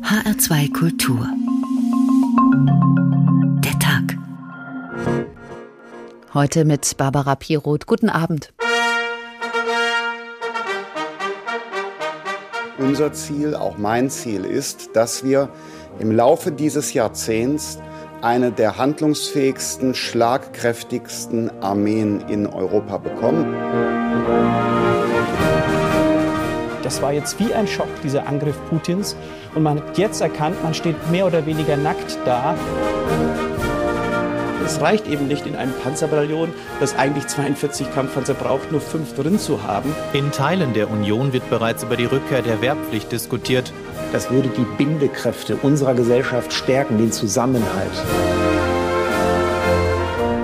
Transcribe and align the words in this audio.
HR2 0.00 0.72
Kultur. 0.72 1.28
Der 3.62 3.78
Tag. 3.78 4.16
Heute 6.32 6.64
mit 6.64 6.96
Barbara 6.96 7.34
Piroth. 7.34 7.86
Guten 7.86 8.08
Abend. 8.08 8.54
Unser 12.78 13.12
Ziel, 13.12 13.54
auch 13.54 13.76
mein 13.76 14.08
Ziel 14.08 14.46
ist, 14.46 14.96
dass 14.96 15.24
wir 15.24 15.50
im 15.98 16.10
Laufe 16.10 16.52
dieses 16.52 16.94
Jahrzehnts 16.94 17.78
eine 18.22 18.50
der 18.50 18.78
handlungsfähigsten, 18.78 19.94
schlagkräftigsten 19.94 21.50
Armeen 21.62 22.22
in 22.28 22.46
Europa 22.46 22.96
bekommen. 22.96 24.81
Das 26.82 27.00
war 27.02 27.12
jetzt 27.12 27.38
wie 27.38 27.54
ein 27.54 27.66
Schock, 27.66 27.88
dieser 28.02 28.26
Angriff 28.26 28.56
Putins. 28.68 29.16
Und 29.54 29.62
man 29.62 29.78
hat 29.78 29.98
jetzt 29.98 30.20
erkannt, 30.20 30.62
man 30.62 30.74
steht 30.74 31.10
mehr 31.10 31.26
oder 31.26 31.46
weniger 31.46 31.76
nackt 31.76 32.18
da. 32.24 32.54
Es 34.64 34.80
reicht 34.80 35.08
eben 35.08 35.28
nicht 35.28 35.46
in 35.46 35.56
einem 35.56 35.72
Panzerbataillon, 35.82 36.52
das 36.80 36.96
eigentlich 36.96 37.26
42 37.26 37.92
Kampfpanzer 37.92 38.34
braucht, 38.34 38.70
nur 38.70 38.80
fünf 38.80 39.14
drin 39.14 39.38
zu 39.38 39.64
haben. 39.64 39.94
In 40.12 40.30
Teilen 40.30 40.72
der 40.72 40.90
Union 40.90 41.32
wird 41.32 41.48
bereits 41.50 41.82
über 41.82 41.96
die 41.96 42.04
Rückkehr 42.04 42.42
der 42.42 42.60
Wehrpflicht 42.62 43.10
diskutiert. 43.10 43.72
Das 44.12 44.30
würde 44.30 44.48
die 44.48 44.66
Bindekräfte 44.76 45.56
unserer 45.56 45.94
Gesellschaft 45.94 46.52
stärken, 46.52 46.98
den 46.98 47.12
Zusammenhalt. 47.12 48.31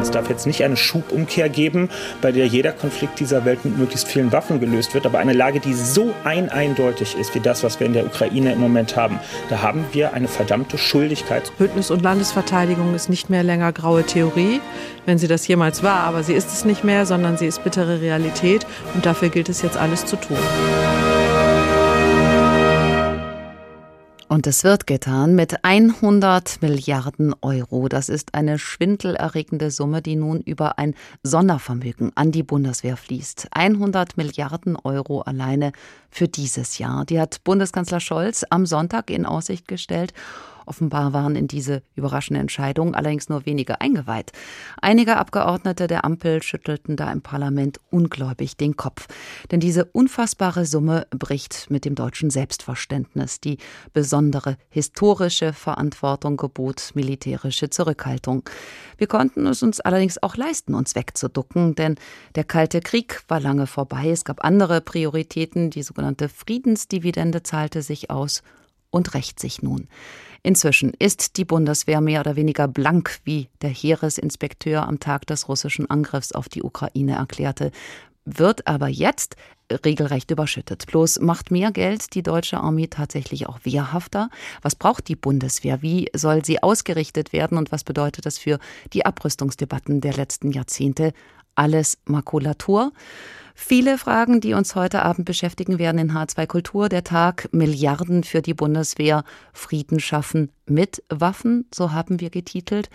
Es 0.09 0.13
darf 0.13 0.31
jetzt 0.31 0.47
nicht 0.47 0.65
eine 0.65 0.79
Schubumkehr 0.79 1.51
geben, 1.51 1.91
bei 2.23 2.33
der 2.33 2.47
jeder 2.47 2.73
Konflikt 2.73 3.21
dieser 3.21 3.45
Welt 3.45 3.63
mit 3.67 3.77
möglichst 3.77 4.09
vielen 4.09 4.33
Waffen 4.33 4.59
gelöst 4.59 4.95
wird, 4.95 5.05
aber 5.05 5.19
eine 5.19 5.35
Lage, 5.35 5.61
die 5.61 5.75
so 5.75 6.15
ein 6.25 6.49
eindeutig 6.49 7.15
ist 7.21 7.35
wie 7.35 7.41
das, 7.41 7.63
was 7.63 7.79
wir 7.79 7.87
in 7.87 7.93
der 7.93 8.07
Ukraine 8.07 8.55
im 8.55 8.59
Moment 8.59 8.97
haben. 8.97 9.21
Da 9.51 9.61
haben 9.61 9.85
wir 9.93 10.15
eine 10.15 10.27
verdammte 10.27 10.79
Schuldigkeit. 10.79 11.53
Bündnis- 11.59 11.91
und 11.91 12.01
Landesverteidigung 12.01 12.95
ist 12.95 13.11
nicht 13.11 13.29
mehr 13.29 13.43
länger 13.43 13.71
graue 13.71 14.03
Theorie, 14.03 14.63
wenn 15.05 15.19
sie 15.19 15.29
das 15.29 15.47
jemals 15.47 15.83
war, 15.83 16.05
aber 16.05 16.23
sie 16.23 16.33
ist 16.33 16.51
es 16.55 16.65
nicht 16.65 16.85
mehr, 16.85 17.05
sondern 17.05 17.37
sie 17.37 17.47
ist 17.47 17.63
bittere 17.63 18.01
Realität 18.01 18.67
und 18.95 19.05
dafür 19.05 19.29
gilt 19.29 19.51
es 19.51 19.61
jetzt 19.61 19.77
alles 19.77 20.07
zu 20.07 20.17
tun. 20.17 20.39
Und 24.29 24.47
es 24.47 24.63
wird 24.63 24.87
getan 24.87 25.35
mit 25.35 25.65
100 25.65 26.61
Milliarden 26.61 27.35
Euro. 27.41 27.89
Das 27.89 28.11
ist 28.11 28.35
eine 28.35 28.59
schwindelerregende 28.59 29.71
Summe, 29.71 30.03
die 30.03 30.17
nun 30.17 30.43
über 30.43 30.79
ein 30.79 30.95
Sondervermögen 31.23 32.13
an 32.15 32.31
die 32.31 32.43
Bundeswehr 32.43 32.99
fließt. 32.99 33.49
100 33.53 34.19
Milliarden 34.19 34.77
Euro 34.77 35.23
alleine 35.23 35.73
für 36.11 36.29
dieses 36.29 36.77
Jahr. 36.77 37.07
Die 37.07 37.19
hat 37.19 37.43
Bundeskanzler 37.43 38.01
Scholz 38.01 38.45
am 38.51 38.67
Sonntag 38.67 39.09
in 39.09 39.25
Aussicht 39.25 39.67
gestellt. 39.67 40.13
Offenbar 40.69 41.15
waren 41.15 41.35
in 41.35 41.49
diese 41.49 41.83
überraschende 41.95 42.41
Entscheidung 42.41 42.95
allerdings 42.95 43.31
nur 43.31 43.47
wenige 43.47 43.81
eingeweiht. 43.81 44.33
Einige 44.83 45.17
Abgeordnete 45.17 45.87
der 45.87 46.05
Ampel 46.05 46.43
schüttelten 46.43 46.97
da 46.97 47.11
im 47.11 47.23
Parlament 47.23 47.81
ungläubig 47.91 48.57
den 48.59 48.77
Kopf. 48.77 49.07
Denn 49.51 49.61
diese 49.61 49.87
unfassbare 49.87 50.67
Summe 50.67 51.07
bricht 51.11 51.71
mit 51.71 51.87
dem 51.87 51.95
deutschen 51.95 52.29
Selbstverständnis. 52.29 53.41
Die 53.41 53.57
besondere 53.95 54.59
historische 54.69 55.55
Verantwortung 55.55 56.37
gebot 56.37 56.91
militärische 56.95 57.71
Zurückhaltung. 57.71 58.49
Wir 58.99 59.07
konnten 59.07 59.47
es 59.47 59.63
uns 59.63 59.81
allerdings 59.81 60.23
auch 60.23 60.37
leisten, 60.37 60.75
uns 60.75 60.95
wegzuducken, 60.95 61.77
denn 61.77 61.95
der 62.35 62.45
Kalte 62.45 62.81
Krieg 62.81 63.23
war 63.29 63.41
lange 63.41 63.67
vorbei. 63.67 64.11
Es 64.11 64.25
gab 64.25 64.45
andere 64.45 64.83
Prioritäten. 64.83 65.71
Die 65.71 65.83
sogenannte 65.83 66.29
Friedensdividende 66.29 67.43
zahlte 67.43 67.81
sich 67.81 68.11
aus 68.11 68.43
und 68.91 69.15
rächt 69.15 69.41
sich 69.41 69.63
nun. 69.63 69.89
Inzwischen 70.43 70.93
ist 70.99 71.37
die 71.37 71.45
Bundeswehr 71.45 72.01
mehr 72.01 72.21
oder 72.21 72.37
weniger 72.37 72.69
blank, 72.69 73.21
wie 73.25 73.49
der 73.61 73.71
Heeresinspekteur 73.71 74.87
am 74.87 75.01
Tag 75.01 75.27
des 75.27 75.49
russischen 75.49 75.91
Angriffs 75.91 76.33
auf 76.33 76.49
die 76.49 76.63
Ukraine 76.63 77.17
erklärte, 77.17 77.73
wird 78.25 78.67
aber 78.67 78.89
jetzt 78.89 79.37
regelrecht 79.85 80.31
überschüttet. 80.31 80.87
Bloß 80.87 81.21
macht 81.21 81.51
mehr 81.51 81.73
Geld 81.73 82.15
die 82.15 82.23
deutsche 82.23 82.59
Armee 82.59 82.87
tatsächlich 82.87 83.47
auch 83.47 83.61
wehrhafter? 83.65 84.31
Was 84.63 84.75
braucht 84.75 85.09
die 85.09 85.17
Bundeswehr? 85.17 85.83
Wie 85.83 86.09
soll 86.15 86.45
sie 86.45 86.63
ausgerichtet 86.63 87.33
werden 87.33 87.59
und 87.59 87.73
was 87.73 87.85
bedeutet 87.85 88.27
das 88.27 88.39
für 88.39 88.59
die 88.93 89.05
Abrüstungsdebatten 89.05 90.01
der 90.01 90.15
letzten 90.15 90.53
Jahrzehnte? 90.53 91.13
Alles 91.59 91.99
Makulatur. 92.05 92.93
Viele 93.61 93.99
Fragen, 93.99 94.41
die 94.41 94.55
uns 94.55 94.77
heute 94.77 95.03
Abend 95.03 95.25
beschäftigen 95.25 95.81
werden 95.81 95.99
in 95.99 96.13
H2 96.13 96.47
Kultur. 96.47 96.89
Der 96.89 97.03
Tag 97.03 97.49
Milliarden 97.51 98.23
für 98.23 98.41
die 98.41 98.55
Bundeswehr, 98.55 99.25
Frieden 99.53 99.99
schaffen 99.99 100.53
mit 100.67 101.03
Waffen, 101.09 101.67
so 101.75 101.91
haben 101.91 102.21
wir 102.21 102.31
getitelt. 102.31 102.89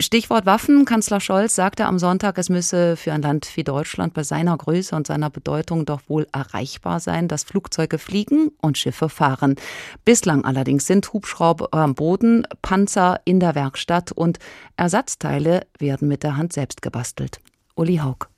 Stichwort 0.00 0.46
Waffen. 0.46 0.84
Kanzler 0.84 1.20
Scholz 1.20 1.54
sagte 1.54 1.86
am 1.86 2.00
Sonntag, 2.00 2.36
es 2.38 2.48
müsse 2.48 2.96
für 2.96 3.12
ein 3.12 3.22
Land 3.22 3.48
wie 3.54 3.62
Deutschland 3.62 4.14
bei 4.14 4.24
seiner 4.24 4.56
Größe 4.56 4.96
und 4.96 5.06
seiner 5.06 5.30
Bedeutung 5.30 5.86
doch 5.86 6.00
wohl 6.08 6.26
erreichbar 6.32 6.98
sein, 6.98 7.28
dass 7.28 7.44
Flugzeuge 7.44 7.98
fliegen 7.98 8.50
und 8.60 8.76
Schiffe 8.76 9.08
fahren. 9.08 9.54
Bislang 10.04 10.44
allerdings 10.44 10.86
sind 10.86 11.12
Hubschrauber 11.12 11.68
am 11.70 11.94
Boden, 11.94 12.44
Panzer 12.60 13.20
in 13.24 13.38
der 13.38 13.54
Werkstatt 13.54 14.10
und 14.10 14.40
Ersatzteile 14.76 15.68
werden 15.78 16.08
mit 16.08 16.24
der 16.24 16.36
Hand 16.36 16.52
selbst 16.52 16.82
gebastelt. 16.82 17.38
Uli 17.76 17.96
Haug. 17.96 18.28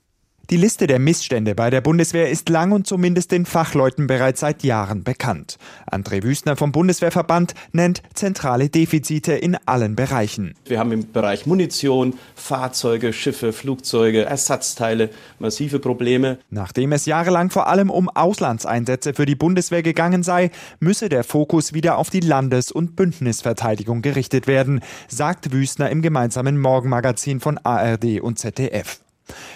Die 0.49 0.55
Liste 0.55 0.87
der 0.87 0.97
Missstände 0.97 1.55
bei 1.55 1.69
der 1.69 1.81
Bundeswehr 1.81 2.31
ist 2.31 2.47
lang 2.47 2.71
und 2.71 2.87
zumindest 2.87 3.33
den 3.33 3.45
Fachleuten 3.45 4.07
bereits 4.07 4.39
seit 4.39 4.63
Jahren 4.63 5.03
bekannt. 5.03 5.57
André 5.91 6.23
Wüstner 6.23 6.55
vom 6.55 6.71
Bundeswehrverband 6.71 7.53
nennt 7.73 8.01
zentrale 8.13 8.69
Defizite 8.69 9.33
in 9.33 9.57
allen 9.65 9.97
Bereichen. 9.97 10.55
Wir 10.65 10.79
haben 10.79 10.93
im 10.93 11.11
Bereich 11.11 11.45
Munition, 11.45 12.13
Fahrzeuge, 12.33 13.11
Schiffe, 13.11 13.51
Flugzeuge, 13.51 14.23
Ersatzteile 14.23 15.09
massive 15.37 15.79
Probleme. 15.79 16.39
Nachdem 16.49 16.93
es 16.93 17.05
jahrelang 17.05 17.49
vor 17.49 17.67
allem 17.67 17.89
um 17.89 18.07
Auslandseinsätze 18.07 19.13
für 19.13 19.25
die 19.25 19.35
Bundeswehr 19.35 19.83
gegangen 19.83 20.23
sei, 20.23 20.51
müsse 20.79 21.09
der 21.09 21.25
Fokus 21.25 21.73
wieder 21.73 21.97
auf 21.97 22.09
die 22.09 22.21
Landes- 22.21 22.71
und 22.71 22.95
Bündnisverteidigung 22.95 24.01
gerichtet 24.01 24.47
werden, 24.47 24.79
sagt 25.09 25.51
Wüstner 25.51 25.89
im 25.89 26.01
gemeinsamen 26.01 26.57
Morgenmagazin 26.57 27.41
von 27.41 27.57
ARD 27.57 28.21
und 28.21 28.39
ZDF. 28.39 29.01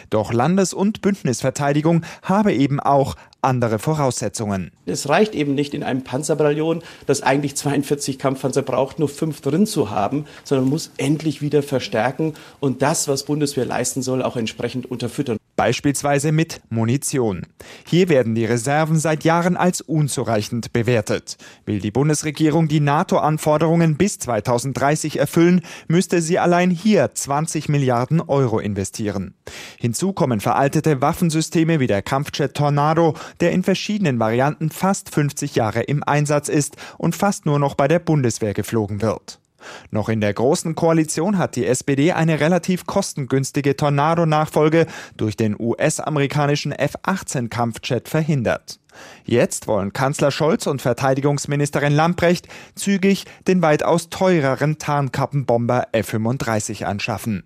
Doch 0.10 0.34
Landes- 0.34 0.74
und 0.74 1.02
Bündnisverteidigung 1.02 2.04
habe 2.24 2.54
eben 2.54 2.80
auch 2.80 3.16
andere 3.42 3.80
Voraussetzungen. 3.80 4.72
Es 4.86 5.10
reicht 5.10 5.34
eben 5.34 5.56
nicht 5.56 5.74
in 5.74 5.84
einem 5.84 6.04
Panzerbataillon, 6.04 6.84
das 7.08 7.24
eigentlich 7.24 7.56
42 7.56 8.20
Kampfpanzer 8.20 8.62
braucht, 8.62 9.00
nur 9.00 9.10
fünf 9.10 9.42
drin 9.42 9.66
zu 9.66 9.90
haben, 9.90 10.26
sondern 10.44 10.70
muss 10.70 10.92
endlich 10.98 11.42
wieder 11.42 11.64
verstärken 11.64 12.34
und 12.60 12.82
das, 12.82 13.08
was 13.08 13.24
Bundeswehr 13.26 13.66
leisten 13.66 14.02
soll, 14.02 14.22
auch 14.22 14.38
entsprechend 14.38 14.90
unterfüttern. 14.90 15.38
Beispielsweise 15.62 16.32
mit 16.32 16.60
Munition. 16.72 17.46
Hier 17.86 18.10
werden 18.10 18.34
die 18.34 18.46
Reserven 18.46 18.98
seit 18.98 19.24
Jahren 19.24 19.56
als 19.56 19.80
unzureichend 19.80 20.74
bewertet. 20.74 21.38
Will 21.66 21.80
die 21.80 21.92
Bundesregierung 21.92 22.68
die 22.68 22.80
NATO-Anforderungen 22.80 23.96
bis 23.96 24.18
2030 24.18 25.20
erfüllen, 25.20 25.62
müsste 25.88 26.24
sie 26.24 26.40
allein 26.40 26.72
hier 26.72 27.14
20 27.14 27.70
Milliarden 27.70 28.22
Euro 28.22 28.58
investieren. 28.58 29.36
Hinzu 29.78 30.14
kommen 30.14 30.40
veraltete 30.40 31.00
Waffensysteme 31.00 31.80
wie 31.80 31.86
der 31.86 32.02
Kampfjet 32.02 32.56
Tornado, 32.56 33.14
der 33.40 33.52
in 33.52 33.62
verschiedenen 33.62 34.18
Varianten 34.18 34.72
fast 34.72 35.14
50 35.14 35.54
Jahre 35.54 35.84
im 35.84 36.02
Einsatz 36.02 36.50
ist 36.50 36.76
und 36.98 37.16
fast 37.16 37.46
nur 37.46 37.60
noch 37.60 37.76
bei 37.76 37.88
der 37.88 38.00
Bundeswehr 38.00 38.56
geflogen 38.56 39.04
wird. 39.04 39.41
Noch 39.90 40.10
in 40.10 40.22
der 40.22 40.34
Großen 40.34 40.76
Koalition 40.76 41.38
hat 41.38 41.56
die 41.56 41.66
SPD 41.66 42.12
eine 42.12 42.40
relativ 42.40 42.86
kostengünstige 42.86 43.76
Tornado-Nachfolge 43.76 44.88
durch 45.18 45.36
den 45.36 45.56
US-amerikanischen 45.60 46.72
F-18-Kampfjet 46.72 48.10
verhindert. 48.10 48.80
Jetzt 49.26 49.68
wollen 49.68 49.94
Kanzler 49.94 50.32
Scholz 50.32 50.68
und 50.68 50.82
Verteidigungsministerin 50.82 51.94
Lamprecht 51.94 52.48
zügig 52.76 53.26
den 53.48 53.62
weitaus 53.62 54.10
teureren 54.10 54.78
Tarnkappenbomber 54.78 55.88
F-35 55.94 56.84
anschaffen. 56.84 57.44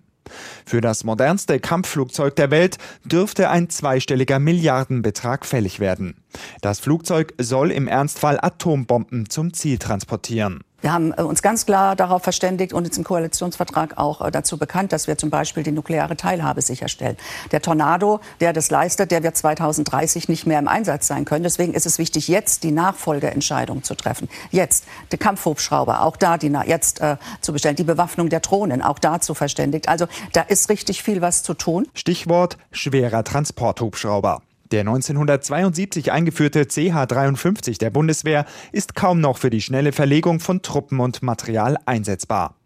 Für 0.64 0.80
das 0.80 1.04
modernste 1.04 1.60
Kampfflugzeug 1.60 2.34
der 2.36 2.50
Welt 2.50 2.78
dürfte 3.04 3.48
ein 3.50 3.70
zweistelliger 3.70 4.38
Milliardenbetrag 4.38 5.46
fällig 5.46 5.78
werden. 5.80 6.16
Das 6.62 6.80
Flugzeug 6.80 7.34
soll 7.38 7.70
im 7.70 7.86
Ernstfall 7.86 8.38
Atombomben 8.40 9.28
zum 9.28 9.52
Ziel 9.52 9.78
transportieren. 9.78 10.62
Wir 10.82 10.92
haben 10.92 11.12
äh, 11.16 11.22
uns 11.22 11.42
ganz 11.42 11.66
klar 11.66 11.96
darauf 11.96 12.22
verständigt 12.22 12.72
und 12.72 12.86
uns 12.86 12.98
im 12.98 13.04
Koalitionsvertrag 13.04 13.96
auch 13.96 14.20
äh, 14.20 14.30
dazu 14.30 14.58
bekannt, 14.58 14.92
dass 14.92 15.06
wir 15.06 15.16
zum 15.16 15.30
Beispiel 15.30 15.62
die 15.62 15.72
nukleare 15.72 16.16
Teilhabe 16.16 16.60
sicherstellen. 16.62 17.16
Der 17.50 17.62
Tornado, 17.62 18.20
der 18.40 18.52
das 18.52 18.70
leistet, 18.70 19.10
der 19.10 19.22
wird 19.22 19.36
2030 19.36 20.28
nicht 20.28 20.46
mehr 20.46 20.58
im 20.58 20.68
Einsatz 20.68 21.06
sein 21.06 21.24
können. 21.24 21.44
Deswegen 21.44 21.74
ist 21.74 21.86
es 21.86 21.98
wichtig, 21.98 22.28
jetzt 22.28 22.62
die 22.62 22.72
Nachfolgeentscheidung 22.72 23.82
zu 23.82 23.94
treffen. 23.94 24.28
Jetzt 24.50 24.84
die 25.12 25.16
Kampfhubschrauber, 25.16 26.02
auch 26.02 26.16
da 26.16 26.36
die 26.38 26.52
jetzt 26.66 27.00
äh, 27.00 27.16
zu 27.40 27.52
bestellen. 27.52 27.76
Die 27.76 27.84
Bewaffnung 27.84 28.28
der 28.28 28.40
Drohnen, 28.40 28.82
auch 28.82 28.98
dazu 28.98 29.34
verständigt. 29.34 29.88
Also 29.88 30.06
da 30.32 30.42
ist 30.42 30.68
richtig 30.68 31.02
viel 31.02 31.20
was 31.20 31.42
zu 31.42 31.54
tun. 31.54 31.88
Stichwort 31.94 32.58
schwerer 32.70 33.24
Transporthubschrauber. 33.24 34.42
Der 34.72 34.80
1972 34.80 36.10
eingeführte 36.10 36.62
CH-53 36.62 37.78
der 37.78 37.90
Bundeswehr 37.90 38.46
ist 38.72 38.96
kaum 38.96 39.20
noch 39.20 39.38
für 39.38 39.50
die 39.50 39.60
schnelle 39.60 39.92
Verlegung 39.92 40.40
von 40.40 40.60
Truppen 40.60 40.98
und 40.98 41.22
Material 41.22 41.76
einsetzbar. 41.86 42.56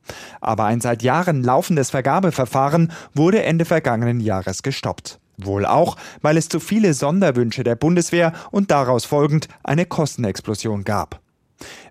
Aber 0.40 0.64
ein 0.64 0.80
seit 0.80 1.02
Jahren 1.02 1.44
laufendes 1.44 1.90
Vergabeverfahren 1.90 2.90
wurde 3.12 3.42
Ende 3.42 3.66
vergangenen 3.66 4.20
Jahres 4.20 4.62
gestoppt. 4.62 5.20
Wohl 5.36 5.66
auch, 5.66 5.96
weil 6.22 6.38
es 6.38 6.48
zu 6.48 6.58
viele 6.58 6.94
Sonderwünsche 6.94 7.64
der 7.64 7.76
Bundeswehr 7.76 8.32
und 8.50 8.70
daraus 8.70 9.04
folgend 9.04 9.48
eine 9.62 9.84
Kostenexplosion 9.84 10.84
gab. 10.84 11.20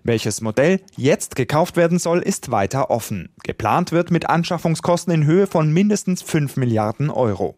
Welches 0.02 0.40
Modell 0.40 0.80
jetzt 0.96 1.36
gekauft 1.36 1.76
werden 1.76 2.00
soll, 2.00 2.18
ist 2.20 2.50
weiter 2.50 2.90
offen. 2.90 3.28
Geplant 3.44 3.92
wird 3.92 4.10
mit 4.10 4.28
Anschaffungskosten 4.28 5.14
in 5.14 5.24
Höhe 5.24 5.46
von 5.46 5.72
mindestens 5.72 6.22
5 6.22 6.56
Milliarden 6.56 7.10
Euro. 7.10 7.56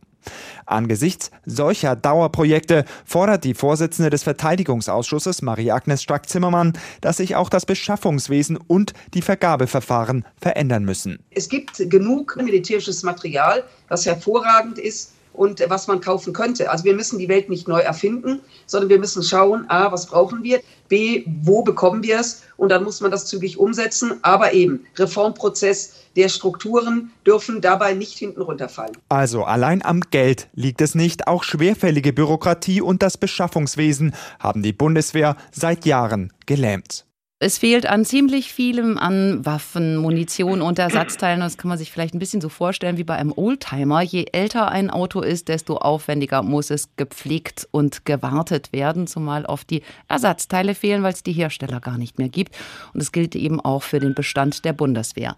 Angesichts 0.66 1.30
solcher 1.44 1.96
Dauerprojekte 1.96 2.84
fordert 3.04 3.44
die 3.44 3.54
Vorsitzende 3.54 4.10
des 4.10 4.22
Verteidigungsausschusses 4.22 5.42
Marie-Agnes 5.42 6.02
Strack-Zimmermann, 6.02 6.72
dass 7.00 7.18
sich 7.18 7.36
auch 7.36 7.48
das 7.48 7.66
Beschaffungswesen 7.66 8.56
und 8.56 8.92
die 9.14 9.22
Vergabeverfahren 9.22 10.24
verändern 10.40 10.84
müssen. 10.84 11.18
Es 11.30 11.48
gibt 11.48 11.76
genug 11.90 12.36
militärisches 12.36 13.02
Material, 13.02 13.64
das 13.88 14.06
hervorragend 14.06 14.78
ist 14.78 15.12
und 15.32 15.64
was 15.68 15.86
man 15.86 16.00
kaufen 16.00 16.32
könnte. 16.32 16.70
Also 16.70 16.84
wir 16.84 16.94
müssen 16.94 17.18
die 17.18 17.28
Welt 17.28 17.48
nicht 17.48 17.68
neu 17.68 17.80
erfinden, 17.80 18.40
sondern 18.66 18.90
wir 18.90 18.98
müssen 18.98 19.22
schauen, 19.22 19.68
a, 19.68 19.90
was 19.92 20.06
brauchen 20.06 20.42
wir, 20.42 20.60
b, 20.88 21.24
wo 21.42 21.62
bekommen 21.62 22.02
wir 22.02 22.20
es 22.20 22.42
und 22.56 22.68
dann 22.68 22.84
muss 22.84 23.00
man 23.00 23.10
das 23.10 23.26
zügig 23.26 23.58
umsetzen. 23.58 24.18
Aber 24.22 24.52
eben, 24.52 24.86
Reformprozess 24.96 25.94
der 26.16 26.28
Strukturen 26.28 27.10
dürfen 27.26 27.60
dabei 27.60 27.94
nicht 27.94 28.18
hinten 28.18 28.42
runterfallen. 28.42 28.96
Also 29.08 29.44
allein 29.44 29.82
am 29.84 30.00
Geld 30.00 30.48
liegt 30.54 30.80
es 30.80 30.94
nicht. 30.94 31.26
Auch 31.26 31.42
schwerfällige 31.42 32.12
Bürokratie 32.12 32.80
und 32.80 33.02
das 33.02 33.16
Beschaffungswesen 33.16 34.14
haben 34.38 34.62
die 34.62 34.72
Bundeswehr 34.72 35.36
seit 35.50 35.86
Jahren 35.86 36.32
gelähmt. 36.46 37.06
Es 37.44 37.58
fehlt 37.58 37.86
an 37.86 38.04
ziemlich 38.04 38.52
vielem, 38.52 38.98
an 38.98 39.44
Waffen, 39.44 39.96
Munition 39.96 40.62
und 40.62 40.78
Ersatzteilen. 40.78 41.40
Das 41.40 41.58
kann 41.58 41.70
man 41.70 41.76
sich 41.76 41.90
vielleicht 41.90 42.14
ein 42.14 42.20
bisschen 42.20 42.40
so 42.40 42.48
vorstellen 42.48 42.98
wie 42.98 43.02
bei 43.02 43.16
einem 43.16 43.32
Oldtimer. 43.34 44.00
Je 44.00 44.26
älter 44.30 44.68
ein 44.68 44.90
Auto 44.90 45.22
ist, 45.22 45.48
desto 45.48 45.78
aufwendiger 45.78 46.44
muss 46.44 46.70
es 46.70 46.94
gepflegt 46.94 47.66
und 47.72 48.04
gewartet 48.04 48.72
werden, 48.72 49.08
zumal 49.08 49.44
oft 49.44 49.70
die 49.70 49.82
Ersatzteile 50.06 50.76
fehlen, 50.76 51.02
weil 51.02 51.14
es 51.14 51.24
die 51.24 51.32
Hersteller 51.32 51.80
gar 51.80 51.98
nicht 51.98 52.16
mehr 52.16 52.28
gibt. 52.28 52.54
Und 52.94 53.02
das 53.02 53.10
gilt 53.10 53.34
eben 53.34 53.58
auch 53.58 53.82
für 53.82 53.98
den 53.98 54.14
Bestand 54.14 54.64
der 54.64 54.72
Bundeswehr. 54.72 55.34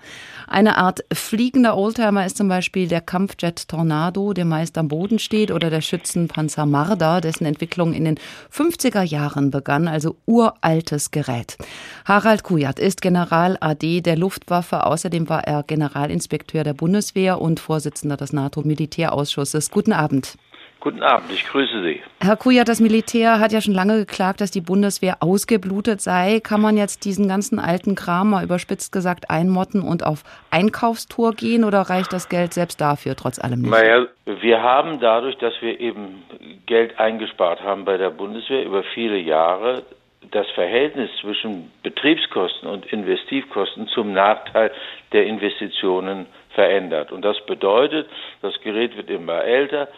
Eine 0.47 0.77
Art 0.77 1.07
fliegender 1.11 1.75
Oldtimer 1.75 2.27
ist 2.27 2.37
zum 2.37 2.49
Beispiel 2.49 2.87
der 2.87 3.01
Kampfjet 3.01 3.67
Tornado, 3.67 4.35
der 4.35 4.45
meist 4.45 4.77
am 4.77 4.89
Boden 4.89 5.19
steht, 5.19 5.51
oder 5.51 5.71
der 5.71 5.81
Schützenpanzer 5.81 6.67
Marder, 6.67 7.23
dessen 7.23 7.47
Entwicklung 7.47 7.95
in 7.95 8.05
den 8.05 8.19
50er 8.53 9.05
Jahren 9.05 9.51
begann, 9.51 9.89
also 9.89 10.19
uraltes 10.27 11.11
Gerät. 11.11 11.57
Harald 12.05 12.43
Kujat 12.43 12.79
ist 12.79 13.03
General 13.03 13.57
AD 13.61 14.01
der 14.03 14.17
Luftwaffe. 14.17 14.85
Außerdem 14.87 15.29
war 15.29 15.45
er 15.45 15.63
Generalinspekteur 15.63 16.65
der 16.65 16.75
Bundeswehr 16.75 17.41
und 17.41 17.61
Vorsitzender 17.61 18.17
des 18.17 18.33
NATO-Militärausschusses. 18.33 19.71
Guten 19.71 19.93
Abend. 19.93 20.37
Guten 20.85 21.03
Abend, 21.03 21.33
ich 21.33 21.47
grüße 21.47 21.83
Sie. 21.83 22.03
Herr 22.21 22.37
Kujat, 22.37 22.69
das 22.69 22.79
Militär 22.79 23.41
hat 23.41 23.53
ja 23.53 23.63
schon 23.63 23.73
lange 23.73 23.97
geklagt, 23.97 24.43
dass 24.43 24.51
die 24.51 24.61
Bundeswehr 24.61 25.17
ausgeblutet 25.21 26.03
sei. 26.03 26.41
Kann 26.41 26.61
man 26.61 26.77
jetzt 26.77 27.07
diesen 27.07 27.27
ganzen 27.27 27.59
alten 27.59 27.95
Kram 27.95 28.29
mal 28.29 28.45
überspitzt 28.45 28.93
gesagt 28.93 29.31
einmotten 29.31 29.81
und 29.81 30.05
auf 30.05 30.25
Einkaufstour 30.51 31.33
gehen 31.33 31.65
oder 31.65 31.81
reicht 31.81 32.13
das 32.13 32.29
Geld 32.29 32.53
selbst 32.53 32.83
dafür 32.83 33.17
trotz 33.17 33.39
allem 33.39 33.63
nicht? 33.63 33.71
Naja, 33.71 34.05
wir 34.27 34.63
haben 34.63 35.01
dadurch, 35.01 35.39
dass 35.39 35.55
wir 35.63 35.81
eben 35.81 36.23
Geld 36.67 36.99
eingespart 36.99 37.63
haben 37.63 37.87
bei 37.87 37.97
der 37.97 38.11
Bundeswehr 38.11 38.67
über 38.67 38.83
viele 38.93 39.17
Jahre, 39.17 39.85
das 40.31 40.49
Verhältnis 40.51 41.11
zwischen 41.21 41.73
Betriebskosten 41.83 42.69
und 42.69 42.87
Investivkosten 42.87 43.89
zum 43.89 44.13
Nachteil 44.13 44.71
der 45.13 45.27
Investitionen 45.27 46.27
verändert. 46.51 47.13
Und 47.13 47.23
das 47.23 47.41
bedeutet, 47.47 48.09
das 48.43 48.59
Gerät 48.61 48.97
wird 48.97 49.11
immer 49.11 49.43
älter, 49.43 49.89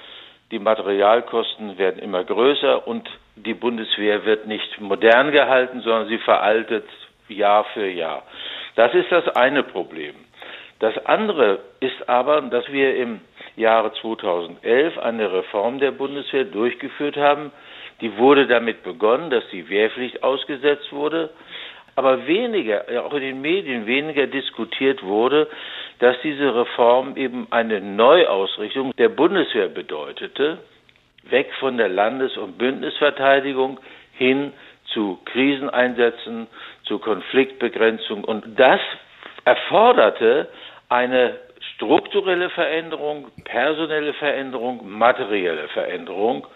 die 0.50 0.58
Materialkosten 0.58 1.76
werden 1.78 2.00
immer 2.00 2.22
größer 2.22 2.86
und 2.86 3.08
die 3.34 3.54
Bundeswehr 3.54 4.24
wird 4.24 4.46
nicht 4.46 4.80
modern 4.80 5.32
gehalten, 5.32 5.80
sondern 5.80 6.08
sie 6.08 6.18
veraltet 6.18 6.84
Jahr 7.28 7.64
für 7.74 7.88
Jahr. 7.88 8.22
Das 8.76 8.94
ist 8.94 9.10
das 9.10 9.28
eine 9.34 9.62
Problem. 9.64 10.14
Das 10.78 10.94
andere 11.06 11.60
ist 11.80 12.08
aber, 12.08 12.42
dass 12.42 12.70
wir 12.70 12.96
im 12.96 13.20
Jahre 13.56 13.92
2011 13.94 14.98
eine 14.98 15.32
Reform 15.32 15.80
der 15.80 15.90
Bundeswehr 15.90 16.44
durchgeführt 16.44 17.16
haben, 17.16 17.50
die 18.00 18.16
wurde 18.16 18.46
damit 18.46 18.82
begonnen, 18.82 19.30
dass 19.30 19.44
die 19.50 19.68
Wehrpflicht 19.68 20.22
ausgesetzt 20.22 20.92
wurde, 20.92 21.30
aber 21.94 22.26
weniger, 22.26 22.84
auch 23.04 23.14
in 23.14 23.22
den 23.22 23.40
Medien 23.40 23.86
weniger 23.86 24.26
diskutiert 24.26 25.02
wurde, 25.02 25.48
dass 25.98 26.16
diese 26.22 26.54
Reform 26.54 27.16
eben 27.16 27.46
eine 27.50 27.80
Neuausrichtung 27.80 28.92
der 28.98 29.08
Bundeswehr 29.08 29.68
bedeutete, 29.68 30.58
weg 31.24 31.50
von 31.58 31.78
der 31.78 31.88
Landes- 31.88 32.36
und 32.36 32.58
Bündnisverteidigung 32.58 33.80
hin 34.12 34.52
zu 34.92 35.18
Kriseneinsätzen, 35.24 36.48
zu 36.84 36.98
Konfliktbegrenzung. 36.98 38.24
Und 38.24 38.44
das 38.58 38.80
erforderte 39.46 40.48
eine 40.90 41.38
strukturelle 41.74 42.50
Veränderung, 42.50 43.28
personelle 43.44 44.12
Veränderung, 44.14 44.88
materielle 44.88 45.68
Veränderung 45.68 46.46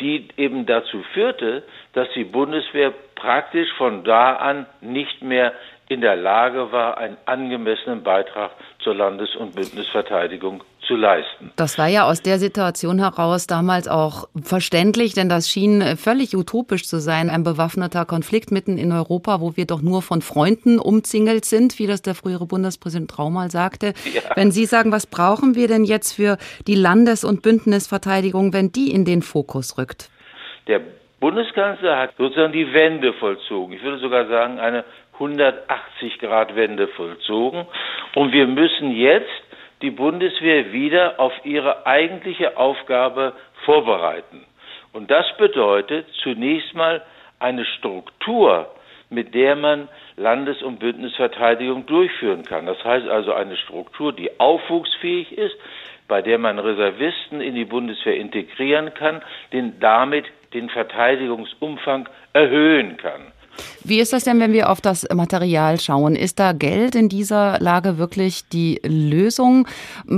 die 0.00 0.28
eben 0.36 0.66
dazu 0.66 1.02
führte, 1.14 1.62
dass 1.92 2.08
die 2.14 2.24
Bundeswehr 2.24 2.92
praktisch 3.14 3.72
von 3.74 4.04
da 4.04 4.36
an 4.36 4.66
nicht 4.80 5.22
mehr 5.22 5.52
in 5.88 6.00
der 6.00 6.16
Lage 6.16 6.72
war, 6.72 6.98
einen 6.98 7.16
angemessenen 7.26 8.02
Beitrag 8.02 8.50
zur 8.86 8.94
Landes- 8.94 9.34
und 9.34 9.56
Bündnisverteidigung 9.56 10.62
zu 10.86 10.94
leisten. 10.94 11.50
Das 11.56 11.76
war 11.76 11.88
ja 11.88 12.04
aus 12.08 12.22
der 12.22 12.38
Situation 12.38 13.00
heraus 13.00 13.48
damals 13.48 13.88
auch 13.88 14.28
verständlich, 14.40 15.12
denn 15.12 15.28
das 15.28 15.50
schien 15.50 15.82
völlig 15.96 16.36
utopisch 16.36 16.86
zu 16.86 17.00
sein, 17.00 17.28
ein 17.28 17.42
bewaffneter 17.42 18.04
Konflikt 18.04 18.52
mitten 18.52 18.78
in 18.78 18.92
Europa, 18.92 19.40
wo 19.40 19.56
wir 19.56 19.66
doch 19.66 19.82
nur 19.82 20.02
von 20.02 20.22
Freunden 20.22 20.78
umzingelt 20.78 21.44
sind, 21.44 21.80
wie 21.80 21.88
das 21.88 22.00
der 22.00 22.14
frühere 22.14 22.46
Bundespräsident 22.46 23.10
Trau 23.10 23.28
mal 23.28 23.50
sagte. 23.50 23.92
Ja. 24.14 24.22
Wenn 24.36 24.52
Sie 24.52 24.66
sagen, 24.66 24.92
was 24.92 25.08
brauchen 25.08 25.56
wir 25.56 25.66
denn 25.66 25.82
jetzt 25.82 26.12
für 26.12 26.38
die 26.68 26.76
Landes- 26.76 27.24
und 27.24 27.42
Bündnisverteidigung, 27.42 28.52
wenn 28.52 28.70
die 28.70 28.92
in 28.92 29.04
den 29.04 29.22
Fokus 29.22 29.78
rückt? 29.78 30.10
Der 30.68 30.80
Bundeskanzler 31.18 31.98
hat 31.98 32.10
sozusagen 32.18 32.52
die 32.52 32.72
Wende 32.72 33.12
vollzogen. 33.14 33.74
Ich 33.74 33.82
würde 33.82 33.98
sogar 33.98 34.28
sagen, 34.28 34.60
eine 34.60 34.84
180-Grad-Wende 35.18 36.88
vollzogen. 36.88 37.66
Und 38.14 38.32
wir 38.32 38.46
müssen 38.46 38.92
jetzt 38.92 39.30
die 39.82 39.90
Bundeswehr 39.90 40.72
wieder 40.72 41.20
auf 41.20 41.32
ihre 41.44 41.86
eigentliche 41.86 42.56
Aufgabe 42.56 43.34
vorbereiten. 43.64 44.44
Und 44.92 45.10
das 45.10 45.26
bedeutet 45.36 46.06
zunächst 46.22 46.74
mal 46.74 47.02
eine 47.38 47.64
Struktur, 47.64 48.70
mit 49.10 49.34
der 49.34 49.54
man 49.54 49.88
Landes- 50.16 50.62
und 50.62 50.78
Bündnisverteidigung 50.78 51.86
durchführen 51.86 52.44
kann. 52.44 52.66
Das 52.66 52.82
heißt 52.82 53.06
also 53.08 53.32
eine 53.32 53.56
Struktur, 53.56 54.12
die 54.12 54.40
aufwuchsfähig 54.40 55.32
ist, 55.36 55.56
bei 56.08 56.22
der 56.22 56.38
man 56.38 56.58
Reservisten 56.58 57.40
in 57.40 57.54
die 57.54 57.64
Bundeswehr 57.64 58.16
integrieren 58.16 58.94
kann, 58.94 59.22
den 59.52 59.78
damit 59.80 60.24
den 60.54 60.70
Verteidigungsumfang 60.70 62.08
erhöhen 62.32 62.96
kann. 62.96 63.32
Wie 63.84 64.00
ist 64.00 64.12
das 64.12 64.24
denn, 64.24 64.40
wenn 64.40 64.52
wir 64.52 64.70
auf 64.70 64.80
das 64.80 65.06
Material 65.14 65.78
schauen? 65.80 66.16
Ist 66.16 66.38
da 66.40 66.52
Geld 66.52 66.94
in 66.94 67.08
dieser 67.08 67.58
Lage 67.60 67.98
wirklich 67.98 68.48
die 68.48 68.80
Lösung? 68.84 69.66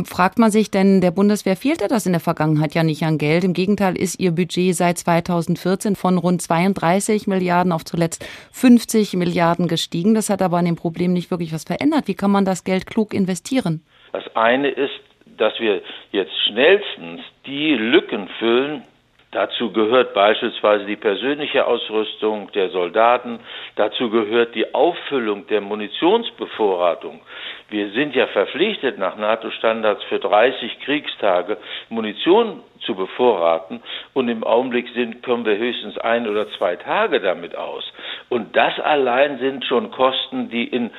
Fragt 0.04 0.38
man 0.38 0.50
sich 0.50 0.70
denn, 0.70 1.00
der 1.00 1.10
Bundeswehr 1.10 1.56
fehlte 1.56 1.88
das 1.88 2.06
in 2.06 2.12
der 2.12 2.20
Vergangenheit 2.20 2.74
ja 2.74 2.82
nicht 2.82 3.02
an 3.04 3.18
Geld. 3.18 3.44
Im 3.44 3.52
Gegenteil 3.52 3.96
ist 3.96 4.20
ihr 4.20 4.32
Budget 4.32 4.74
seit 4.74 4.98
2014 4.98 5.96
von 5.96 6.18
rund 6.18 6.42
32 6.42 7.26
Milliarden 7.26 7.72
auf 7.72 7.84
zuletzt 7.84 8.24
50 8.52 9.14
Milliarden 9.14 9.68
gestiegen. 9.68 10.14
Das 10.14 10.30
hat 10.30 10.42
aber 10.42 10.58
an 10.58 10.64
dem 10.64 10.76
Problem 10.76 11.12
nicht 11.12 11.30
wirklich 11.30 11.52
was 11.52 11.64
verändert. 11.64 12.08
Wie 12.08 12.14
kann 12.14 12.30
man 12.30 12.44
das 12.44 12.64
Geld 12.64 12.86
klug 12.86 13.12
investieren? 13.14 13.82
Das 14.12 14.24
eine 14.34 14.70
ist, 14.70 15.00
dass 15.36 15.52
wir 15.60 15.82
jetzt 16.12 16.32
schnellstens 16.46 17.20
die 17.46 17.74
Lücken 17.74 18.28
füllen, 18.38 18.82
Dazu 19.30 19.72
gehört 19.72 20.14
beispielsweise 20.14 20.86
die 20.86 20.96
persönliche 20.96 21.66
Ausrüstung 21.66 22.50
der 22.52 22.70
Soldaten. 22.70 23.40
Dazu 23.76 24.08
gehört 24.08 24.54
die 24.54 24.74
Auffüllung 24.74 25.46
der 25.48 25.60
Munitionsbevorratung. 25.60 27.20
Wir 27.68 27.90
sind 27.90 28.14
ja 28.14 28.26
verpflichtet, 28.28 28.98
nach 28.98 29.16
NATO-Standards 29.16 30.02
für 30.04 30.18
30 30.18 30.80
Kriegstage 30.80 31.58
Munition 31.90 32.62
zu 32.86 32.94
bevorraten. 32.94 33.82
Und 34.14 34.30
im 34.30 34.44
Augenblick 34.44 34.88
sind, 34.94 35.22
kommen 35.22 35.44
wir 35.44 35.58
höchstens 35.58 35.98
ein 35.98 36.26
oder 36.26 36.48
zwei 36.52 36.76
Tage 36.76 37.20
damit 37.20 37.54
aus. 37.54 37.84
Und 38.30 38.56
das 38.56 38.80
allein 38.80 39.38
sind 39.38 39.66
schon 39.66 39.90
Kosten, 39.90 40.48
die 40.48 40.64
in 40.64 40.90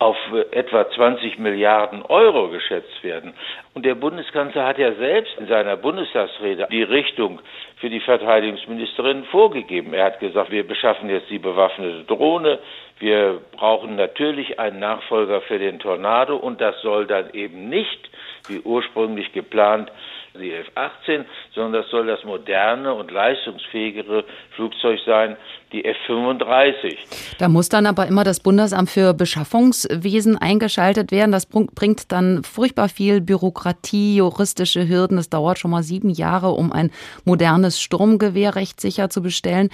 auf 0.00 0.16
etwa 0.52 0.88
20 0.88 1.38
Milliarden 1.38 2.02
Euro 2.02 2.50
geschätzt 2.50 3.02
werden. 3.02 3.34
Und 3.74 3.84
der 3.84 3.96
Bundeskanzler 3.96 4.64
hat 4.64 4.78
ja 4.78 4.92
selbst 4.92 5.36
in 5.38 5.48
seiner 5.48 5.76
Bundestagsrede 5.76 6.68
die 6.70 6.84
Richtung 6.84 7.40
für 7.78 7.90
die 7.90 7.98
Verteidigungsministerin 7.98 9.24
vorgegeben. 9.24 9.94
Er 9.94 10.06
hat 10.06 10.20
gesagt, 10.20 10.52
wir 10.52 10.66
beschaffen 10.66 11.10
jetzt 11.10 11.28
die 11.30 11.40
bewaffnete 11.40 12.04
Drohne, 12.04 12.60
wir 13.00 13.40
brauchen 13.52 13.96
natürlich 13.96 14.58
einen 14.58 14.78
Nachfolger 14.78 15.40
für 15.42 15.58
den 15.58 15.78
Tornado 15.80 16.36
und 16.36 16.60
das 16.60 16.80
soll 16.82 17.06
dann 17.06 17.30
eben 17.32 17.68
nicht, 17.68 18.10
wie 18.48 18.60
ursprünglich 18.60 19.32
geplant, 19.32 19.90
die 20.34 20.52
F-18, 20.52 21.24
sondern 21.54 21.82
das 21.82 21.90
soll 21.90 22.06
das 22.06 22.24
moderne 22.24 22.94
und 22.94 23.10
leistungsfähigere 23.10 24.24
Flugzeug 24.50 25.00
sein, 25.04 25.36
die 25.72 25.84
F-35. 25.84 26.96
Da 27.38 27.48
muss 27.48 27.68
dann 27.68 27.86
aber 27.86 28.06
immer 28.06 28.24
das 28.24 28.40
Bundesamt 28.40 28.90
für 28.90 29.14
Beschaffungswesen 29.14 30.36
eingeschaltet 30.38 31.12
werden. 31.12 31.32
Das 31.32 31.46
bringt 31.46 32.10
dann 32.12 32.42
furchtbar 32.42 32.88
viel 32.88 33.20
Bürokratie, 33.20 34.16
juristische 34.16 34.88
Hürden. 34.88 35.18
Es 35.18 35.30
dauert 35.30 35.58
schon 35.58 35.70
mal 35.70 35.82
sieben 35.82 36.10
Jahre, 36.10 36.50
um 36.50 36.72
ein 36.72 36.90
modernes 37.24 37.80
Sturmgewehr 37.80 38.56
rechtssicher 38.56 39.10
zu 39.10 39.22
bestellen. 39.22 39.68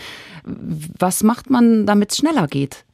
Was 0.45 1.23
macht 1.23 1.51
man, 1.51 1.87
damit 1.87 2.13
es 2.13 2.19
schneller 2.19 2.47
geht? 2.47 2.85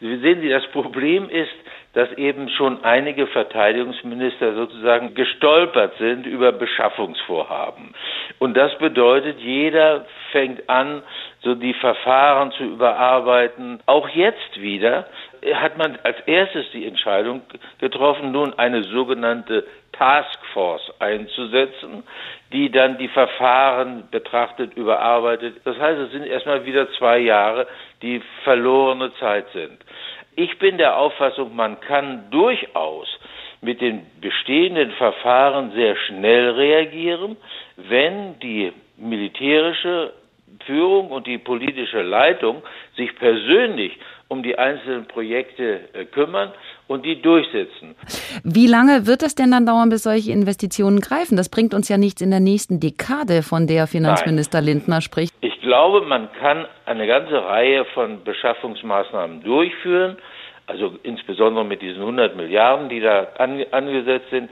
Sehen 0.00 0.40
Sie, 0.40 0.48
das 0.48 0.66
Problem 0.72 1.28
ist, 1.28 1.50
dass 1.92 2.12
eben 2.12 2.48
schon 2.50 2.84
einige 2.84 3.26
Verteidigungsminister 3.26 4.54
sozusagen 4.54 5.14
gestolpert 5.14 5.94
sind 5.98 6.26
über 6.26 6.52
Beschaffungsvorhaben. 6.52 7.94
Und 8.38 8.56
das 8.56 8.76
bedeutet, 8.78 9.40
jeder 9.40 10.06
fängt 10.30 10.68
an, 10.68 11.02
so 11.42 11.54
die 11.54 11.74
Verfahren 11.74 12.52
zu 12.52 12.64
überarbeiten. 12.64 13.80
Auch 13.86 14.08
jetzt 14.10 14.60
wieder 14.60 15.06
hat 15.54 15.78
man 15.78 15.98
als 16.02 16.20
erstes 16.26 16.70
die 16.72 16.86
Entscheidung 16.86 17.42
getroffen, 17.80 18.30
nun 18.30 18.56
eine 18.58 18.84
sogenannte 18.84 19.66
Taskforce 19.92 20.92
einzusetzen, 20.98 22.04
die 22.52 22.70
dann 22.70 22.98
die 22.98 23.08
Verfahren 23.08 24.08
betrachtet, 24.10 24.74
überarbeitet. 24.74 25.60
Das 25.64 25.78
heißt, 25.78 25.98
es 25.98 26.12
sind 26.12 26.26
erstmal 26.26 26.64
wieder 26.64 26.90
zwei 26.92 27.18
Jahre, 27.18 27.66
die 28.02 28.22
verlorene 28.44 29.12
Zeit 29.14 29.46
sind. 29.52 29.78
Ich 30.42 30.58
bin 30.58 30.78
der 30.78 30.96
Auffassung, 30.96 31.54
man 31.54 31.80
kann 31.80 32.30
durchaus 32.30 33.06
mit 33.60 33.82
den 33.82 34.06
bestehenden 34.22 34.90
Verfahren 34.92 35.72
sehr 35.72 35.94
schnell 35.96 36.52
reagieren, 36.52 37.36
wenn 37.76 38.38
die 38.38 38.72
militärische 38.96 40.14
Führung 40.64 41.10
und 41.10 41.26
die 41.26 41.36
politische 41.36 42.00
Leitung 42.00 42.62
sich 42.96 43.14
persönlich 43.16 43.98
um 44.28 44.42
die 44.42 44.56
einzelnen 44.56 45.06
Projekte 45.08 45.90
äh, 45.92 46.06
kümmern 46.06 46.54
und 46.90 47.06
die 47.06 47.22
durchsetzen. 47.22 47.94
Wie 48.42 48.66
lange 48.66 49.06
wird 49.06 49.22
es 49.22 49.36
denn 49.36 49.52
dann 49.52 49.64
dauern, 49.64 49.90
bis 49.90 50.02
solche 50.02 50.32
Investitionen 50.32 51.00
greifen? 51.00 51.36
Das 51.36 51.48
bringt 51.48 51.72
uns 51.72 51.88
ja 51.88 51.96
nichts 51.96 52.20
in 52.20 52.30
der 52.30 52.40
nächsten 52.40 52.80
Dekade, 52.80 53.42
von 53.42 53.68
der 53.68 53.86
Finanzminister 53.86 54.58
Nein. 54.58 54.66
Lindner 54.66 55.00
spricht. 55.00 55.32
Ich 55.40 55.60
glaube, 55.60 56.00
man 56.00 56.28
kann 56.40 56.66
eine 56.86 57.06
ganze 57.06 57.44
Reihe 57.44 57.84
von 57.94 58.24
Beschaffungsmaßnahmen 58.24 59.42
durchführen 59.44 60.16
also 60.66 60.96
insbesondere 61.02 61.64
mit 61.64 61.82
diesen 61.82 62.00
100 62.00 62.36
Milliarden, 62.36 62.88
die 62.88 63.00
da 63.00 63.26
angesetzt 63.72 64.30
sind, 64.30 64.48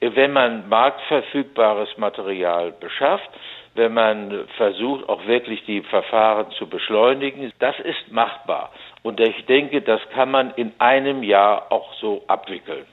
wenn 0.00 0.32
man 0.32 0.68
marktverfügbares 0.68 1.96
Material 1.96 2.72
beschafft, 2.72 3.30
wenn 3.76 3.94
man 3.94 4.48
versucht, 4.56 5.08
auch 5.08 5.24
wirklich 5.28 5.64
die 5.66 5.82
Verfahren 5.82 6.50
zu 6.58 6.66
beschleunigen. 6.66 7.52
Das 7.60 7.78
ist 7.78 8.10
machbar. 8.10 8.72
Und 9.02 9.20
ich 9.20 9.46
denke, 9.46 9.80
das 9.80 10.00
kann 10.12 10.30
man 10.30 10.50
in 10.56 10.72
einem 10.78 11.22
Jahr 11.22 11.70
auch 11.72 11.94
so 12.00 12.22
abwickeln. 12.26 12.84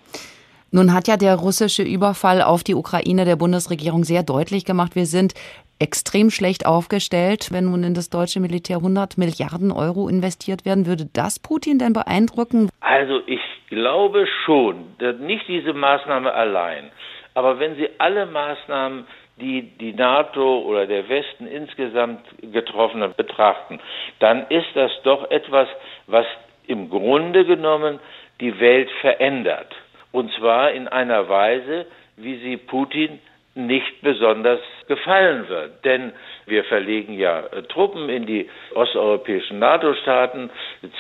Nun 0.72 0.94
hat 0.94 1.08
ja 1.08 1.18
der 1.18 1.36
russische 1.36 1.84
Überfall 1.84 2.42
auf 2.42 2.64
die 2.64 2.76
Ukraine 2.76 3.26
der 3.26 3.36
Bundesregierung 3.36 4.04
sehr 4.04 4.24
deutlich 4.24 4.66
gemacht, 4.66 4.96
wir 4.96 5.06
sind 5.06 5.34
extrem 5.80 6.30
schlecht 6.30 6.66
aufgestellt. 6.66 7.50
Wenn 7.52 7.66
nun 7.66 7.84
in 7.84 7.94
das 7.94 8.10
deutsche 8.10 8.40
Militär 8.40 8.78
100 8.78 9.18
Milliarden 9.18 9.72
Euro 9.72 10.10
investiert 10.10 10.66
werden, 10.66 10.88
würde 10.88 11.08
das 11.14 11.40
Putin 11.40 11.80
denn 11.80 11.94
beeindrucken? 11.94 12.70
Also 12.80 13.22
ich 13.28 13.42
glaube 13.70 14.26
schon, 14.46 14.96
nicht 15.20 15.48
diese 15.48 15.74
Maßnahme 15.74 16.34
allein. 16.34 16.92
Aber 17.34 17.60
wenn 17.60 17.76
Sie 17.76 17.88
alle 18.00 18.26
Maßnahmen 18.26 19.06
die 19.40 19.62
die 19.62 19.94
NATO 19.94 20.62
oder 20.62 20.88
der 20.88 21.08
Westen 21.10 21.46
insgesamt 21.46 22.26
getroffen 22.42 23.02
hat, 23.04 23.18
betrachten, 23.18 23.80
dann 24.20 24.48
ist 24.50 24.68
das 24.74 24.92
doch 25.04 25.30
etwas, 25.30 25.68
was 26.08 26.26
im 26.66 26.90
Grunde 26.90 27.46
genommen 27.46 28.00
die 28.40 28.60
Welt 28.60 28.90
verändert. 29.02 29.74
Und 30.12 30.32
zwar 30.34 30.72
in 30.72 30.88
einer 30.88 31.30
Weise, 31.30 31.86
wie 32.16 32.38
sie 32.38 32.58
Putin 32.58 33.20
nicht 33.56 34.02
besonders 34.02 34.60
gefallen 34.88 35.50
wird. 35.50 35.84
Denn 35.84 36.14
wir 36.46 36.64
verlegen 36.66 37.14
ja 37.14 37.40
äh, 37.40 37.64
Truppen 37.64 38.08
in 38.10 38.26
die 38.26 38.50
osteuropäischen 38.76 39.60
NATO-Staaten, 39.60 40.50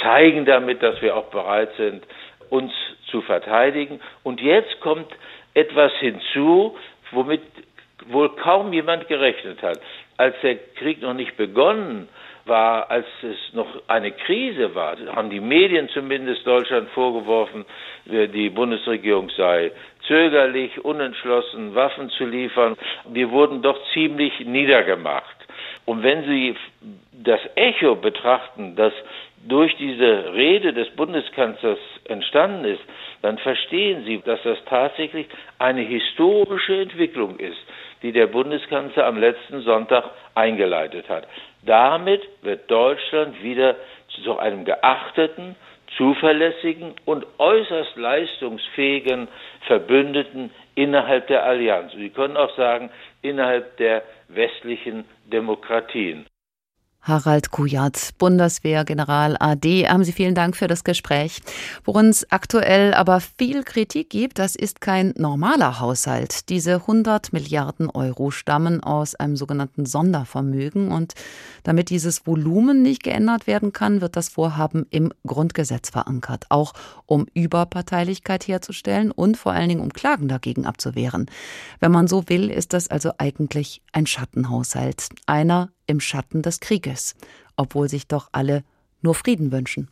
zeigen 0.01 0.45
damit, 0.45 0.81
dass 0.81 1.01
wir 1.01 1.15
auch 1.15 1.29
bereit 1.29 1.69
sind, 1.77 2.03
uns 2.49 2.71
zu 3.11 3.21
verteidigen. 3.21 3.99
Und 4.23 4.41
jetzt 4.41 4.79
kommt 4.79 5.07
etwas 5.53 5.91
hinzu, 5.99 6.75
womit 7.11 7.41
wohl 8.07 8.29
kaum 8.35 8.73
jemand 8.73 9.07
gerechnet 9.07 9.61
hat. 9.61 9.79
Als 10.17 10.35
der 10.41 10.55
Krieg 10.55 11.01
noch 11.01 11.13
nicht 11.13 11.37
begonnen 11.37 12.09
war, 12.47 12.89
als 12.89 13.05
es 13.21 13.53
noch 13.53 13.67
eine 13.87 14.11
Krise 14.11 14.73
war, 14.75 14.97
haben 15.15 15.29
die 15.29 15.39
Medien 15.39 15.89
zumindest 15.89 16.45
Deutschland 16.45 16.89
vorgeworfen, 16.89 17.65
äh, 18.09 18.27
die 18.27 18.49
Bundesregierung 18.49 19.29
sei 19.29 19.71
zögerlich, 20.07 20.83
unentschlossen, 20.83 21.75
Waffen 21.75 22.09
zu 22.11 22.25
liefern. 22.25 22.77
Wir 23.09 23.29
wurden 23.31 23.61
doch 23.61 23.79
ziemlich 23.93 24.39
niedergemacht. 24.39 25.35
Und 25.85 26.03
wenn 26.03 26.23
Sie 26.25 26.55
das 27.11 27.39
Echo 27.55 27.95
betrachten, 27.95 28.75
das 28.75 28.93
durch 29.47 29.75
diese 29.77 30.33
Rede 30.33 30.73
des 30.73 30.89
Bundeskanzlers 30.95 31.79
entstanden 32.05 32.65
ist, 32.65 32.81
dann 33.21 33.37
verstehen 33.37 34.03
Sie, 34.05 34.21
dass 34.21 34.41
das 34.43 34.57
tatsächlich 34.65 35.27
eine 35.59 35.81
historische 35.81 36.81
Entwicklung 36.81 37.39
ist, 37.39 37.57
die 38.01 38.11
der 38.11 38.27
Bundeskanzler 38.27 39.05
am 39.05 39.17
letzten 39.17 39.61
Sonntag 39.61 40.03
eingeleitet 40.35 41.09
hat. 41.09 41.27
Damit 41.67 42.21
wird 42.43 42.71
Deutschland 42.71 43.43
wieder 43.43 43.75
zu 44.23 44.39
einem 44.39 44.63
geachteten, 44.63 45.55
zuverlässigen 45.97 46.95
und 47.05 47.25
äußerst 47.37 47.95
leistungsfähigen 47.97 49.27
Verbündeten 49.67 50.51
innerhalb 50.75 51.27
der 51.27 51.43
Allianz. 51.43 51.91
Sie 51.93 52.09
können 52.09 52.37
auch 52.37 52.55
sagen, 52.55 52.89
innerhalb 53.21 53.75
der 53.77 54.03
westlichen 54.29 55.03
Demokratien. 55.25 56.25
Harald 57.07 57.51
Kujat, 57.51 58.11
Bundeswehrgeneral 58.17 59.37
AD. 59.39 59.87
Haben 59.87 60.03
Sie 60.03 60.11
vielen 60.11 60.35
Dank 60.35 60.57
für 60.57 60.67
das 60.67 60.83
Gespräch. 60.83 61.41
Worin 61.85 62.09
es 62.09 62.29
aktuell 62.31 62.93
aber 62.93 63.21
viel 63.21 63.63
Kritik 63.63 64.09
gibt, 64.09 64.39
das 64.39 64.55
ist 64.55 64.81
kein 64.81 65.13
normaler 65.17 65.79
Haushalt. 65.79 66.49
Diese 66.49 66.75
100 66.75 67.31
Milliarden 67.31 67.89
Euro 67.89 68.31
stammen 68.31 68.83
aus 68.83 69.15
einem 69.15 69.37
sogenannten 69.37 69.85
Sondervermögen 69.85 70.91
und 70.91 71.13
damit 71.63 71.89
dieses 71.89 72.27
Volumen 72.27 72.81
nicht 72.81 73.03
geändert 73.03 73.47
werden 73.47 73.71
kann, 73.71 74.01
wird 74.01 74.15
das 74.17 74.29
Vorhaben 74.29 74.85
im 74.89 75.13
Grundgesetz 75.25 75.89
verankert, 75.89 76.45
auch 76.49 76.73
um 77.05 77.25
Überparteilichkeit 77.33 78.47
herzustellen 78.47 79.11
und 79.11 79.37
vor 79.37 79.53
allen 79.53 79.69
Dingen 79.69 79.81
um 79.81 79.93
Klagen 79.93 80.27
dagegen 80.27 80.65
abzuwehren. 80.65 81.27
Wenn 81.79 81.91
man 81.91 82.07
so 82.07 82.27
will, 82.27 82.49
ist 82.49 82.73
das 82.73 82.89
also 82.89 83.11
eigentlich 83.17 83.81
ein 83.93 84.05
Schattenhaushalt, 84.05 85.09
einer 85.25 85.69
im 85.87 85.99
Schatten 85.99 86.41
des 86.41 86.59
Krieges, 86.59 87.15
obwohl 87.55 87.89
sich 87.89 88.07
doch 88.07 88.29
alle 88.31 88.63
nur 89.01 89.15
Frieden 89.15 89.51
wünschen. 89.51 89.89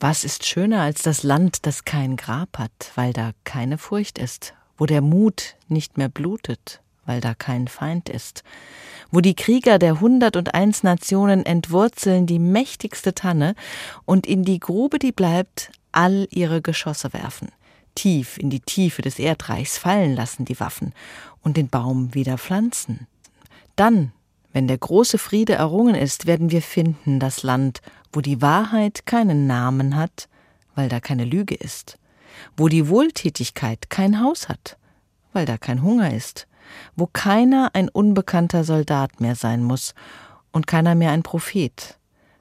Was 0.00 0.24
ist 0.24 0.46
schöner 0.46 0.82
als 0.82 1.02
das 1.02 1.22
Land, 1.22 1.66
das 1.66 1.84
kein 1.84 2.16
Grab 2.16 2.58
hat, 2.58 2.92
weil 2.94 3.12
da 3.12 3.32
keine 3.44 3.78
Furcht 3.78 4.18
ist, 4.18 4.54
wo 4.76 4.86
der 4.86 5.00
Mut 5.00 5.56
nicht 5.68 5.98
mehr 5.98 6.08
blutet, 6.08 6.80
weil 7.06 7.20
da 7.20 7.34
kein 7.34 7.68
Feind 7.68 8.08
ist, 8.08 8.42
wo 9.10 9.20
die 9.20 9.36
Krieger 9.36 9.78
der 9.78 10.00
hundertundeins 10.00 10.82
Nationen 10.82 11.46
entwurzeln 11.46 12.26
die 12.26 12.38
mächtigste 12.38 13.14
Tanne 13.14 13.54
und 14.04 14.26
in 14.26 14.42
die 14.42 14.58
Grube, 14.58 14.98
die 14.98 15.12
bleibt, 15.12 15.70
all 15.92 16.26
ihre 16.30 16.60
Geschosse 16.60 17.12
werfen, 17.12 17.52
tief 17.94 18.36
in 18.38 18.50
die 18.50 18.60
Tiefe 18.60 19.02
des 19.02 19.18
Erdreichs 19.18 19.78
fallen 19.78 20.16
lassen 20.16 20.44
die 20.44 20.58
Waffen 20.58 20.92
und 21.42 21.56
den 21.56 21.68
Baum 21.68 22.14
wieder 22.14 22.36
pflanzen. 22.36 23.06
Dann 23.76 24.12
wenn 24.54 24.68
der 24.68 24.78
große 24.78 25.18
Friede 25.18 25.54
errungen 25.54 25.96
ist, 25.96 26.26
werden 26.26 26.52
wir 26.52 26.62
finden 26.62 27.18
das 27.18 27.42
Land, 27.42 27.82
wo 28.12 28.20
die 28.20 28.40
Wahrheit 28.40 29.04
keinen 29.04 29.48
Namen 29.48 29.96
hat, 29.96 30.28
weil 30.76 30.88
da 30.88 31.00
keine 31.00 31.24
Lüge 31.24 31.56
ist, 31.56 31.98
wo 32.56 32.68
die 32.68 32.88
Wohltätigkeit 32.88 33.90
kein 33.90 34.20
Haus 34.20 34.48
hat, 34.48 34.78
weil 35.32 35.44
da 35.44 35.58
kein 35.58 35.82
Hunger 35.82 36.14
ist, 36.14 36.46
wo 36.94 37.08
keiner 37.12 37.70
ein 37.74 37.88
unbekannter 37.88 38.62
Soldat 38.62 39.20
mehr 39.20 39.34
sein 39.34 39.64
muss 39.64 39.92
und 40.52 40.68
keiner 40.68 40.94
mehr 40.94 41.10
ein 41.10 41.24
Prophet, 41.24 41.98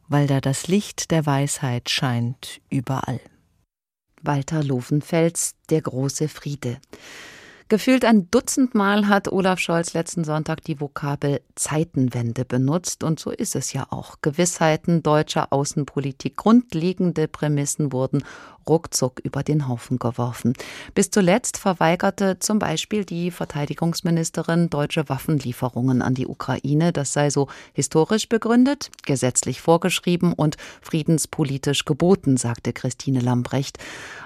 weil 0.07 0.27
da 0.27 0.39
das 0.39 0.67
Licht 0.67 1.09
der 1.09 1.25
Weisheit 1.25 1.89
scheint 1.89 2.61
überall. 2.69 3.19
Walter 4.21 4.63
Lovenfels, 4.63 5.55
Der 5.71 5.81
große 5.81 6.27
Friede. 6.29 6.77
Gefühlt 7.69 8.05
ein 8.05 8.29
Dutzend 8.29 8.75
Mal 8.75 9.07
hat 9.07 9.31
Olaf 9.31 9.59
Scholz 9.59 9.93
letzten 9.93 10.23
Sonntag 10.23 10.63
die 10.63 10.79
Vokabel 10.79 11.41
Zeitenwende 11.55 12.45
benutzt 12.45 13.03
und 13.03 13.19
so 13.19 13.31
ist 13.31 13.55
es 13.55 13.73
ja 13.73 13.87
auch. 13.89 14.17
Gewissheiten 14.21 15.01
deutscher 15.01 15.51
Außenpolitik, 15.51 16.35
grundlegende 16.35 17.27
Prämissen 17.27 17.93
wurden 17.93 18.23
ruckzuck 18.67 19.19
über 19.23 19.43
den 19.43 19.67
Haufen 19.67 19.99
geworfen. 19.99 20.53
Bis 20.95 21.09
zuletzt 21.09 21.57
verweigerte 21.57 22.39
zum 22.39 22.59
Beispiel 22.59 23.05
die 23.05 23.31
Verteidigungsministerin 23.31 24.69
deutsche 24.69 25.09
Waffenlieferungen 25.09 26.01
an 26.01 26.13
die 26.13 26.27
Ukraine. 26.27 26.93
Das 26.93 27.13
sei 27.13 27.29
so 27.29 27.47
historisch 27.73 28.29
begründet, 28.29 28.89
gesetzlich 29.05 29.61
vorgeschrieben 29.61 30.33
und 30.33 30.57
friedenspolitisch 30.81 31.85
geboten, 31.85 32.37
sagte 32.37 32.73
Christine 32.73 33.19
Lambrecht. 33.19 33.77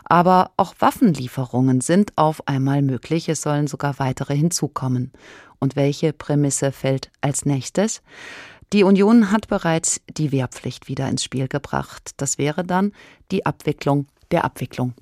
Aber 0.04 0.52
auch 0.58 0.76
Waffenlieferungen 0.80 1.82
sind 1.82 2.14
auf 2.16 2.48
einmal 2.48 2.82
möglich. 2.82 3.30
Es 3.30 3.42
sollen 3.42 3.68
sogar 3.68 4.00
weitere 4.00 4.36
hinzukommen. 4.36 5.12
Und 5.60 5.76
welche 5.76 6.14
Prämisse 6.14 6.72
fällt 6.72 7.12
als 7.22 7.46
nächstes? 7.46 8.02
Die 8.74 8.84
Union 8.84 9.32
hat 9.32 9.48
bereits 9.48 10.02
die 10.10 10.34
Wehrpflicht 10.34 10.90
wieder 10.90 11.08
ins 11.08 11.24
Spiel 11.24 11.48
gebracht. 11.48 12.12
Das 12.18 12.38
wäre 12.38 12.66
dann 12.66 12.92
die 13.32 13.46
Abwicklung 13.46 14.08
der 14.32 14.44
Abwicklung. 14.44 14.94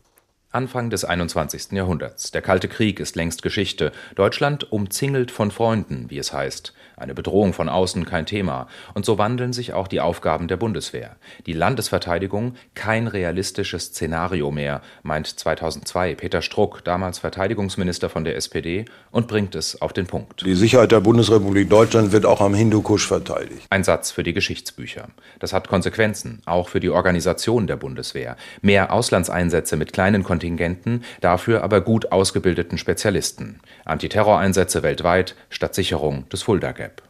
Anfang 0.55 0.89
des 0.89 1.03
21. 1.03 1.73
Jahrhunderts. 1.73 2.31
Der 2.31 2.41
Kalte 2.41 2.69
Krieg 2.69 3.01
ist 3.01 3.17
längst 3.17 3.43
Geschichte. 3.43 3.91
Deutschland 4.15 4.71
umzingelt 4.71 5.29
von 5.29 5.51
Freunden, 5.51 6.05
wie 6.09 6.17
es 6.17 6.31
heißt. 6.31 6.73
Eine 6.97 7.13
Bedrohung 7.13 7.51
von 7.51 7.67
außen 7.67 8.05
kein 8.05 8.25
Thema. 8.25 8.67
Und 8.93 9.05
so 9.05 9.17
wandeln 9.17 9.51
sich 9.51 9.73
auch 9.73 9.89
die 9.89 9.99
Aufgaben 9.99 10.47
der 10.47 10.55
Bundeswehr. 10.55 11.17
Die 11.45 11.53
Landesverteidigung 11.53 12.55
kein 12.73 13.07
realistisches 13.07 13.87
Szenario 13.87 14.49
mehr, 14.49 14.81
meint 15.03 15.27
2002 15.27 16.15
Peter 16.15 16.41
Struck, 16.41 16.85
damals 16.85 17.19
Verteidigungsminister 17.19 18.09
von 18.09 18.23
der 18.23 18.37
SPD, 18.37 18.85
und 19.11 19.27
bringt 19.27 19.55
es 19.55 19.81
auf 19.81 19.91
den 19.91 20.07
Punkt. 20.07 20.45
Die 20.45 20.55
Sicherheit 20.55 20.93
der 20.93 21.01
Bundesrepublik 21.01 21.69
Deutschland 21.69 22.13
wird 22.13 22.25
auch 22.25 22.39
am 22.39 22.53
Hindukusch 22.53 23.05
verteidigt. 23.05 23.67
Ein 23.69 23.83
Satz 23.83 24.11
für 24.11 24.23
die 24.23 24.33
Geschichtsbücher. 24.33 25.09
Das 25.39 25.51
hat 25.51 25.67
Konsequenzen, 25.67 26.41
auch 26.45 26.69
für 26.69 26.79
die 26.79 26.89
Organisation 26.89 27.67
der 27.67 27.75
Bundeswehr. 27.75 28.37
Mehr 28.61 28.93
Auslandseinsätze 28.93 29.75
mit 29.75 29.91
kleinen 29.91 30.23
Kontingenten, 30.45 31.03
dafür 31.21 31.63
aber 31.63 31.81
gut 31.81 32.11
ausgebildeten 32.11 32.77
Spezialisten. 32.77 33.59
Antiterroreinsätze 33.83 34.83
weltweit 34.83 35.35
statt 35.49 35.73
Sicherung 35.73 36.29
des 36.29 36.43
Fulda 36.43 36.71
Gap. 36.71 37.01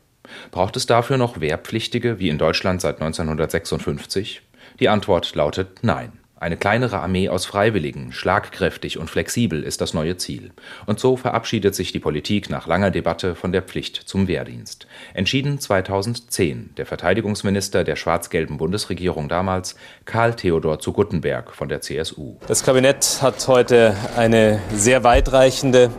Braucht 0.52 0.78
es 0.78 0.86
dafür 0.86 1.18
noch 1.18 1.42
Wehrpflichtige 1.42 2.18
wie 2.20 2.30
in 2.30 2.38
Deutschland 2.38 2.82
seit 2.82 3.02
1956? 3.02 4.42
Die 4.80 4.90
Antwort 4.90 5.36
lautet 5.36 5.84
Nein. 5.84 6.14
Eine 6.46 6.58
kleinere 6.58 7.00
Armee 7.00 7.28
aus 7.28 7.48
Freiwilligen, 7.48 8.12
schlagkräftig 8.12 9.00
und 9.00 9.10
flexibel 9.10 9.64
ist 9.64 9.82
das 9.82 9.96
neue 9.96 10.18
Ziel. 10.18 10.52
Und 10.86 11.00
so 11.00 11.18
verabschiedet 11.18 11.74
sich 11.74 11.92
die 11.92 11.98
Politik 11.98 12.52
nach 12.52 12.68
langer 12.68 12.92
Debatte 12.92 13.34
von 13.34 13.52
der 13.52 13.64
Pflicht 13.64 13.96
zum 13.96 14.28
Wehrdienst. 14.28 14.86
Entschieden 15.16 15.60
2010 15.60 16.76
der 16.78 16.86
Verteidigungsminister 16.86 17.84
der 17.84 17.96
schwarz-gelben 17.96 18.58
Bundesregierung 18.58 19.28
damals, 19.28 19.76
Karl 20.06 20.36
Theodor 20.36 20.78
zu 20.78 20.94
Guttenberg 20.94 21.52
von 21.52 21.68
der 21.68 21.82
CSU. 21.82 22.36
Das 22.48 22.64
Kabinett 22.64 23.24
hat 23.24 23.48
heute 23.48 23.96
eine 24.16 24.62
sehr 24.72 25.04
weitreichende 25.04 25.90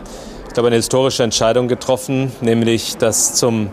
glaube, 0.56 0.68
eine 0.68 0.76
historische 0.76 1.22
Entscheidung 1.22 1.68
getroffen, 1.68 2.32
nämlich 2.40 2.96
dass 2.96 3.34
zum 3.34 3.68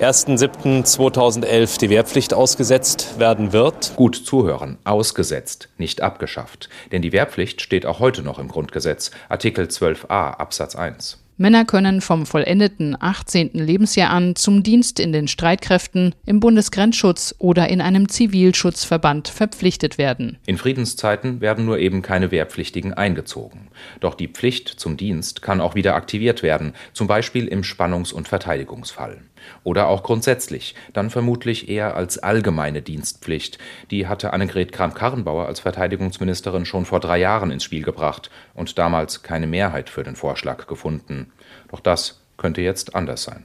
1.7.2011 0.00 1.78
die 1.78 1.88
Wehrpflicht 1.88 2.34
ausgesetzt 2.34 3.18
werden 3.18 3.52
wird. 3.52 3.94
Gut 3.96 4.16
zuhören, 4.16 4.78
ausgesetzt, 4.84 5.68
nicht 5.78 6.00
abgeschafft. 6.00 6.68
Denn 6.90 7.00
die 7.00 7.12
Wehrpflicht 7.12 7.62
steht 7.62 7.86
auch 7.86 8.00
heute 8.00 8.22
noch 8.22 8.38
im 8.38 8.48
Grundgesetz, 8.48 9.12
Artikel 9.28 9.66
12a 9.66 10.32
Absatz 10.32 10.74
1. 10.74 11.20
Männer 11.36 11.64
können 11.64 12.00
vom 12.00 12.26
vollendeten 12.26 12.96
18. 13.00 13.50
Lebensjahr 13.54 14.10
an 14.10 14.36
zum 14.36 14.62
Dienst 14.62 15.00
in 15.00 15.12
den 15.12 15.26
Streitkräften, 15.26 16.14
im 16.26 16.38
Bundesgrenzschutz 16.38 17.34
oder 17.38 17.68
in 17.68 17.80
einem 17.80 18.08
Zivilschutzverband 18.08 19.28
verpflichtet 19.28 19.98
werden. 19.98 20.38
In 20.46 20.58
Friedenszeiten 20.58 21.40
werden 21.40 21.64
nur 21.64 21.78
eben 21.78 22.02
keine 22.02 22.30
Wehrpflichtigen 22.30 22.94
eingezogen. 22.94 23.68
Doch 23.98 24.14
die 24.14 24.28
Pflicht 24.28 24.68
zum 24.68 24.96
Dienst 24.96 25.42
kann 25.42 25.60
auch 25.60 25.74
wieder 25.74 25.96
aktiviert 25.96 26.44
werden, 26.44 26.72
zum 26.92 27.08
Beispiel 27.08 27.48
im 27.48 27.62
Spannungs- 27.62 28.12
und 28.12 28.28
Verteidigungsfall. 28.28 29.20
Oder 29.62 29.88
auch 29.88 30.02
grundsätzlich, 30.02 30.74
dann 30.92 31.10
vermutlich 31.10 31.68
eher 31.68 31.96
als 31.96 32.18
allgemeine 32.18 32.82
Dienstpflicht. 32.82 33.58
Die 33.90 34.06
hatte 34.06 34.32
Annegret 34.32 34.72
Kramp-Karrenbauer 34.72 35.46
als 35.46 35.60
Verteidigungsministerin 35.60 36.66
schon 36.66 36.84
vor 36.84 37.00
drei 37.00 37.18
Jahren 37.18 37.50
ins 37.50 37.64
Spiel 37.64 37.82
gebracht 37.82 38.30
und 38.54 38.78
damals 38.78 39.22
keine 39.22 39.46
Mehrheit 39.46 39.90
für 39.90 40.02
den 40.02 40.16
Vorschlag 40.16 40.66
gefunden. 40.66 41.32
Doch 41.70 41.80
das 41.80 42.20
könnte 42.36 42.60
jetzt 42.60 42.94
anders 42.94 43.22
sein. 43.22 43.44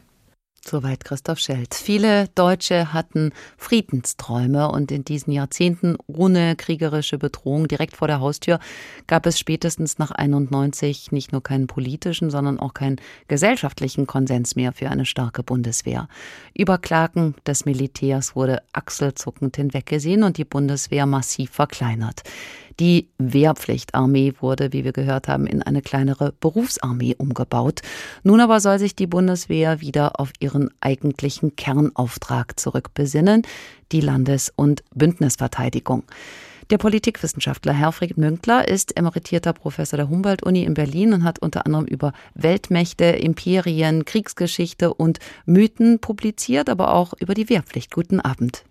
Soweit 0.66 1.04
Christoph 1.04 1.40
Schelt. 1.40 1.74
Viele 1.74 2.28
Deutsche 2.36 2.94
hatten 2.94 3.32
Friedensträume 3.58 4.70
und 4.70 4.92
in 4.92 5.04
diesen 5.04 5.32
Jahrzehnten 5.32 5.96
ohne 6.08 6.56
kriegerische 6.56 7.18
Bedrohung 7.18 7.68
direkt 7.68 7.96
vor 7.96 8.08
der 8.08 8.20
Haustür 8.20 8.60
gab 9.08 9.26
es 9.26 9.40
spätestens 9.40 9.98
nach 9.98 10.12
91 10.12 11.12
nicht 11.12 11.32
nur 11.32 11.42
keinen 11.42 11.68
politischen, 11.68 12.30
sondern 12.30 12.60
auch 12.60 12.74
keinen 12.74 12.98
gesellschaftlichen 13.28 14.06
Konsens 14.06 14.56
mehr 14.56 14.72
für 14.74 14.90
eine 14.90 15.06
starke 15.06 15.44
Bundeswehr. 15.44 16.08
Über 16.54 16.78
Klagen 16.78 17.36
des 17.48 17.66
Militärs 17.66 18.36
wurde 18.36 18.62
achselzuckend 18.74 19.56
hinweggesehen 19.56 20.24
und 20.24 20.38
die 20.38 20.46
Bundeswehr 20.46 21.06
massiv 21.06 21.52
verkleinert. 21.52 22.24
Die 22.80 23.10
Wehrpflichtarmee 23.18 24.36
wurde, 24.40 24.72
wie 24.72 24.86
wir 24.86 24.94
gehört 24.94 25.28
haben, 25.28 25.48
in 25.48 25.62
eine 25.62 25.82
kleinere 25.82 26.34
Berufsarmee 26.40 27.14
umgebaut. 27.18 27.82
Nun 28.24 28.40
aber 28.40 28.62
soll 28.62 28.80
sich 28.80 28.96
die 28.96 29.08
Bundeswehr 29.08 29.82
wieder 29.82 30.20
auf 30.20 30.32
ihren 30.40 30.70
eigentlichen 30.80 31.58
Kernauftrag 31.58 32.58
zurückbesinnen, 32.58 33.42
die 33.92 34.00
Landes- 34.00 34.54
und 34.56 34.84
Bündnisverteidigung. 34.96 36.04
Der 36.70 36.78
Politikwissenschaftler 36.78 37.74
Herfried 37.74 38.18
Münkler 38.18 38.68
ist 38.68 38.96
emeritierter 38.96 39.54
Professor 39.54 39.98
der 39.98 40.08
Humboldt-Uni 40.08 40.64
in 40.64 40.76
Berlin 40.76 41.14
und 41.14 41.24
hat 41.24 41.40
unter 41.40 41.66
anderem 41.66 41.86
über 41.86 42.14
Weltmächte, 42.36 43.06
Imperien, 43.06 44.06
Kriegsgeschichte 44.06 44.94
und 44.94 45.20
Mythen 45.46 46.00
publiziert, 46.00 46.70
aber 46.70 46.94
auch 46.94 47.14
über 47.20 47.34
die 47.34 47.50
Wehrpflicht. 47.50 47.92
Guten 47.92 48.20
Abend. 48.20 48.64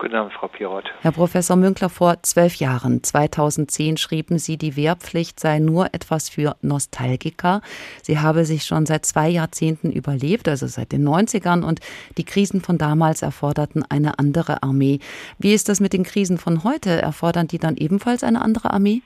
Guten 0.00 0.14
Abend, 0.16 0.32
Frau 0.32 0.48
Pirot. 0.48 0.90
Herr 1.02 1.12
Professor 1.12 1.56
Münkler, 1.56 1.90
vor 1.90 2.22
zwölf 2.22 2.54
Jahren, 2.54 3.02
2010, 3.02 3.98
schrieben 3.98 4.38
Sie, 4.38 4.56
die 4.56 4.74
Wehrpflicht 4.74 5.38
sei 5.38 5.58
nur 5.58 5.88
etwas 5.92 6.30
für 6.30 6.56
Nostalgiker. 6.62 7.60
Sie 8.02 8.18
habe 8.18 8.46
sich 8.46 8.62
schon 8.62 8.86
seit 8.86 9.04
zwei 9.04 9.28
Jahrzehnten 9.28 9.92
überlebt, 9.92 10.48
also 10.48 10.66
seit 10.68 10.92
den 10.92 11.06
90ern, 11.06 11.62
und 11.62 11.80
die 12.16 12.24
Krisen 12.24 12.62
von 12.62 12.78
damals 12.78 13.20
erforderten 13.20 13.84
eine 13.90 14.18
andere 14.18 14.62
Armee. 14.62 15.00
Wie 15.38 15.52
ist 15.52 15.68
das 15.68 15.80
mit 15.80 15.92
den 15.92 16.04
Krisen 16.04 16.38
von 16.38 16.64
heute? 16.64 17.02
Erfordern 17.02 17.46
die 17.46 17.58
dann 17.58 17.76
ebenfalls 17.76 18.24
eine 18.24 18.40
andere 18.40 18.70
Armee? 18.72 19.02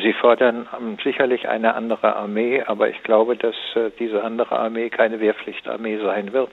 Sie 0.00 0.12
fordern 0.12 0.68
um, 0.78 0.96
sicherlich 1.02 1.48
eine 1.48 1.74
andere 1.74 2.14
Armee, 2.14 2.62
aber 2.62 2.88
ich 2.88 3.02
glaube, 3.02 3.36
dass 3.36 3.56
äh, 3.74 3.90
diese 3.98 4.22
andere 4.22 4.60
Armee 4.60 4.90
keine 4.90 5.18
Wehrpflichtarmee 5.18 5.98
sein 5.98 6.32
wird. 6.32 6.52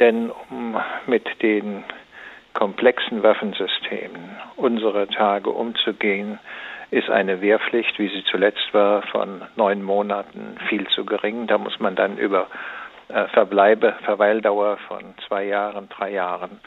Denn 0.00 0.32
um 0.50 0.76
mit 1.06 1.24
den 1.40 1.84
komplexen 2.54 3.22
Waffensystemen 3.22 4.36
unserer 4.56 5.08
Tage 5.08 5.50
umzugehen, 5.50 6.38
ist 6.90 7.10
eine 7.10 7.40
Wehrpflicht, 7.40 7.98
wie 7.98 8.08
sie 8.08 8.24
zuletzt 8.30 8.72
war, 8.72 9.02
von 9.02 9.42
neun 9.56 9.82
Monaten 9.82 10.56
viel 10.68 10.86
zu 10.88 11.04
gering. 11.04 11.46
Da 11.46 11.58
muss 11.58 11.78
man 11.80 11.96
dann 11.96 12.16
über 12.16 12.46
äh, 13.08 13.26
Verbleibe, 13.28 13.94
Verweildauer 14.04 14.78
von 14.88 15.14
zwei 15.26 15.44
Jahren, 15.44 15.88
drei 15.88 16.12
Jahren 16.12 16.60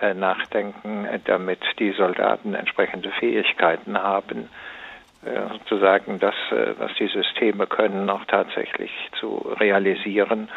äh, 0.00 0.14
nachdenken, 0.14 1.06
damit 1.24 1.60
die 1.78 1.92
Soldaten 1.92 2.54
entsprechende 2.54 3.10
Fähigkeiten 3.10 3.98
haben, 3.98 4.48
sozusagen 5.52 6.18
das, 6.18 6.34
äh, 6.50 6.74
was 6.78 6.92
die 6.98 7.06
Systeme 7.06 7.66
können, 7.66 8.10
auch 8.10 8.24
tatsächlich 8.26 8.90
zu 9.18 9.36
realisieren. 9.58 10.48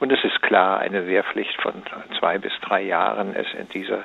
Und 0.00 0.10
es 0.10 0.24
ist 0.24 0.40
klar, 0.42 0.80
eine 0.80 1.06
Wehrpflicht 1.06 1.60
von 1.60 1.74
zwei 2.18 2.38
bis 2.38 2.52
drei 2.62 2.82
Jahren 2.82 3.34
ist 3.34 3.52
in 3.54 3.68
dieser 3.68 4.04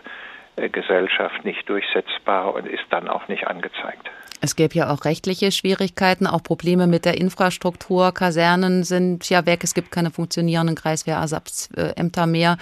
äh, 0.57 0.69
Gesellschaft 0.69 1.43
nicht 1.45 1.67
durchsetzbar 1.67 2.53
und 2.53 2.67
ist 2.67 2.83
dann 2.89 3.07
auch 3.07 3.27
nicht 3.27 3.47
angezeigt. 3.47 4.09
Es 4.41 4.55
gäbe 4.55 4.75
ja 4.75 4.91
auch 4.91 5.05
rechtliche 5.05 5.51
Schwierigkeiten, 5.51 6.27
auch 6.27 6.43
Probleme 6.43 6.85
mit 6.85 7.05
der 7.05 7.17
Infrastruktur. 7.17 8.13
Kasernen 8.13 8.83
sind 8.83 9.27
ja 9.29 9.45
weg, 9.45 9.63
es 9.63 9.73
gibt 9.73 9.91
keine 9.91 10.11
funktionierenden 10.11 10.75
Kreiswehrersatzämter 10.75 12.27
mehr. 12.27 12.57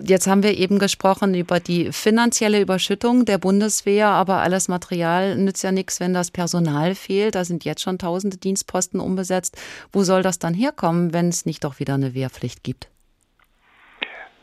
Jetzt 0.00 0.26
haben 0.26 0.42
wir 0.42 0.56
eben 0.56 0.78
gesprochen 0.78 1.34
über 1.34 1.60
die 1.60 1.92
finanzielle 1.92 2.60
Überschüttung 2.60 3.24
der 3.24 3.38
Bundeswehr, 3.38 4.08
aber 4.08 4.38
alles 4.38 4.68
Material 4.68 5.36
nützt 5.36 5.64
ja 5.64 5.72
nichts, 5.72 6.00
wenn 6.00 6.12
das 6.12 6.30
Personal 6.30 6.94
fehlt. 6.94 7.34
Da 7.34 7.44
sind 7.44 7.64
jetzt 7.64 7.82
schon 7.82 7.98
tausende 7.98 8.36
Dienstposten 8.36 9.00
umbesetzt. 9.00 9.56
Wo 9.92 10.02
soll 10.02 10.22
das 10.22 10.38
dann 10.38 10.54
herkommen, 10.54 11.12
wenn 11.14 11.28
es 11.28 11.46
nicht 11.46 11.64
doch 11.64 11.80
wieder 11.80 11.94
eine 11.94 12.14
Wehrpflicht 12.14 12.62
gibt? 12.62 12.88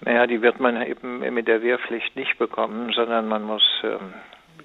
Naja, 0.01 0.27
die 0.27 0.41
wird 0.41 0.59
man 0.59 0.81
eben 0.81 1.19
mit 1.33 1.47
der 1.47 1.61
Wehrpflicht 1.61 2.15
nicht 2.15 2.37
bekommen, 2.37 2.91
sondern 2.93 3.27
man 3.27 3.43
muss 3.43 3.63
ähm, 3.83 4.13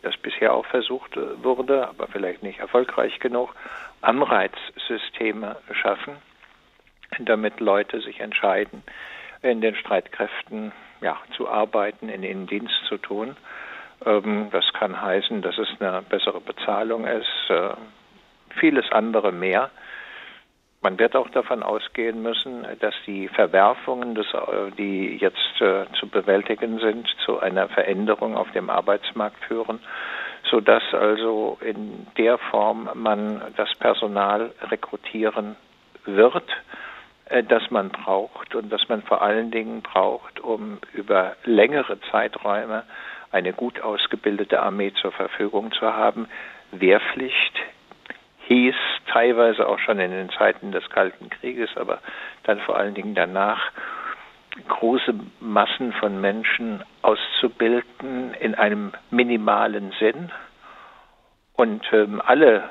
das 0.03 0.17
bisher 0.17 0.53
auch 0.53 0.67
versucht 0.67 1.17
wurde, 1.43 1.89
aber 1.89 2.09
vielleicht 2.09 2.43
nicht 2.43 2.59
erfolgreich 2.59 3.19
genug, 3.21 3.55
Anreizsysteme 4.01 5.57
schaffen, 5.73 6.17
damit 7.21 7.61
Leute 7.61 8.01
sich 8.01 8.21
entscheiden, 8.21 8.83
in 9.43 9.61
den 9.61 9.75
Streitkräften 9.75 10.73
ja, 11.01 11.17
zu 11.37 11.49
arbeiten, 11.49 12.09
in 12.09 12.23
ihnen 12.23 12.47
Dienst 12.47 12.75
zu 12.89 12.99
tun. 12.99 13.37
Ähm, 14.05 14.49
das 14.51 14.73
kann 14.73 15.01
heißen, 15.01 15.43
dass 15.43 15.59
es 15.59 15.69
eine 15.81 16.03
bessere 16.03 16.41
Bezahlung 16.41 17.07
ist, 17.07 17.51
äh, 17.51 17.71
vieles 18.59 18.91
andere 18.91 19.33
mehr. 19.33 19.71
Man 20.81 20.99
wird 20.99 21.17
auch 21.17 21.29
davon 21.31 21.65
ausgehen 21.65 22.23
müssen, 22.23 22.65
dass 22.79 22.95
die 23.05 23.27
Verwerfungen, 23.29 24.15
des, 24.15 24.27
äh, 24.33 24.71
die 24.77 25.17
jetzt 25.17 25.61
äh, 25.61 25.87
zu 25.99 26.09
bewältigen 26.09 26.79
sind, 26.79 27.09
zu 27.25 27.41
einer 27.41 27.69
Veränderung 27.69 28.37
auf 28.37 28.51
dem 28.53 28.71
Arbeitsmarkt 28.71 29.45
führen, 29.45 29.81
sodass 30.45 30.83
also 30.93 31.59
in 31.61 32.07
der 32.17 32.39
Form 32.39 32.89
man 32.95 33.43
das 33.57 33.75
Personal 33.75 34.53
rekrutieren 34.71 35.57
wird, 36.05 36.49
äh, 37.29 37.43
das 37.45 37.71
man 37.71 37.91
braucht 37.91 38.55
und 38.55 38.71
das 38.71 38.89
man 38.89 39.03
vor 39.03 39.23
allen 39.23 39.51
Dingen 39.51 39.83
braucht, 39.83 40.41
um 40.41 40.79
über 40.93 41.37
längere 41.45 42.01
Zeiträume 42.11 42.85
eine 43.31 43.53
gut 43.53 43.81
ausgebildete 43.81 44.61
Armee 44.63 44.93
zur 45.01 45.13
Verfügung 45.13 45.73
zu 45.73 45.93
haben. 45.93 46.29
Wehrpflicht 46.73 47.55
hieß 48.47 48.75
teilweise 49.13 49.69
auch 49.69 49.79
schon 49.79 50.01
in 50.01 50.11
den 50.11 50.31
Zeiten 50.31 50.73
des 50.73 50.89
Kalten 50.89 51.29
Krieges, 51.29 51.71
aber 51.77 51.99
dann 52.45 52.61
vor 52.61 52.77
allen 52.77 52.95
Dingen 52.95 53.15
danach, 53.15 53.71
große 54.67 55.15
Massen 55.41 55.93
von 55.93 56.21
Menschen 56.21 56.83
auszubilden 57.03 58.35
in 58.35 58.55
einem 58.55 58.93
minimalen 59.11 59.93
Sinn. 60.01 60.33
Und 61.55 61.85
ähm, 61.93 62.23
alle, 62.25 62.65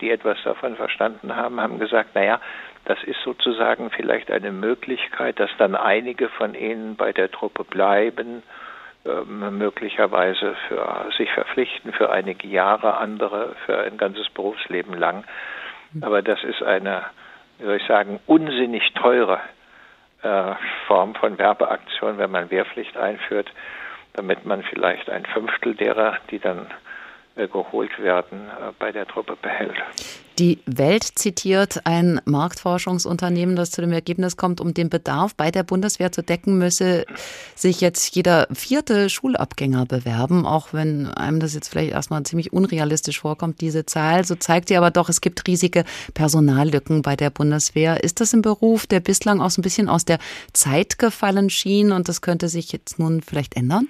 die 0.00 0.10
etwas 0.10 0.38
davon 0.44 0.76
verstanden 0.76 1.34
haben, 1.34 1.60
haben 1.60 1.78
gesagt, 1.78 2.14
naja, 2.14 2.40
das 2.84 3.02
ist 3.04 3.20
sozusagen 3.24 3.90
vielleicht 3.90 4.30
eine 4.30 4.52
Möglichkeit, 4.52 5.40
dass 5.40 5.50
dann 5.58 5.74
einige 5.74 6.28
von 6.28 6.54
ihnen 6.54 6.96
bei 6.96 7.12
der 7.12 7.30
Truppe 7.30 7.64
bleiben, 7.64 8.42
ähm, 9.06 9.58
möglicherweise 9.58 10.54
für 10.68 11.10
sich 11.16 11.30
verpflichten 11.32 11.92
für 11.92 12.10
einige 12.10 12.46
Jahre, 12.48 12.98
andere 12.98 13.54
für 13.66 13.78
ein 13.78 13.96
ganzes 13.96 14.28
Berufsleben 14.30 14.94
lang. 14.94 15.24
Aber 16.00 16.22
das 16.22 16.42
ist 16.42 16.62
eine, 16.62 17.04
wie 17.58 17.64
soll 17.64 17.76
ich 17.76 17.86
sagen, 17.86 18.20
unsinnig 18.26 18.92
teure 18.94 19.40
äh, 20.22 20.54
Form 20.86 21.14
von 21.14 21.38
Werbeaktion, 21.38 22.18
wenn 22.18 22.30
man 22.30 22.50
Wehrpflicht 22.50 22.96
einführt, 22.96 23.50
damit 24.14 24.44
man 24.44 24.62
vielleicht 24.62 25.10
ein 25.10 25.26
Fünftel 25.26 25.74
derer, 25.74 26.16
die 26.30 26.38
dann 26.38 26.66
geholt 27.36 27.98
werden, 27.98 28.48
äh, 28.48 28.72
bei 28.78 28.92
der 28.92 29.06
Truppe 29.06 29.36
behält. 29.40 29.74
Die 30.38 30.58
Welt 30.66 31.04
zitiert 31.04 31.82
ein 31.84 32.20
Marktforschungsunternehmen, 32.24 33.54
das 33.54 33.70
zu 33.70 33.80
dem 33.80 33.92
Ergebnis 33.92 34.36
kommt, 34.36 34.60
um 34.60 34.74
den 34.74 34.90
Bedarf 34.90 35.36
bei 35.36 35.52
der 35.52 35.62
Bundeswehr 35.62 36.10
zu 36.10 36.22
decken, 36.22 36.58
müsse 36.58 37.04
sich 37.54 37.80
jetzt 37.80 38.16
jeder 38.16 38.48
vierte 38.52 39.10
Schulabgänger 39.10 39.86
bewerben, 39.86 40.44
auch 40.44 40.72
wenn 40.72 41.06
einem 41.06 41.38
das 41.38 41.54
jetzt 41.54 41.68
vielleicht 41.68 41.92
erstmal 41.92 42.24
ziemlich 42.24 42.52
unrealistisch 42.52 43.20
vorkommt, 43.20 43.60
diese 43.60 43.86
Zahl. 43.86 44.24
So 44.24 44.34
zeigt 44.34 44.68
sie 44.68 44.76
aber 44.76 44.90
doch, 44.90 45.08
es 45.08 45.20
gibt 45.20 45.46
riesige 45.46 45.84
Personallücken 46.14 47.02
bei 47.02 47.14
der 47.14 47.30
Bundeswehr. 47.30 48.02
Ist 48.02 48.20
das 48.20 48.32
ein 48.32 48.42
Beruf, 48.42 48.88
der 48.88 48.98
bislang 48.98 49.40
auch 49.40 49.50
so 49.50 49.60
ein 49.60 49.62
bisschen 49.62 49.88
aus 49.88 50.04
der 50.04 50.18
Zeit 50.52 50.98
gefallen 50.98 51.48
schien 51.48 51.92
und 51.92 52.08
das 52.08 52.22
könnte 52.22 52.48
sich 52.48 52.72
jetzt 52.72 52.98
nun 52.98 53.22
vielleicht 53.22 53.56
ändern? 53.56 53.86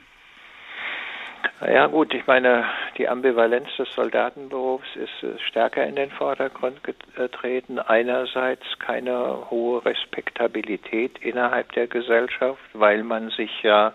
Ja 1.60 1.86
gut, 1.86 2.12
ich 2.12 2.26
meine, 2.26 2.64
die 2.98 3.08
Ambivalenz 3.08 3.68
des 3.78 3.88
Soldatenberufs 3.94 4.96
ist 4.96 5.22
äh, 5.22 5.38
stärker 5.48 5.86
in 5.86 5.94
den 5.94 6.10
Vordergrund 6.10 6.80
getreten. 6.82 7.78
Einerseits 7.78 8.64
keine 8.80 9.50
hohe 9.50 9.84
Respektabilität 9.84 11.18
innerhalb 11.20 11.70
der 11.72 11.86
Gesellschaft, 11.86 12.60
weil 12.72 13.04
man 13.04 13.30
sich 13.30 13.62
ja, 13.62 13.92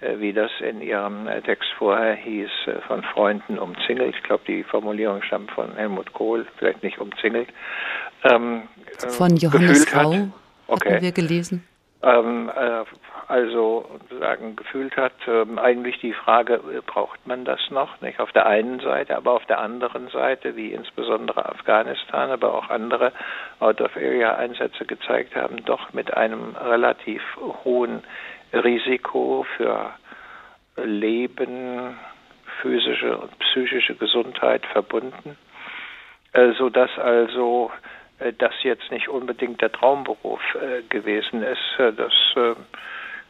äh, 0.00 0.18
wie 0.18 0.32
das 0.32 0.50
in 0.60 0.80
Ihrem 0.82 1.28
äh, 1.28 1.40
Text 1.40 1.70
vorher 1.78 2.14
hieß, 2.14 2.50
von 2.88 3.02
Freunden 3.04 3.58
umzingelt. 3.58 4.16
Ich 4.16 4.22
glaube, 4.24 4.42
die 4.48 4.64
Formulierung 4.64 5.22
stammt 5.22 5.52
von 5.52 5.76
Helmut 5.76 6.12
Kohl, 6.12 6.46
vielleicht 6.58 6.82
nicht 6.82 6.98
umzingelt. 6.98 7.48
Ähm, 8.24 8.62
von 9.08 9.36
Johannes 9.36 9.94
Rau 9.94 10.28
okay. 10.66 10.94
haben 10.94 11.02
wir 11.02 11.12
gelesen. 11.12 11.67
Ähm, 12.00 12.48
äh, 12.54 12.84
also 13.26 13.98
sagen 14.20 14.54
gefühlt 14.54 14.96
hat, 14.96 15.14
ähm, 15.26 15.58
eigentlich 15.58 15.98
die 15.98 16.12
Frage, 16.12 16.54
äh, 16.54 16.80
braucht 16.86 17.26
man 17.26 17.44
das 17.44 17.58
noch? 17.70 18.00
Nicht 18.00 18.20
auf 18.20 18.30
der 18.30 18.46
einen 18.46 18.78
Seite, 18.78 19.16
aber 19.16 19.32
auf 19.32 19.44
der 19.46 19.58
anderen 19.58 20.08
Seite, 20.08 20.54
wie 20.54 20.72
insbesondere 20.72 21.46
Afghanistan, 21.46 22.30
aber 22.30 22.54
auch 22.54 22.70
andere 22.70 23.12
Out-of-Area-Einsätze 23.58 24.86
gezeigt 24.86 25.34
haben, 25.34 25.64
doch 25.64 25.92
mit 25.92 26.16
einem 26.16 26.54
relativ 26.56 27.22
hohen 27.64 28.04
Risiko 28.52 29.44
für 29.56 29.90
Leben, 30.76 31.98
physische 32.62 33.18
und 33.18 33.36
psychische 33.40 33.96
Gesundheit 33.96 34.64
verbunden, 34.66 35.36
äh, 36.32 36.52
so 36.52 36.70
dass 36.70 36.96
also 36.98 37.72
das 38.38 38.52
jetzt 38.62 38.90
nicht 38.90 39.08
unbedingt 39.08 39.60
der 39.60 39.72
Traumberuf 39.72 40.40
äh, 40.54 40.82
gewesen 40.88 41.42
ist. 41.42 41.78
Äh, 41.78 41.92
das 41.92 42.12
äh, 42.36 42.54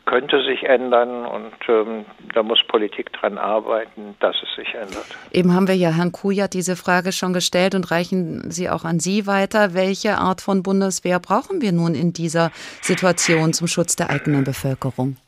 könnte 0.06 0.42
sich 0.42 0.62
ändern 0.62 1.26
und 1.26 1.52
ähm, 1.68 2.06
da 2.32 2.42
muss 2.42 2.62
Politik 2.66 3.12
dran 3.12 3.36
arbeiten, 3.36 4.16
dass 4.20 4.36
es 4.42 4.54
sich 4.56 4.74
ändert. 4.74 5.04
Eben 5.32 5.54
haben 5.54 5.68
wir 5.68 5.74
ja 5.74 5.90
Herrn 5.90 6.12
Kujat 6.12 6.54
diese 6.54 6.76
Frage 6.76 7.12
schon 7.12 7.34
gestellt 7.34 7.74
und 7.74 7.90
reichen 7.90 8.50
sie 8.50 8.70
auch 8.70 8.84
an 8.84 9.00
Sie 9.00 9.26
weiter. 9.26 9.74
Welche 9.74 10.16
Art 10.16 10.40
von 10.40 10.62
Bundeswehr 10.62 11.20
brauchen 11.20 11.60
wir 11.60 11.72
nun 11.72 11.94
in 11.94 12.14
dieser 12.14 12.50
Situation 12.80 13.52
zum 13.52 13.66
Schutz 13.66 13.96
der 13.96 14.08
eigenen 14.08 14.44
Bevölkerung? 14.44 15.18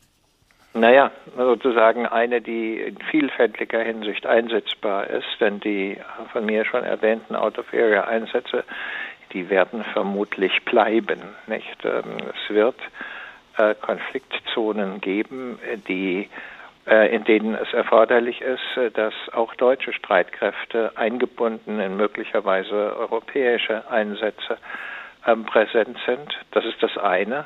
Naja, 0.73 1.11
sozusagen 1.35 2.05
eine, 2.05 2.39
die 2.41 2.77
in 2.77 2.97
vielfältiger 3.11 3.81
Hinsicht 3.81 4.25
einsetzbar 4.25 5.07
ist, 5.07 5.27
denn 5.41 5.59
die 5.59 5.97
von 6.31 6.45
mir 6.45 6.63
schon 6.63 6.83
erwähnten 6.83 7.35
Out-of-Area-Einsätze, 7.35 8.63
die 9.33 9.49
werden 9.49 9.83
vermutlich 9.93 10.63
bleiben. 10.65 11.21
Nicht? 11.47 11.77
Ähm, 11.83 12.17
es 12.29 12.53
wird 12.53 12.75
äh, 13.57 13.75
Konfliktzonen 13.75 15.01
geben, 15.01 15.59
die 15.87 16.29
äh, 16.87 17.13
in 17.13 17.23
denen 17.25 17.53
es 17.53 17.71
erforderlich 17.73 18.41
ist, 18.41 18.77
äh, 18.77 18.89
dass 18.91 19.13
auch 19.33 19.53
deutsche 19.55 19.93
Streitkräfte 19.93 20.93
eingebunden 20.95 21.79
in 21.79 21.95
möglicherweise 21.95 22.95
europäische 22.97 23.89
Einsätze 23.91 24.57
ähm, 25.27 25.45
präsent 25.45 25.97
sind. 26.05 26.37
Das 26.51 26.65
ist 26.65 26.81
das 26.81 26.97
eine. 26.97 27.45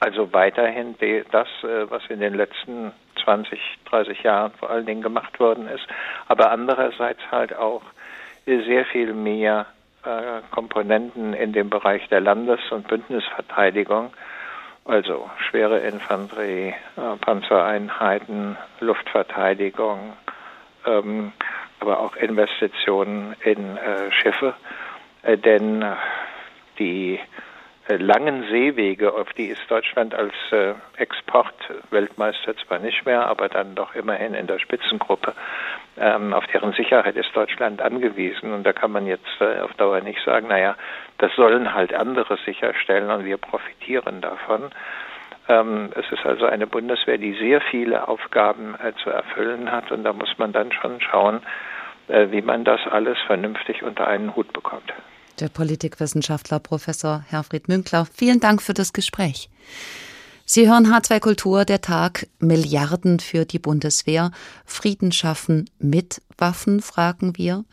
Also 0.00 0.32
weiterhin 0.32 0.94
das, 1.32 1.48
was 1.62 2.02
in 2.08 2.20
den 2.20 2.34
letzten 2.34 2.92
20, 3.24 3.58
30 3.86 4.22
Jahren 4.22 4.52
vor 4.52 4.70
allen 4.70 4.86
Dingen 4.86 5.02
gemacht 5.02 5.40
worden 5.40 5.66
ist, 5.66 5.84
aber 6.28 6.52
andererseits 6.52 7.20
halt 7.32 7.52
auch 7.56 7.82
sehr 8.46 8.84
viel 8.84 9.12
mehr 9.12 9.66
Komponenten 10.50 11.34
in 11.34 11.52
dem 11.52 11.70
Bereich 11.70 12.08
der 12.08 12.20
Landes- 12.20 12.70
und 12.70 12.88
Bündnisverteidigung 12.88 14.12
also 14.88 15.28
schwere 15.50 15.80
Infanterie, 15.80 16.74
äh, 16.96 17.16
Panzereinheiten, 17.20 18.56
Luftverteidigung, 18.80 20.14
ähm, 20.86 21.32
aber 21.80 22.00
auch 22.00 22.16
Investitionen 22.16 23.36
in 23.44 23.76
äh, 23.76 24.10
Schiffe, 24.10 24.54
äh, 25.22 25.36
denn 25.36 25.84
die 26.78 27.16
äh, 27.16 27.18
langen 27.96 28.44
Seewege, 28.50 29.14
auf 29.14 29.32
die 29.32 29.46
ist 29.46 29.62
Deutschland 29.68 30.14
als 30.14 30.34
äh, 30.50 30.74
Exportweltmeister 30.96 32.54
zwar 32.56 32.78
nicht 32.78 33.06
mehr, 33.06 33.26
aber 33.26 33.48
dann 33.48 33.74
doch 33.74 33.94
immerhin 33.94 34.34
in 34.34 34.46
der 34.46 34.58
Spitzengruppe. 34.58 35.32
Ähm, 35.96 36.34
auf 36.34 36.46
deren 36.48 36.72
Sicherheit 36.72 37.16
ist 37.16 37.34
Deutschland 37.34 37.80
angewiesen. 37.80 38.52
Und 38.52 38.64
da 38.64 38.72
kann 38.72 38.92
man 38.92 39.06
jetzt 39.06 39.40
äh, 39.40 39.60
auf 39.60 39.72
Dauer 39.74 40.00
nicht 40.00 40.22
sagen, 40.24 40.48
naja, 40.48 40.76
das 41.16 41.34
sollen 41.34 41.72
halt 41.72 41.94
andere 41.94 42.36
sicherstellen 42.44 43.10
und 43.10 43.24
wir 43.24 43.38
profitieren 43.38 44.20
davon. 44.20 44.70
Ähm, 45.48 45.90
es 45.94 46.12
ist 46.12 46.26
also 46.26 46.44
eine 46.44 46.66
Bundeswehr, 46.66 47.16
die 47.16 47.32
sehr 47.34 47.62
viele 47.62 48.06
Aufgaben 48.06 48.74
äh, 48.74 48.92
zu 49.02 49.08
erfüllen 49.08 49.72
hat. 49.72 49.90
Und 49.90 50.04
da 50.04 50.12
muss 50.12 50.36
man 50.36 50.52
dann 50.52 50.72
schon 50.72 51.00
schauen, 51.00 51.40
äh, 52.08 52.26
wie 52.30 52.42
man 52.42 52.64
das 52.64 52.80
alles 52.86 53.18
vernünftig 53.26 53.82
unter 53.82 54.06
einen 54.06 54.36
Hut 54.36 54.52
bekommt 54.52 54.92
der 55.40 55.48
Politikwissenschaftler 55.48 56.58
Professor 56.58 57.24
Herfried 57.28 57.68
Münkler. 57.68 58.06
Vielen 58.12 58.40
Dank 58.40 58.62
für 58.62 58.74
das 58.74 58.92
Gespräch. 58.92 59.48
Sie 60.44 60.66
hören 60.66 60.86
H2 60.86 61.20
Kultur, 61.20 61.64
der 61.64 61.82
Tag 61.82 62.26
Milliarden 62.38 63.20
für 63.20 63.44
die 63.44 63.58
Bundeswehr. 63.58 64.30
Frieden 64.64 65.12
schaffen 65.12 65.68
mit 65.78 66.22
Waffen, 66.38 66.80
fragen 66.80 67.36
wir. 67.36 67.64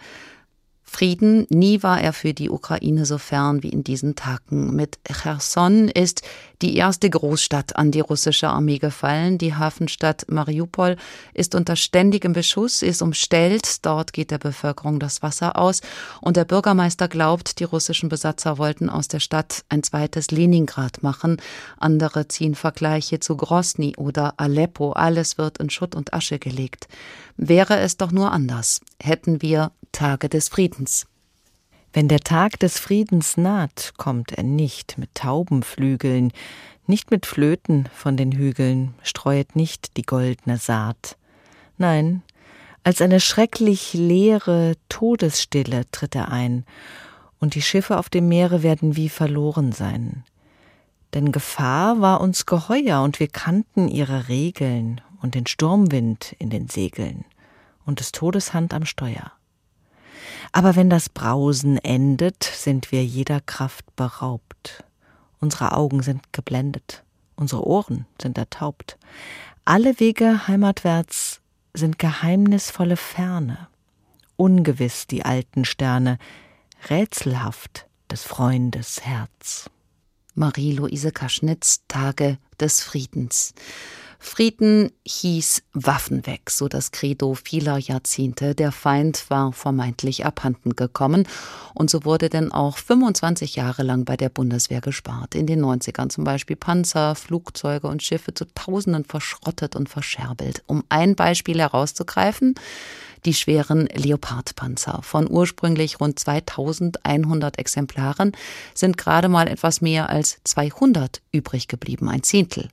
Frieden, 0.95 1.45
nie 1.49 1.84
war 1.84 1.99
er 1.99 2.13
für 2.13 2.34
die 2.34 2.49
Ukraine 2.49 3.05
so 3.05 3.17
fern 3.17 3.63
wie 3.63 3.67
in 3.67 3.84
diesen 3.84 4.15
Tagen. 4.15 4.73
Mit 4.77 4.97
Cherson 5.03 5.89
ist 5.89 6.21
die 6.62 6.77
erste 6.77 7.10
Großstadt 7.10 7.75
an 7.75 7.91
die 7.91 7.99
russische 7.99 8.47
Armee 8.47 8.77
gefallen. 8.77 9.38
Die 9.38 9.53
Hafenstadt 9.53 10.25
Mariupol 10.29 10.95
ist 11.34 11.53
unter 11.53 11.75
ständigem 11.75 12.31
Beschuss, 12.31 12.81
ist 12.81 13.01
umstellt. 13.01 13.86
Dort 13.86 14.13
geht 14.13 14.31
der 14.31 14.38
Bevölkerung 14.38 15.01
das 15.01 15.21
Wasser 15.21 15.58
aus. 15.60 15.81
Und 16.21 16.38
der 16.38 16.45
Bürgermeister 16.45 17.10
glaubt, 17.10 17.60
die 17.60 17.65
russischen 17.65 18.08
Besatzer 18.08 18.58
wollten 18.58 18.89
aus 18.89 19.10
der 19.10 19.19
Stadt 19.19 19.65
ein 19.67 19.84
zweites 19.84 20.31
Leningrad 20.31 21.03
machen. 21.03 21.41
Andere 21.77 22.29
ziehen 22.29 22.55
Vergleiche 22.55 23.19
zu 23.19 23.36
Grosny 23.36 23.95
oder 23.97 24.36
Aleppo. 24.38 24.93
Alles 24.93 25.38
wird 25.38 25.58
in 25.58 25.69
Schutt 25.69 25.93
und 25.93 26.13
Asche 26.13 26.39
gelegt. 26.39 26.88
Wäre 27.36 27.79
es 27.79 27.97
doch 27.97 28.13
nur 28.13 28.31
anders, 28.31 28.79
hätten 29.01 29.41
wir 29.41 29.71
Tage 29.91 30.29
des 30.29 30.49
Friedens. 30.49 31.08
Wenn 31.93 32.08
der 32.08 32.19
Tag 32.19 32.60
des 32.60 32.77
Friedens 32.77 33.38
naht, 33.38 33.93
kommt 33.97 34.34
er 34.34 34.43
nicht 34.43 34.97
mit 34.97 35.15
Taubenflügeln, 35.15 36.34
nicht 36.88 37.10
mit 37.10 37.25
Flöten 37.25 37.88
von 37.93 38.17
den 38.17 38.34
Hügeln, 38.34 38.93
streuet 39.01 39.55
nicht 39.55 39.95
die 39.95 40.03
goldne 40.03 40.58
Saat. 40.58 41.17
Nein, 41.77 42.21
als 42.84 43.01
eine 43.01 43.19
schrecklich 43.19 43.93
leere 43.93 44.73
Todesstille 44.89 45.89
tritt 45.91 46.15
er 46.15 46.29
ein, 46.29 46.65
und 47.39 47.55
die 47.55 47.62
Schiffe 47.62 47.97
auf 47.97 48.10
dem 48.10 48.27
Meere 48.27 48.63
werden 48.63 48.95
wie 48.95 49.10
verloren 49.10 49.71
sein. 49.71 50.23
Denn 51.13 51.31
Gefahr 51.31 52.01
war 52.01 52.21
uns 52.21 52.45
geheuer, 52.45 53.01
und 53.01 53.19
wir 53.19 53.27
kannten 53.27 53.88
ihre 53.88 54.27
Regeln 54.27 55.01
und 55.21 55.36
den 55.36 55.47
Sturmwind 55.47 56.36
in 56.39 56.49
den 56.49 56.67
Segeln 56.67 57.25
und 57.85 57.99
des 57.99 58.11
Todes 58.11 58.53
Hand 58.53 58.73
am 58.73 58.85
Steuer. 58.85 59.31
Aber 60.51 60.75
wenn 60.75 60.89
das 60.89 61.09
Brausen 61.09 61.77
endet, 61.77 62.43
sind 62.43 62.91
wir 62.91 63.03
jeder 63.03 63.41
Kraft 63.41 63.95
beraubt. 63.95 64.83
Unsere 65.39 65.73
Augen 65.73 66.01
sind 66.01 66.33
geblendet, 66.33 67.03
unsere 67.35 67.65
Ohren 67.65 68.05
sind 68.21 68.37
ertaubt. 68.37 68.97
Alle 69.65 69.99
Wege 69.99 70.47
heimatwärts 70.47 71.41
sind 71.73 71.99
geheimnisvolle 71.99 72.97
Ferne, 72.97 73.67
ungewiss 74.37 75.07
die 75.07 75.25
alten 75.25 75.65
Sterne, 75.65 76.17
rätselhaft 76.89 77.87
des 78.09 78.23
Freundes 78.23 79.01
Herz. 79.01 79.69
Marie-Louise 80.35 81.11
Kaschnitz, 81.11 81.81
Tage 81.87 82.37
des 82.59 82.81
Friedens. 82.81 83.53
Frieden 84.25 84.91
hieß 85.05 85.61
Waffen 85.73 86.25
weg, 86.25 86.49
so 86.49 86.67
das 86.67 86.91
Credo 86.91 87.35
vieler 87.35 87.77
Jahrzehnte. 87.77 88.55
Der 88.55 88.71
Feind 88.71 89.29
war 89.29 89.53
vermeintlich 89.53 90.25
abhanden 90.25 90.75
gekommen. 90.75 91.27
Und 91.75 91.91
so 91.91 92.05
wurde 92.05 92.29
denn 92.29 92.51
auch 92.51 92.77
25 92.77 93.55
Jahre 93.55 93.83
lang 93.83 94.03
bei 94.03 94.17
der 94.17 94.29
Bundeswehr 94.29 94.81
gespart. 94.81 95.35
In 95.35 95.45
den 95.45 95.63
90ern 95.63 96.09
zum 96.09 96.23
Beispiel 96.23 96.55
Panzer, 96.55 97.13
Flugzeuge 97.13 97.88
und 97.88 98.01
Schiffe 98.01 98.33
zu 98.33 98.45
Tausenden 98.55 99.05
verschrottet 99.05 99.75
und 99.75 99.89
verscherbelt. 99.89 100.63
Um 100.65 100.83
ein 100.89 101.15
Beispiel 101.15 101.59
herauszugreifen, 101.59 102.55
die 103.25 103.35
schweren 103.35 103.88
Leopardpanzer. 103.93 105.01
Von 105.03 105.29
ursprünglich 105.29 105.99
rund 105.99 106.17
2100 106.17 107.59
Exemplaren 107.59 108.31
sind 108.73 108.97
gerade 108.97 109.29
mal 109.29 109.47
etwas 109.47 109.81
mehr 109.81 110.09
als 110.09 110.39
200 110.43 111.21
übrig 111.31 111.67
geblieben, 111.67 112.09
ein 112.09 112.23
Zehntel. 112.23 112.69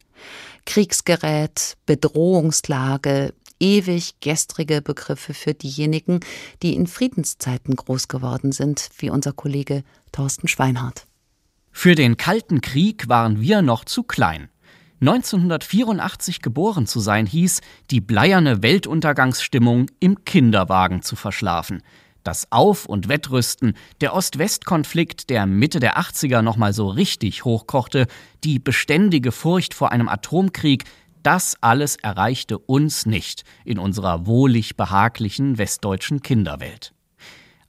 Kriegsgerät, 0.65 1.77
Bedrohungslage, 1.87 3.35
ewig 3.61 4.21
gestrige 4.21 4.83
Begriffe 4.83 5.35
für 5.35 5.55
diejenigen, 5.55 6.21
die 6.63 6.75
in 6.75 6.87
Friedenszeiten 6.87 7.77
groß 7.77 8.09
geworden 8.09 8.53
sind, 8.53 8.89
wie 8.99 9.11
unser 9.11 9.33
Kollege 9.33 9.85
Thorsten 10.11 10.49
Schweinhardt. 10.49 11.07
Für 11.71 11.95
den 11.95 12.17
Kalten 12.17 12.61
Krieg 12.61 13.09
waren 13.09 13.41
wir 13.41 13.63
noch 13.63 13.85
zu 13.85 14.03
klein. 14.03 14.51
1984 15.01 16.43
geboren 16.43 16.87
zu 16.87 17.01
sein 17.01 17.27
hieß, 17.27 17.61
die 17.91 18.01
bleierne 18.01 18.63
Weltuntergangsstimmung 18.63 19.87
im 19.99 20.25
Kinderwagen 20.25 21.03
zu 21.03 21.17
verschlafen. 21.17 21.83
Das 22.23 22.51
Auf- 22.51 22.87
und 22.87 23.09
Wettrüsten, 23.09 23.75
der 24.01 24.15
Ost-West-Konflikt, 24.15 25.29
der 25.31 25.47
Mitte 25.47 25.81
der 25.81 25.99
80er 25.99 26.43
nochmal 26.43 26.73
so 26.73 26.89
richtig 26.89 27.45
hochkochte, 27.45 28.07
die 28.45 28.59
beständige 28.59 29.33
Furcht 29.33 29.75
vor 29.75 29.91
einem 29.91 30.09
Atomkrieg, 30.09 30.85
das 31.23 31.57
alles 31.61 31.97
erreichte 31.97 32.59
uns 32.59 33.07
nicht 33.07 33.45
in 33.65 33.79
unserer 33.79 34.27
wohlig 34.27 34.77
behaglichen 34.77 35.59
westdeutschen 35.59 36.23
Kinderwelt. 36.23 36.93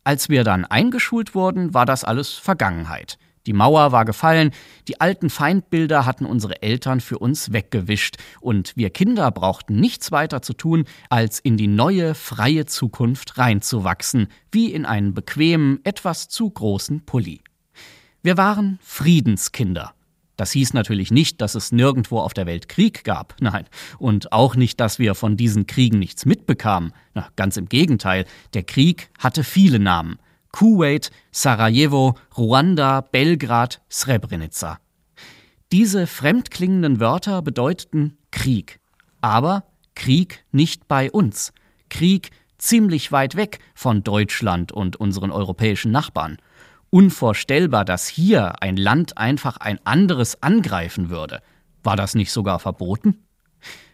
Als 0.03 0.29
wir 0.29 0.43
dann 0.43 0.65
eingeschult 0.65 1.33
wurden, 1.33 1.73
war 1.73 1.85
das 1.85 2.03
alles 2.03 2.33
Vergangenheit. 2.33 3.17
Die 3.45 3.53
Mauer 3.53 3.91
war 3.91 4.05
gefallen, 4.05 4.51
die 4.87 5.01
alten 5.01 5.29
Feindbilder 5.29 6.05
hatten 6.05 6.25
unsere 6.25 6.61
Eltern 6.61 7.01
für 7.01 7.19
uns 7.19 7.51
weggewischt, 7.51 8.15
und 8.39 8.71
wir 8.77 8.89
Kinder 8.89 9.29
brauchten 9.31 9.75
nichts 9.75 10.11
weiter 10.13 10.41
zu 10.41 10.53
tun, 10.53 10.85
als 11.09 11.39
in 11.39 11.57
die 11.57 11.67
neue, 11.67 12.15
freie 12.15 12.65
Zukunft 12.65 13.37
reinzuwachsen, 13.37 14.27
wie 14.51 14.71
in 14.71 14.85
einen 14.85 15.13
bequemen, 15.13 15.79
etwas 15.83 16.29
zu 16.29 16.49
großen 16.49 17.05
Pulli. 17.05 17.41
Wir 18.21 18.37
waren 18.37 18.79
Friedenskinder. 18.81 19.93
Das 20.37 20.51
hieß 20.53 20.73
natürlich 20.73 21.11
nicht, 21.11 21.41
dass 21.41 21.53
es 21.53 21.71
nirgendwo 21.71 22.19
auf 22.19 22.33
der 22.33 22.45
Welt 22.45 22.69
Krieg 22.69 23.03
gab, 23.03 23.35
nein, 23.39 23.65
und 23.99 24.31
auch 24.31 24.55
nicht, 24.55 24.79
dass 24.79 24.97
wir 24.99 25.15
von 25.15 25.37
diesen 25.37 25.67
Kriegen 25.67 25.99
nichts 25.99 26.25
mitbekamen. 26.25 26.93
Na, 27.13 27.27
ganz 27.35 27.57
im 27.57 27.67
Gegenteil, 27.67 28.25
der 28.53 28.63
Krieg 28.63 29.09
hatte 29.19 29.43
viele 29.43 29.79
Namen. 29.79 30.17
Kuwait, 30.53 31.09
Sarajevo, 31.31 32.15
Ruanda, 32.37 33.01
Belgrad, 33.01 33.81
Srebrenica. 33.89 34.77
Diese 35.71 36.05
fremdklingenden 36.05 36.99
Wörter 36.99 37.41
bedeuteten 37.41 38.17
Krieg. 38.31 38.79
Aber 39.19 39.63
Krieg 39.95 40.45
nicht 40.51 40.87
bei 40.87 41.11
uns. 41.11 41.53
Krieg 41.89 42.29
ziemlich 42.59 43.11
weit 43.11 43.35
weg 43.35 43.59
von 43.73 44.03
Deutschland 44.03 44.71
und 44.71 44.95
unseren 44.95 45.31
europäischen 45.31 45.91
Nachbarn. 45.91 46.37
Unvorstellbar, 46.91 47.83
dass 47.83 48.07
hier 48.07 48.61
ein 48.61 48.77
Land 48.77 49.17
einfach 49.17 49.57
ein 49.57 49.79
anderes 49.83 50.43
angreifen 50.43 51.09
würde. 51.09 51.41
War 51.81 51.95
das 51.95 52.13
nicht 52.13 52.31
sogar 52.31 52.59
verboten? 52.59 53.25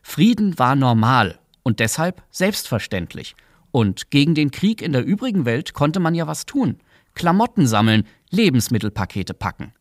Frieden 0.03 0.59
war 0.59 0.75
normal 0.75 1.39
und 1.63 1.79
deshalb 1.79 2.21
selbstverständlich. 2.31 3.35
Und 3.71 4.11
gegen 4.11 4.35
den 4.35 4.51
Krieg 4.51 4.81
in 4.81 4.93
der 4.93 5.05
übrigen 5.05 5.45
Welt 5.45 5.73
konnte 5.73 5.99
man 5.99 6.15
ja 6.15 6.27
was 6.27 6.45
tun. 6.45 6.77
Klamotten 7.13 7.67
sammeln, 7.67 8.03
Lebensmittelpakete 8.29 9.33
packen. 9.33 9.73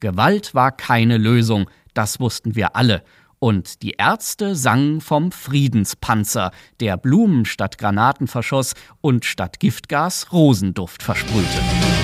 Gewalt 0.00 0.54
war 0.54 0.72
keine 0.72 1.16
Lösung, 1.16 1.70
das 1.94 2.20
wussten 2.20 2.56
wir 2.56 2.76
alle. 2.76 3.02
Und 3.38 3.82
die 3.82 3.94
Ärzte 3.98 4.54
sangen 4.54 5.00
vom 5.00 5.32
Friedenspanzer, 5.32 6.52
der 6.78 6.96
Blumen 6.96 7.44
statt 7.44 7.76
Granaten 7.76 8.28
verschoss 8.28 8.74
und 9.00 9.24
statt 9.24 9.58
Giftgas 9.58 10.32
Rosenduft 10.32 11.02
versprühte. 11.02 11.58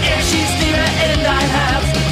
Er 0.04 0.20
schießt 0.20 0.60
lieber 0.60 1.14
in 1.14 1.22
dein 1.22 1.50
Herz, 1.50 2.07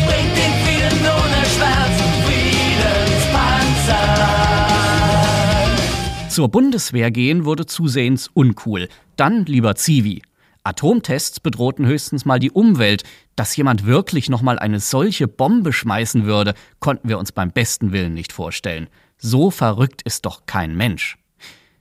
Zur 6.37 6.51
Bundeswehr 6.51 7.11
gehen 7.11 7.47
wurde 7.47 7.65
zusehends 7.65 8.29
uncool. 8.35 8.91
Dann 9.17 9.47
lieber 9.47 9.75
Zivi. 9.75 10.21
Atomtests 10.65 11.41
bedrohten 11.41 11.87
höchstens 11.87 12.27
mal 12.27 12.39
die 12.39 12.51
Umwelt. 12.51 13.05
Dass 13.37 13.57
jemand 13.57 13.87
wirklich 13.87 14.29
noch 14.29 14.43
mal 14.43 14.59
eine 14.59 14.79
solche 14.79 15.29
Bombe 15.29 15.73
schmeißen 15.73 16.27
würde, 16.27 16.53
konnten 16.79 17.09
wir 17.09 17.19
uns 17.19 17.33
beim 17.33 17.53
besten 17.53 17.91
Willen 17.91 18.13
nicht 18.13 18.35
vorstellen. 18.35 18.89
So 19.17 19.51
verrückt 19.51 20.03
ist 20.03 20.27
doch 20.27 20.45
kein 20.45 20.77
Mensch. 20.77 21.17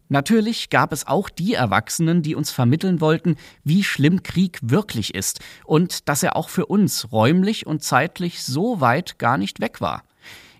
Natürlich 0.07 0.69
gab 0.69 0.93
es 0.93 1.05
auch 1.05 1.27
die 1.27 1.55
Erwachsenen, 1.55 2.21
die 2.21 2.33
uns 2.33 2.49
vermitteln 2.49 3.01
wollten, 3.01 3.35
wie 3.65 3.83
schlimm 3.83 4.23
Krieg 4.23 4.59
wirklich 4.61 5.15
ist 5.15 5.41
und 5.65 6.07
dass 6.07 6.23
er 6.23 6.37
auch 6.37 6.47
für 6.47 6.67
uns 6.67 7.11
räumlich 7.11 7.67
und 7.67 7.83
zeitlich 7.83 8.41
so 8.41 8.79
weit 8.79 9.19
gar 9.19 9.37
nicht 9.37 9.59
weg 9.59 9.81
war. 9.81 10.03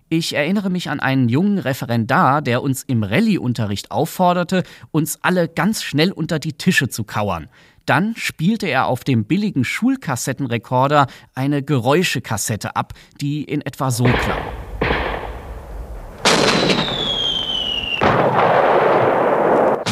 Ich 0.08 0.36
erinnere 0.36 0.70
mich 0.70 0.88
an 0.88 1.00
einen 1.00 1.28
jungen 1.28 1.58
Referendar, 1.58 2.40
der 2.40 2.62
uns 2.62 2.84
im 2.84 3.02
Rallye-Unterricht 3.02 3.90
aufforderte, 3.90 4.62
uns 4.92 5.18
alle 5.22 5.48
ganz 5.48 5.82
schnell 5.82 6.12
unter 6.12 6.38
die 6.38 6.52
Tische 6.52 6.88
zu 6.88 7.02
kauern. 7.02 7.48
Dann 7.86 8.14
spielte 8.14 8.68
er 8.68 8.86
auf 8.86 9.02
dem 9.02 9.24
billigen 9.24 9.64
Schulkassettenrekorder 9.64 11.08
eine 11.34 11.64
Geräuschekassette 11.64 12.76
ab, 12.76 12.92
die 13.20 13.42
in 13.42 13.62
etwa 13.62 13.90
so 13.90 14.04
klang. 14.04 14.42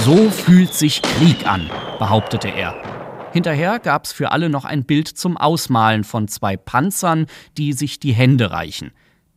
So 0.05 0.31
fühlt 0.31 0.75
sich 0.75 1.03
Krieg 1.03 1.45
an, 1.45 1.69
behauptete 1.99 2.51
er. 2.51 2.77
Hinterher 3.33 3.81
gab's 3.81 4.13
für 4.13 4.31
alle 4.31 4.49
noch 4.49 4.65
ein 4.65 4.85
Bild 4.85 5.09
zum 5.09 5.37
Ausmalen 5.37 6.05
von 6.05 6.29
zwei 6.29 6.57
Panzern, 6.57 7.27
die 7.59 7.73
sich 7.73 7.99
die 7.99 8.13
Hände 8.13 8.53
reichen. 8.53 8.93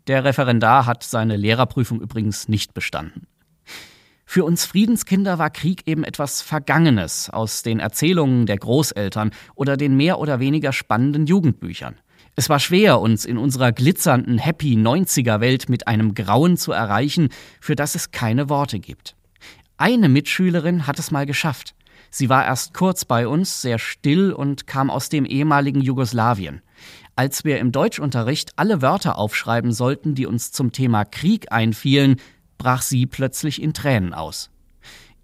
Der 0.07 0.23
Referendar 0.23 0.85
hat 0.85 1.03
seine 1.03 1.35
Lehrerprüfung 1.35 1.99
übrigens 1.99 2.47
nicht 2.47 2.73
bestanden. 2.73 3.27
Für 4.25 4.45
uns 4.45 4.65
Friedenskinder 4.65 5.37
war 5.37 5.49
Krieg 5.49 5.83
eben 5.85 6.03
etwas 6.05 6.41
Vergangenes 6.41 7.29
aus 7.29 7.61
den 7.61 7.79
Erzählungen 7.79 8.45
der 8.45 8.57
Großeltern 8.57 9.31
oder 9.55 9.75
den 9.75 9.97
mehr 9.97 10.19
oder 10.19 10.39
weniger 10.39 10.71
spannenden 10.71 11.27
Jugendbüchern. 11.27 11.95
Es 12.35 12.49
war 12.49 12.59
schwer, 12.59 13.01
uns 13.01 13.25
in 13.25 13.37
unserer 13.37 13.71
glitzernden 13.71 14.37
Happy 14.37 14.75
90er 14.75 15.41
Welt 15.41 15.69
mit 15.69 15.87
einem 15.87 16.13
Grauen 16.13 16.55
zu 16.55 16.71
erreichen, 16.71 17.29
für 17.59 17.75
das 17.75 17.95
es 17.95 18.11
keine 18.11 18.47
Worte 18.47 18.79
gibt. 18.79 19.15
Eine 19.77 20.07
Mitschülerin 20.07 20.87
hat 20.87 20.99
es 20.99 21.11
mal 21.11 21.25
geschafft. 21.25 21.73
Sie 22.09 22.29
war 22.29 22.45
erst 22.45 22.73
kurz 22.73 23.05
bei 23.05 23.27
uns, 23.27 23.61
sehr 23.61 23.79
still 23.79 24.31
und 24.31 24.67
kam 24.67 24.89
aus 24.89 25.09
dem 25.09 25.25
ehemaligen 25.25 25.81
Jugoslawien. 25.81 26.61
Als 27.15 27.43
wir 27.43 27.59
im 27.59 27.71
Deutschunterricht 27.71 28.53
alle 28.57 28.81
Wörter 28.81 29.17
aufschreiben 29.17 29.71
sollten, 29.71 30.15
die 30.15 30.25
uns 30.25 30.51
zum 30.51 30.71
Thema 30.71 31.05
Krieg 31.05 31.51
einfielen, 31.51 32.17
brach 32.57 32.81
sie 32.81 33.05
plötzlich 33.05 33.61
in 33.61 33.73
Tränen 33.73 34.13
aus. 34.13 34.49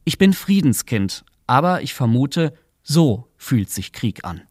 Ich 0.04 0.18
bin 0.18 0.34
Friedenskind, 0.34 1.24
aber 1.48 1.82
ich 1.82 1.94
vermute, 1.94 2.54
so 2.82 3.28
fühlt 3.38 3.70
sich 3.70 3.94
Krieg 3.94 4.26
an. 4.26 4.42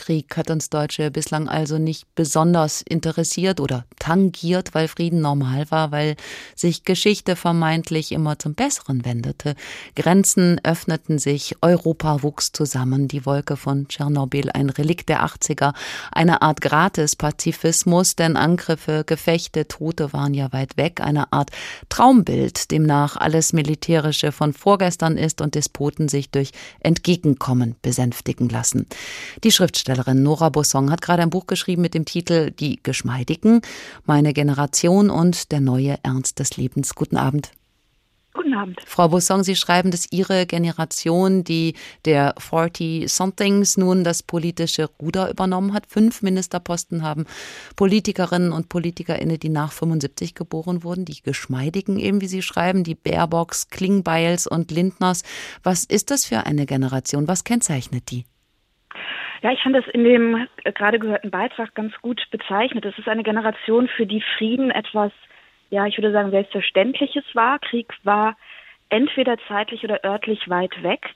Krieg 0.00 0.34
hat 0.38 0.50
uns 0.50 0.70
Deutsche 0.70 1.10
bislang 1.10 1.46
also 1.46 1.76
nicht 1.76 2.06
besonders 2.14 2.80
interessiert 2.80 3.60
oder 3.60 3.84
tangiert, 3.98 4.74
weil 4.74 4.88
Frieden 4.88 5.20
normal 5.20 5.70
war, 5.70 5.92
weil 5.92 6.16
sich 6.56 6.84
Geschichte 6.84 7.36
vermeintlich 7.36 8.10
immer 8.10 8.38
zum 8.38 8.54
Besseren 8.54 9.04
wendete. 9.04 9.54
Grenzen 9.96 10.58
öffneten 10.64 11.18
sich, 11.18 11.56
Europa 11.60 12.22
wuchs 12.22 12.52
zusammen, 12.52 13.08
die 13.08 13.26
Wolke 13.26 13.58
von 13.58 13.88
Tschernobyl, 13.88 14.50
ein 14.50 14.70
Relikt 14.70 15.10
der 15.10 15.22
80er, 15.22 15.74
eine 16.10 16.40
Art 16.40 16.62
Gratis-Pazifismus, 16.62 18.16
denn 18.16 18.38
Angriffe, 18.38 19.04
Gefechte, 19.04 19.68
Tote 19.68 20.14
waren 20.14 20.32
ja 20.32 20.50
weit 20.54 20.78
weg, 20.78 21.02
eine 21.02 21.30
Art 21.30 21.50
Traumbild, 21.90 22.70
demnach 22.70 23.16
alles 23.16 23.52
Militärische 23.52 24.32
von 24.32 24.54
vorgestern 24.54 25.18
ist 25.18 25.42
und 25.42 25.54
Despoten 25.54 26.08
sich 26.08 26.30
durch 26.30 26.52
Entgegenkommen 26.80 27.76
besänftigen 27.82 28.48
lassen. 28.48 28.86
Die 29.44 29.52
Schrift 29.52 29.89
Schriftstellerin 29.90 30.22
Nora 30.22 30.50
Bossong 30.50 30.90
hat 30.90 31.02
gerade 31.02 31.22
ein 31.22 31.30
Buch 31.30 31.46
geschrieben 31.46 31.82
mit 31.82 31.94
dem 31.94 32.04
Titel 32.04 32.52
Die 32.52 32.78
Geschmeidigen, 32.82 33.60
meine 34.04 34.32
Generation 34.32 35.10
und 35.10 35.50
der 35.50 35.60
neue 35.60 35.98
Ernst 36.04 36.38
des 36.38 36.56
Lebens. 36.56 36.94
Guten 36.94 37.16
Abend. 37.16 37.50
Guten 38.32 38.54
Abend. 38.54 38.78
Frau 38.86 39.08
Bossong, 39.08 39.42
Sie 39.42 39.56
schreiben, 39.56 39.90
dass 39.90 40.12
Ihre 40.12 40.46
Generation, 40.46 41.42
die 41.42 41.74
der 42.04 42.36
40-somethings 42.36 43.80
nun 43.80 44.04
das 44.04 44.22
politische 44.22 44.88
Ruder 45.02 45.28
übernommen 45.28 45.72
hat, 45.72 45.86
fünf 45.88 46.22
Ministerposten 46.22 47.02
haben 47.02 47.24
Politikerinnen 47.74 48.52
und 48.52 48.68
PolitikerInnen, 48.68 49.40
die 49.40 49.48
nach 49.48 49.72
75 49.72 50.36
geboren 50.36 50.84
wurden, 50.84 51.04
die 51.04 51.20
Geschmeidigen 51.20 51.98
eben, 51.98 52.20
wie 52.20 52.28
Sie 52.28 52.42
schreiben, 52.42 52.84
die 52.84 52.94
Baerbocks, 52.94 53.68
Klingbeils 53.70 54.46
und 54.46 54.70
Lindners. 54.70 55.24
Was 55.64 55.82
ist 55.82 56.12
das 56.12 56.26
für 56.26 56.46
eine 56.46 56.66
Generation? 56.66 57.26
Was 57.26 57.42
kennzeichnet 57.42 58.12
die? 58.12 58.24
Ja, 59.42 59.52
ich 59.52 59.62
fand 59.62 59.74
das 59.74 59.86
in 59.88 60.04
dem 60.04 60.46
äh, 60.64 60.72
gerade 60.72 60.98
gehörten 60.98 61.30
Beitrag 61.30 61.74
ganz 61.74 61.94
gut 62.02 62.22
bezeichnet. 62.30 62.84
Es 62.84 62.98
ist 62.98 63.08
eine 63.08 63.22
Generation, 63.22 63.88
für 63.88 64.06
die 64.06 64.22
Frieden 64.36 64.70
etwas, 64.70 65.12
ja, 65.70 65.86
ich 65.86 65.96
würde 65.96 66.12
sagen, 66.12 66.30
Selbstverständliches 66.30 67.24
war. 67.34 67.58
Krieg 67.58 67.92
war 68.02 68.36
entweder 68.90 69.36
zeitlich 69.48 69.84
oder 69.84 70.04
örtlich 70.04 70.48
weit 70.48 70.82
weg. 70.82 71.06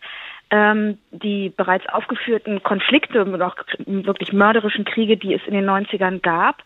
Ähm, 0.51 0.99
die 1.11 1.53
bereits 1.57 1.87
aufgeführten 1.89 2.63
Konflikte 2.63 3.25
und 3.25 3.41
auch 3.41 3.57
wirklich 3.87 4.33
mörderischen 4.33 4.85
Kriege, 4.85 5.17
die 5.17 5.35
es 5.35 5.41
in 5.47 5.55
den 5.55 5.69
90ern 5.69 6.21
gab, 6.21 6.63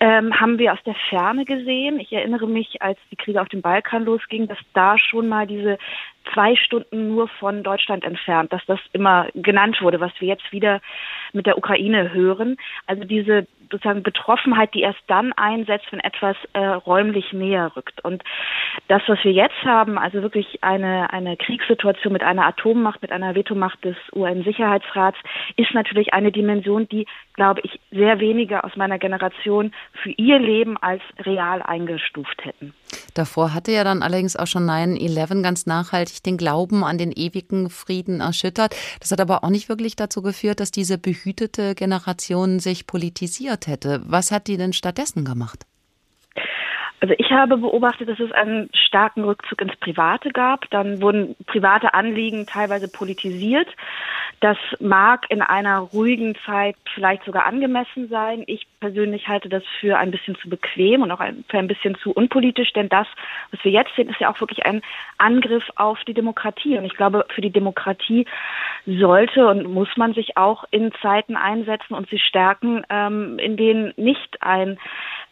ähm, 0.00 0.38
haben 0.38 0.58
wir 0.58 0.72
aus 0.72 0.82
der 0.84 0.94
Ferne 1.08 1.44
gesehen. 1.44 2.00
Ich 2.00 2.12
erinnere 2.12 2.46
mich, 2.46 2.82
als 2.82 2.98
die 3.10 3.16
Kriege 3.16 3.40
auf 3.40 3.48
dem 3.48 3.62
Balkan 3.62 4.04
losgingen, 4.04 4.48
dass 4.48 4.58
da 4.74 4.98
schon 4.98 5.28
mal 5.28 5.46
diese 5.46 5.78
zwei 6.32 6.56
Stunden 6.56 7.14
nur 7.14 7.28
von 7.28 7.62
Deutschland 7.62 8.04
entfernt, 8.04 8.52
dass 8.52 8.64
das 8.66 8.80
immer 8.92 9.28
genannt 9.34 9.80
wurde, 9.80 10.00
was 10.00 10.12
wir 10.18 10.28
jetzt 10.28 10.50
wieder 10.52 10.80
mit 11.32 11.46
der 11.46 11.58
Ukraine 11.58 12.12
hören. 12.12 12.56
Also 12.86 13.04
diese 13.04 13.46
sozusagen 13.70 14.02
Betroffenheit, 14.02 14.74
die 14.74 14.82
erst 14.82 15.00
dann 15.08 15.32
einsetzt, 15.32 15.86
wenn 15.90 16.00
etwas 16.00 16.36
äh, 16.52 16.60
räumlich 16.60 17.32
näher 17.32 17.72
rückt. 17.74 18.04
Und 18.04 18.22
das, 18.88 19.02
was 19.06 19.22
wir 19.24 19.32
jetzt 19.32 19.60
haben, 19.64 19.98
also 19.98 20.22
wirklich 20.22 20.62
eine, 20.62 21.12
eine 21.12 21.36
Kriegssituation 21.36 22.12
mit 22.12 22.22
einer 22.22 22.46
Atommacht, 22.46 23.02
mit 23.02 23.12
einer 23.12 23.34
Vetomacht 23.34 23.84
des 23.84 23.96
UN-Sicherheitsrats, 24.14 25.18
ist 25.56 25.74
natürlich 25.74 26.14
eine 26.14 26.30
Dimension, 26.30 26.88
die, 26.88 27.06
glaube 27.34 27.60
ich, 27.64 27.80
sehr 27.90 28.20
wenige 28.20 28.62
aus 28.62 28.76
meiner 28.76 28.98
Generation 28.98 29.72
für 30.02 30.10
ihr 30.10 30.38
Leben 30.38 30.76
als 30.76 31.02
real 31.18 31.62
eingestuft 31.62 32.44
hätten. 32.44 32.74
Davor 33.14 33.54
hatte 33.54 33.72
ja 33.72 33.84
dann 33.84 34.02
allerdings 34.02 34.36
auch 34.36 34.46
schon 34.46 34.68
9-11 34.68 35.42
ganz 35.42 35.66
nachhaltig 35.66 36.22
den 36.22 36.36
Glauben 36.36 36.84
an 36.84 36.98
den 36.98 37.12
ewigen 37.12 37.70
Frieden 37.70 38.20
erschüttert. 38.20 38.76
Das 39.00 39.10
hat 39.10 39.20
aber 39.20 39.44
auch 39.44 39.50
nicht 39.50 39.68
wirklich 39.68 39.96
dazu 39.96 40.22
geführt, 40.22 40.60
dass 40.60 40.70
diese 40.70 40.98
behütete 40.98 41.74
Generation 41.74 42.60
sich 42.60 42.86
politisiert 42.86 43.66
hätte. 43.66 44.02
Was 44.06 44.30
hat 44.30 44.46
die 44.48 44.56
denn 44.56 44.72
stattdessen 44.72 45.24
gemacht? 45.24 45.66
Also 47.00 47.14
ich 47.18 47.30
habe 47.30 47.58
beobachtet, 47.58 48.08
dass 48.08 48.18
es 48.18 48.32
einen 48.32 48.70
starken 48.72 49.24
Rückzug 49.24 49.60
ins 49.60 49.76
Private 49.76 50.30
gab. 50.30 50.68
Dann 50.70 51.02
wurden 51.02 51.36
private 51.46 51.92
Anliegen 51.92 52.46
teilweise 52.46 52.88
politisiert. 52.88 53.68
Das 54.40 54.56
mag 54.80 55.26
in 55.30 55.40
einer 55.40 55.78
ruhigen 55.78 56.36
Zeit 56.44 56.76
vielleicht 56.94 57.24
sogar 57.24 57.46
angemessen 57.46 58.08
sein. 58.08 58.44
Ich 58.46 58.66
persönlich 58.80 59.28
halte 59.28 59.48
das 59.48 59.62
für 59.80 59.98
ein 59.98 60.10
bisschen 60.10 60.36
zu 60.36 60.48
bequem 60.48 61.02
und 61.02 61.10
auch 61.10 61.22
für 61.48 61.58
ein 61.58 61.68
bisschen 61.68 61.96
zu 61.96 62.12
unpolitisch, 62.12 62.72
denn 62.74 62.88
das, 62.88 63.06
was 63.50 63.64
wir 63.64 63.72
jetzt 63.72 63.94
sehen, 63.96 64.10
ist 64.10 64.20
ja 64.20 64.30
auch 64.30 64.40
wirklich 64.40 64.64
ein 64.66 64.82
Angriff 65.16 65.64
auf 65.76 65.98
die 66.04 66.14
Demokratie. 66.14 66.76
Und 66.76 66.84
ich 66.84 66.96
glaube, 66.96 67.26
für 67.34 67.40
die 67.40 67.50
Demokratie 67.50 68.26
sollte 68.86 69.46
und 69.46 69.72
muss 69.72 69.88
man 69.96 70.12
sich 70.12 70.36
auch 70.36 70.64
in 70.70 70.92
Zeiten 71.00 71.36
einsetzen 71.36 71.94
und 71.94 72.08
sie 72.10 72.18
stärken, 72.18 72.84
ähm, 72.90 73.38
in 73.38 73.56
denen 73.56 73.94
nicht 73.96 74.42
ein 74.42 74.78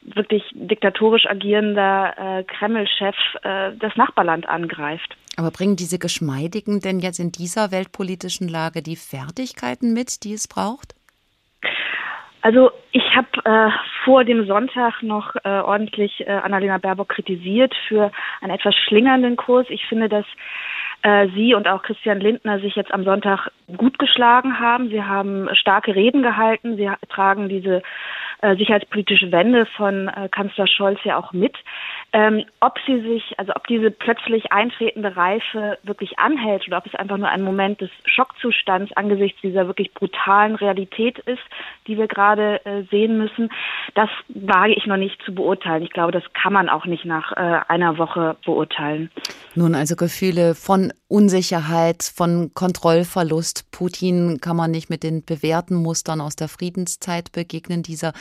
wirklich 0.05 0.43
diktatorisch 0.53 1.27
agierender 1.27 2.15
äh, 2.17 2.45
Kreml-Chef 2.45 3.17
äh, 3.43 3.73
das 3.79 3.97
Nachbarland 3.97 4.49
angreift. 4.49 5.17
Aber 5.37 5.51
bringen 5.51 5.77
diese 5.77 5.99
Geschmeidigen 5.99 6.81
denn 6.81 7.01
jetzt 7.01 7.19
in 7.19 7.33
dieser 7.33 7.73
weltpolitischen 7.73 8.49
Lage 8.49 8.83
die 8.83 8.97
Fertigkeiten 8.97 9.93
mit, 9.93 10.25
die 10.25 10.35
es 10.35 10.47
braucht? 10.47 10.95
Also 12.43 12.71
ich 12.93 13.03
habe 13.17 13.29
äh, 13.45 13.71
vor 14.05 14.25
dem 14.25 14.47
Sonntag 14.47 15.03
noch 15.03 15.35
äh, 15.45 15.49
ordentlich 15.49 16.21
äh, 16.21 16.31
Annalena 16.31 16.77
Baerbock 16.77 17.09
kritisiert 17.09 17.75
für 17.89 18.13
einen 18.43 18.53
etwas 18.53 18.75
schlingernden 18.75 19.37
Kurs. 19.37 19.67
Ich 19.71 19.87
finde, 19.87 20.11
dass 20.11 20.27
äh, 21.01 21.29
Sie 21.35 21.55
und 21.55 21.67
auch 21.67 21.83
Christian 21.83 22.21
Lindner 22.21 22.61
sich 22.61 22.77
jetzt 22.77 22.93
am 22.93 23.05
Sonntag 23.05 23.51
gut 23.79 23.99
geschlagen 23.99 24.61
haben. 24.61 24.91
Sie 24.91 25.03
haben 25.03 25.49
starke 25.55 25.95
Reden 25.95 26.23
gehalten. 26.23 26.77
Sie 26.77 26.91
tragen 27.09 27.49
diese 27.49 27.83
äh, 28.45 28.57
sicherheitspolitische 28.57 29.33
Wende 29.33 29.65
von 29.65 30.09
äh, 30.09 30.29
Kanzler 30.29 30.67
Scholz 30.67 30.99
ja 31.05 31.17
auch 31.17 31.33
mit. 31.33 31.57
Ähm, 32.13 32.45
ob 32.61 32.79
sie 32.87 33.01
sich, 33.01 33.39
also 33.39 33.53
ob 33.57 33.67
diese 33.67 33.91
plötzlich 33.91 34.53
eintretende 34.53 35.17
Reife 35.17 35.79
wirklich 35.83 36.19
anhält 36.19 36.67
oder 36.69 36.77
ob 36.77 36.87
es 36.87 36.95
einfach 36.95 37.17
nur 37.17 37.29
ein 37.29 37.41
Moment 37.41 37.81
des 37.81 37.89
Schockzustands 38.05 38.93
angesichts 38.97 39.41
dieser 39.41 39.67
wirklich 39.67 39.95
brutalen 39.95 40.57
Realität 40.57 41.19
ist, 41.21 41.43
die 41.87 41.97
wir 41.97 42.07
gerade 42.07 42.65
äh, 42.67 42.83
sehen 42.91 43.17
müssen, 43.17 43.49
das 43.95 44.11
wage 44.29 44.75
ich 44.75 44.85
noch 44.85 44.99
nicht 44.99 45.21
zu 45.23 45.35
beurteilen. 45.35 45.83
Ich 45.83 45.91
glaube, 45.91 46.13
das 46.13 46.25
kann 46.35 46.53
man 46.53 46.69
auch 46.69 46.85
nicht 46.85 47.07
nach 47.07 47.33
äh, 47.33 47.61
einer 47.69 47.97
Woche 47.97 48.37
beurteilen. 48.45 49.11
Nun 49.55 49.75
also 49.75 49.97
Gefühle 49.97 50.55
von 50.55 50.93
Unsicherheit, 51.15 52.03
von 52.03 52.51
Kontrollverlust. 52.55 53.71
Putin 53.71 54.41
kann 54.41 54.57
man 54.57 54.73
nicht 54.73 54.91
mit 54.91 55.05
den 55.05 55.25
bewährten 55.25 55.77
Mustern 55.77 56.21
aus 56.21 56.35
der 56.35 56.49
Friedenszeit 56.49 57.31
begegnen. 57.31 57.85
Dieser 57.85 58.13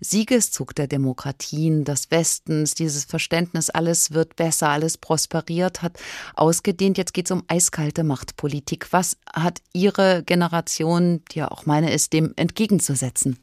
Siegeszug 0.00 0.74
der 0.74 0.86
Demokratien, 0.86 1.84
des 1.84 2.10
Westens, 2.10 2.74
dieses 2.74 3.06
Verständnis, 3.06 3.70
alles 3.70 4.12
wird 4.12 4.36
besser, 4.36 4.68
alles 4.68 4.98
prosperiert, 4.98 5.80
hat 5.80 5.98
ausgedehnt. 6.36 6.98
Jetzt 6.98 7.14
geht 7.14 7.24
es 7.24 7.30
um 7.30 7.42
eiskalte 7.48 8.04
Machtpolitik. 8.04 8.92
Was 8.92 9.16
hat 9.34 9.60
Ihre 9.72 10.22
Generation, 10.22 11.22
die 11.32 11.38
ja 11.38 11.50
auch 11.50 11.64
meine 11.64 11.90
ist, 11.90 12.12
dem 12.12 12.34
entgegenzusetzen? 12.36 13.38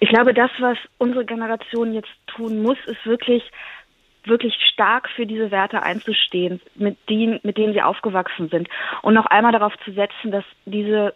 Ich 0.00 0.08
glaube, 0.08 0.34
das, 0.34 0.50
was 0.58 0.78
unsere 0.98 1.24
Generation 1.24 1.94
jetzt 1.94 2.10
tun 2.26 2.60
muss, 2.60 2.78
ist 2.86 3.06
wirklich 3.06 3.44
wirklich 4.26 4.54
stark 4.72 5.08
für 5.10 5.26
diese 5.26 5.50
Werte 5.50 5.82
einzustehen, 5.82 6.60
mit 6.74 6.96
denen, 7.08 7.40
mit 7.42 7.58
denen 7.58 7.72
sie 7.72 7.82
aufgewachsen 7.82 8.48
sind. 8.48 8.68
Und 9.02 9.14
noch 9.14 9.26
einmal 9.26 9.52
darauf 9.52 9.74
zu 9.84 9.92
setzen, 9.92 10.30
dass 10.30 10.44
diese 10.64 11.14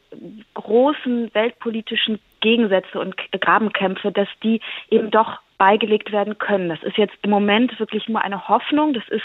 großen 0.54 1.32
weltpolitischen 1.34 2.20
Gegensätze 2.40 3.00
und 3.00 3.16
Grabenkämpfe, 3.32 4.12
dass 4.12 4.28
die 4.42 4.60
eben 4.90 5.10
doch 5.10 5.40
beigelegt 5.58 6.12
werden 6.12 6.38
können. 6.38 6.68
Das 6.68 6.82
ist 6.82 6.96
jetzt 6.96 7.16
im 7.22 7.30
Moment 7.30 7.78
wirklich 7.78 8.08
nur 8.08 8.22
eine 8.22 8.48
Hoffnung. 8.48 8.94
Das 8.94 9.06
ist 9.08 9.24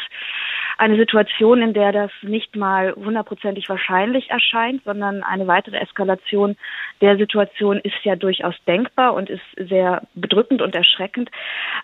eine 0.77 0.97
Situation, 0.97 1.61
in 1.61 1.73
der 1.73 1.91
das 1.91 2.11
nicht 2.23 2.55
mal 2.55 2.93
hundertprozentig 2.95 3.69
wahrscheinlich 3.69 4.29
erscheint, 4.31 4.83
sondern 4.83 5.23
eine 5.23 5.47
weitere 5.47 5.77
Eskalation 5.77 6.55
der 7.01 7.17
Situation 7.17 7.77
ist 7.77 8.03
ja 8.03 8.15
durchaus 8.15 8.55
denkbar 8.65 9.13
und 9.13 9.29
ist 9.29 9.43
sehr 9.57 10.01
bedrückend 10.15 10.61
und 10.61 10.75
erschreckend. 10.75 11.29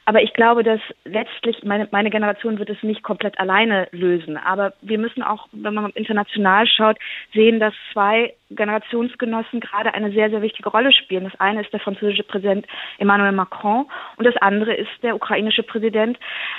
Aber 0.06 0.24
ich 0.24 0.34
glaube, 0.34 0.64
dass 0.64 0.82
letztlich 1.06 1.64
meine, 1.64 1.88
meine 1.91 2.10
Generation 2.10 2.58
wird 2.58 2.70
es 2.70 2.82
nicht 2.82 3.04
komplett 3.04 3.39
alleine 3.39 3.88
lösen. 3.91 4.38
Aber 4.38 4.74
wir 4.82 4.97
müssen 4.97 5.22
auch, 5.22 5.47
wenn 5.52 5.74
man 5.74 5.91
international 5.91 6.68
schaut, 6.68 6.97
sehen, 7.34 7.60
dass 7.60 7.74
zwei 7.93 8.34
Generationsgenossen 8.50 9.60
gerade 9.60 9.93
eine 9.93 10.12
sehr, 10.12 10.30
sehr 10.30 10.41
wichtige 10.41 10.70
Rolle 10.70 10.91
spielen. 10.91 11.26
Das 11.26 11.39
eine 11.39 11.62
ist 11.62 11.72
der 11.72 11.80
französische 11.80 12.24
Präsident 12.24 12.66
Emmanuel 12.97 13.32
Macron 13.32 13.86
und 14.18 14.26
das 14.26 14.38
andere 14.38 14.74
ist 14.74 14.91
der 15.04 15.16
ukrainische 15.16 15.64
Präsident 15.64 16.18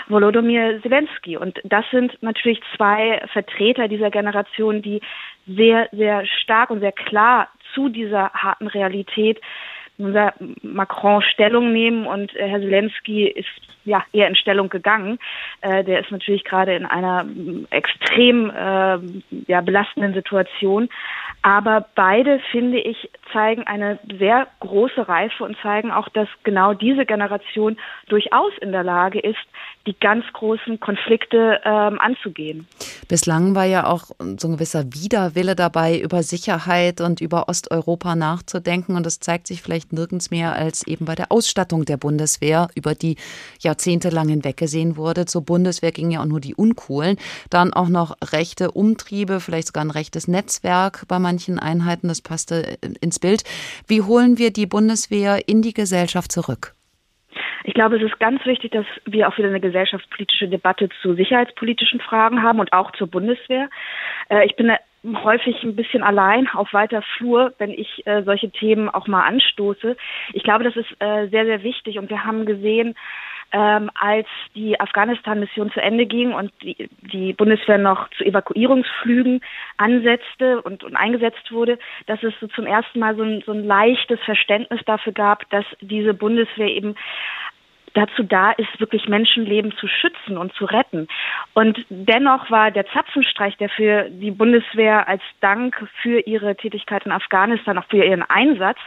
Volodymyr 0.09 0.80
Zelensky. 0.82 1.36
Und 1.36 1.61
das 1.64 1.84
sind 1.91 2.16
natürlich 2.22 2.61
zwei 2.76 3.22
Vertreter 3.32 3.88
dieser 3.88 4.11
Generation, 4.11 4.82
die 4.82 5.01
sehr, 5.47 5.88
sehr 5.93 6.24
stark 6.26 6.70
und 6.70 6.80
sehr 6.80 6.93
klar 6.93 7.49
zu 7.74 7.88
dieser 7.88 8.30
harten 8.32 8.68
Realität 8.68 9.41
unser 10.01 10.34
Macron 10.62 11.22
Stellung 11.22 11.72
nehmen 11.72 12.07
und 12.07 12.34
äh, 12.36 12.48
Herr 12.48 12.61
Zelensky 12.61 13.26
ist 13.26 13.48
ja 13.84 14.05
eher 14.12 14.28
in 14.28 14.36
Stellung 14.36 14.68
gegangen. 14.68 15.18
Äh, 15.61 15.84
der 15.84 16.01
ist 16.01 16.11
natürlich 16.11 16.44
gerade 16.44 16.74
in 16.74 16.86
einer 16.86 17.26
extrem 17.70 18.51
äh, 18.51 18.98
ja, 19.46 19.61
belastenden 19.61 20.14
Situation. 20.14 20.88
Aber 21.42 21.86
beide, 21.94 22.40
finde 22.51 22.78
ich, 22.80 23.11
zeigen 23.32 23.62
eine 23.66 23.98
sehr 24.18 24.46
große 24.61 25.09
Reife 25.09 25.44
und 25.44 25.57
zeigen 25.62 25.90
auch, 25.90 26.09
dass 26.11 26.28
genau 26.42 26.74
diese 26.74 27.07
Generation 27.07 27.78
durchaus 28.09 28.53
in 28.61 28.72
der 28.72 28.82
Lage 28.82 29.20
ist, 29.20 29.38
die 29.86 29.98
ganz 29.98 30.24
großen 30.34 30.78
Konflikte 30.80 31.61
ähm, 31.64 31.98
anzugehen. 31.98 32.66
Bislang 33.09 33.55
war 33.55 33.64
ja 33.64 33.86
auch 33.86 34.11
so 34.36 34.48
ein 34.48 34.53
gewisser 34.53 34.84
Widerwille 34.92 35.57
dabei, 35.57 35.98
über 35.98 36.22
Sicherheit 36.22 37.01
und 37.01 37.22
über 37.22 37.48
Osteuropa 37.48 38.14
nachzudenken. 38.14 38.94
Und 38.94 39.07
das 39.07 39.20
zeigt 39.20 39.46
sich 39.46 39.62
vielleicht 39.62 39.89
nirgends 39.93 40.30
mehr 40.30 40.55
als 40.55 40.86
eben 40.86 41.05
bei 41.05 41.14
der 41.14 41.30
Ausstattung 41.32 41.84
der 41.84 41.97
Bundeswehr, 41.97 42.68
über 42.74 42.95
die 42.95 43.16
jahrzehntelang 43.61 44.28
hinweggesehen 44.28 44.97
wurde. 44.97 45.26
Zur 45.26 45.45
Bundeswehr 45.45 45.93
gingen 45.93 46.11
ja 46.11 46.20
auch 46.20 46.26
nur 46.26 46.41
die 46.41 46.55
Uncoolen. 46.55 47.16
Dann 47.51 47.72
auch 47.72 47.88
noch 47.88 48.16
rechte 48.32 48.70
Umtriebe, 48.70 49.41
vielleicht 49.41 49.68
sogar 49.68 49.84
ein 49.84 49.91
rechtes 49.91 50.28
Netzwerk 50.28 51.07
bei 51.09 51.18
manchen 51.18 51.59
Einheiten. 51.59 52.09
Das 52.09 52.22
passte 52.22 52.78
ins 53.01 53.18
Bild. 53.18 53.45
Wie 53.86 54.03
holen 54.03 54.38
wir 54.38 54.53
die 54.53 54.66
Bundeswehr 54.66 55.49
in 55.49 55.62
die 55.62 55.74
Gesellschaft 55.74 56.32
zurück? 56.32 56.74
Ich 57.64 57.74
glaube, 57.74 57.97
es 57.97 58.03
ist 58.03 58.18
ganz 58.18 58.45
wichtig, 58.47 58.72
dass 58.72 58.86
wir 59.05 59.28
auch 59.28 59.36
wieder 59.36 59.49
eine 59.49 59.61
gesellschaftspolitische 59.61 60.49
Debatte 60.49 60.88
zu 61.03 61.14
sicherheitspolitischen 61.14 62.01
Fragen 62.01 62.43
haben 62.43 62.59
und 62.59 62.72
auch 62.72 62.91
zur 62.93 63.07
Bundeswehr. 63.07 63.68
Äh, 64.28 64.47
ich 64.47 64.57
bin 64.57 64.72
häufig 65.05 65.62
ein 65.62 65.76
bisschen 65.76 66.03
allein 66.03 66.48
auf 66.48 66.72
weiter 66.72 67.03
Flur, 67.16 67.55
wenn 67.59 67.70
ich 67.70 68.07
äh, 68.07 68.22
solche 68.22 68.51
Themen 68.51 68.88
auch 68.88 69.07
mal 69.07 69.26
anstoße. 69.26 69.96
Ich 70.32 70.42
glaube, 70.42 70.64
das 70.64 70.76
ist 70.76 70.90
äh, 71.01 71.28
sehr, 71.28 71.46
sehr 71.46 71.62
wichtig 71.62 71.98
und 71.98 72.11
wir 72.11 72.24
haben 72.24 72.44
gesehen, 72.44 72.94
ähm, 73.53 73.90
als 73.94 74.28
die 74.55 74.78
Afghanistan-Mission 74.78 75.72
zu 75.72 75.80
Ende 75.82 76.07
ging 76.07 76.32
und 76.32 76.53
die, 76.62 76.88
die 77.01 77.32
Bundeswehr 77.32 77.78
noch 77.78 78.09
zu 78.11 78.24
Evakuierungsflügen 78.24 79.40
ansetzte 79.76 80.62
und, 80.62 80.84
und 80.84 80.94
eingesetzt 80.94 81.51
wurde, 81.51 81.78
dass 82.07 82.22
es 82.22 82.32
so 82.40 82.46
zum 82.48 82.66
ersten 82.66 83.01
Mal 83.01 83.16
so 83.16 83.22
ein, 83.22 83.42
so 83.44 83.53
ein 83.53 83.64
leichtes 83.64 84.20
Verständnis 84.24 84.80
dafür 84.86 85.12
gab, 85.12 85.48
dass 85.51 85.64
diese 85.80 86.14
Bundeswehr 86.14 86.68
eben 86.68 86.94
dazu 87.95 88.22
da 88.22 88.53
ist, 88.53 88.80
wirklich 88.80 89.09
Menschenleben 89.09 89.72
zu 89.72 89.86
schützen 89.86 90.36
und 90.36 90.53
zu 90.55 90.64
retten. 90.64 91.09
Und 91.55 91.84
dennoch 91.88 92.51
war 92.51 92.70
der 92.70 92.86
Zapfenstreich, 92.86 93.57
der 93.57 93.68
für 93.68 94.09
die 94.11 94.30
Bundeswehr 94.30 95.09
als 95.09 95.22
Dank 95.41 95.76
für 96.03 96.20
ihre 96.20 96.57
Tätigkeit 96.57 97.05
in 97.07 97.12
Afghanistan, 97.12 97.78
auch 97.78 97.86
für 97.88 98.05
ihren 98.05 98.22
Einsatz, 98.22 98.78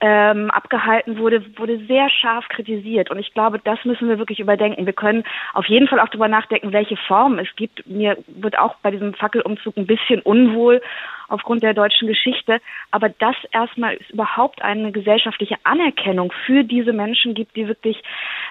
ähm, 0.00 0.50
abgehalten 0.50 1.18
wurde, 1.18 1.44
wurde 1.56 1.78
sehr 1.86 2.10
scharf 2.10 2.48
kritisiert. 2.48 3.10
Und 3.10 3.18
ich 3.18 3.32
glaube, 3.34 3.60
das 3.62 3.84
müssen 3.84 4.08
wir 4.08 4.18
wirklich 4.18 4.40
überdenken. 4.40 4.86
Wir 4.86 4.92
können 4.92 5.22
auf 5.54 5.66
jeden 5.66 5.86
Fall 5.86 6.00
auch 6.00 6.08
darüber 6.08 6.28
nachdenken, 6.28 6.72
welche 6.72 6.96
Formen 6.96 7.38
es 7.38 7.54
gibt. 7.56 7.86
Mir 7.86 8.18
wird 8.26 8.58
auch 8.58 8.74
bei 8.82 8.90
diesem 8.90 9.14
Fackelumzug 9.14 9.76
ein 9.76 9.86
bisschen 9.86 10.20
unwohl 10.22 10.80
aufgrund 11.28 11.62
der 11.62 11.74
deutschen 11.74 12.08
Geschichte. 12.08 12.60
Aber 12.90 13.08
das 13.08 13.36
erstmal 13.52 13.98
überhaupt 14.10 14.62
eine 14.62 14.92
gesellschaftliche 14.92 15.56
Anerkennung 15.64 16.32
für 16.46 16.64
diese 16.64 16.92
Menschen 16.92 17.34
gibt, 17.34 17.56
die 17.56 17.68
wirklich 17.68 18.02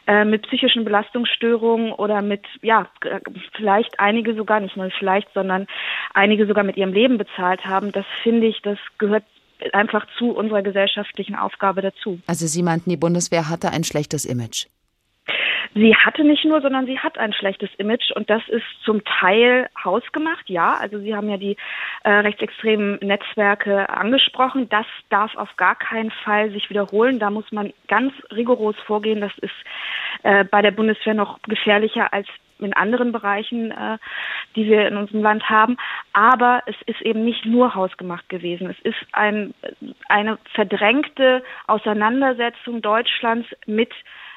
äh, 0.08 0.26
mit 0.26 0.44
psychischen 0.44 0.84
Belastungsstörungen 0.84 1.94
oder 1.94 2.22
mit, 2.22 2.46
ja, 2.62 2.88
vielleicht 3.56 4.00
einige 4.00 4.36
sogar, 4.36 4.60
nicht 4.60 4.78
nur 4.78 4.90
vielleicht, 4.92 5.32
sondern 5.34 5.68
einige 6.14 6.46
sogar 6.48 6.64
mit 6.64 6.78
ihrem 6.78 6.94
Leben 6.94 7.18
bezahlt 7.18 7.66
haben. 7.66 7.92
Das 7.92 8.06
finde 8.24 8.48
ich, 8.48 8.62
das 8.62 8.78
gehört 8.98 9.24
einfach 9.74 10.06
zu 10.18 10.32
unserer 10.32 10.62
gesellschaftlichen 10.62 11.36
Aufgabe 11.36 11.82
dazu. 11.82 12.20
Also 12.28 12.48
Sie 12.48 12.64
meinten, 12.64 12.90
die 12.90 12.98
Bundeswehr 12.98 13.50
hatte 13.50 13.72
ein 13.72 13.84
schlechtes 13.84 14.26
Image. 14.26 14.68
Sie 15.74 15.95
hatte 15.95 16.24
nicht 16.24 16.45
nur, 16.45 16.62
sondern 16.62 16.86
sie 16.86 16.99
hat 16.99 17.18
ein 17.18 17.34
schlechtes 17.34 17.70
Image 17.78 18.12
und 18.12 18.30
das 18.30 18.41
ist 18.49 18.66
zum 18.84 19.03
Teil 19.03 19.70
hausgemacht, 19.84 20.49
ja. 20.49 20.76
Also 20.80 20.99
Sie 20.99 21.16
haben 21.16 21.30
ja 21.30 21.38
die 21.38 21.57
äh, 22.03 22.09
rechtsextremen 22.12 22.99
Netzwerke 23.01 23.89
angesprochen. 23.89 24.70
Das 24.70 24.86
darf 25.09 25.36
auf 25.36 25.55
gar 25.57 25.76
keinen 25.76 26.12
Fall 26.12 26.51
sich 26.51 26.70
wiederholen. 26.70 27.20
Da 27.20 27.30
muss 27.30 27.51
man 27.51 27.74
ganz 27.88 28.14
rigoros 28.32 28.76
vorgehen. 28.86 29.22
Das 29.22 29.38
ist 29.39 29.53
äh, 30.24 30.43
bei 30.43 30.62
der 30.62 30.72
Bundeswehr 30.72 31.14
noch 31.14 31.41
gefährlicher 31.43 32.14
als 32.14 32.28
in 32.62 32.74
anderen 32.74 33.12
Bereichen, 33.12 33.72
äh, 33.72 33.97
die 34.55 34.66
wir 34.66 34.88
in 34.88 34.97
unserem 34.97 35.24
Land 35.24 35.49
haben. 35.49 35.78
Aber 36.14 36.62
es 36.66 36.76
ist 36.86 37.01
eben 37.01 37.26
nicht 37.26 37.45
nur 37.45 37.76
hausgemacht 37.76 38.30
gewesen. 38.30 38.70
Es 38.70 38.80
ist 38.84 39.03
ein, 39.14 39.53
eine 40.07 40.38
verdrängte 40.53 41.43
Auseinandersetzung 41.68 42.82
Deutschlands 42.82 43.47
mit 43.66 43.91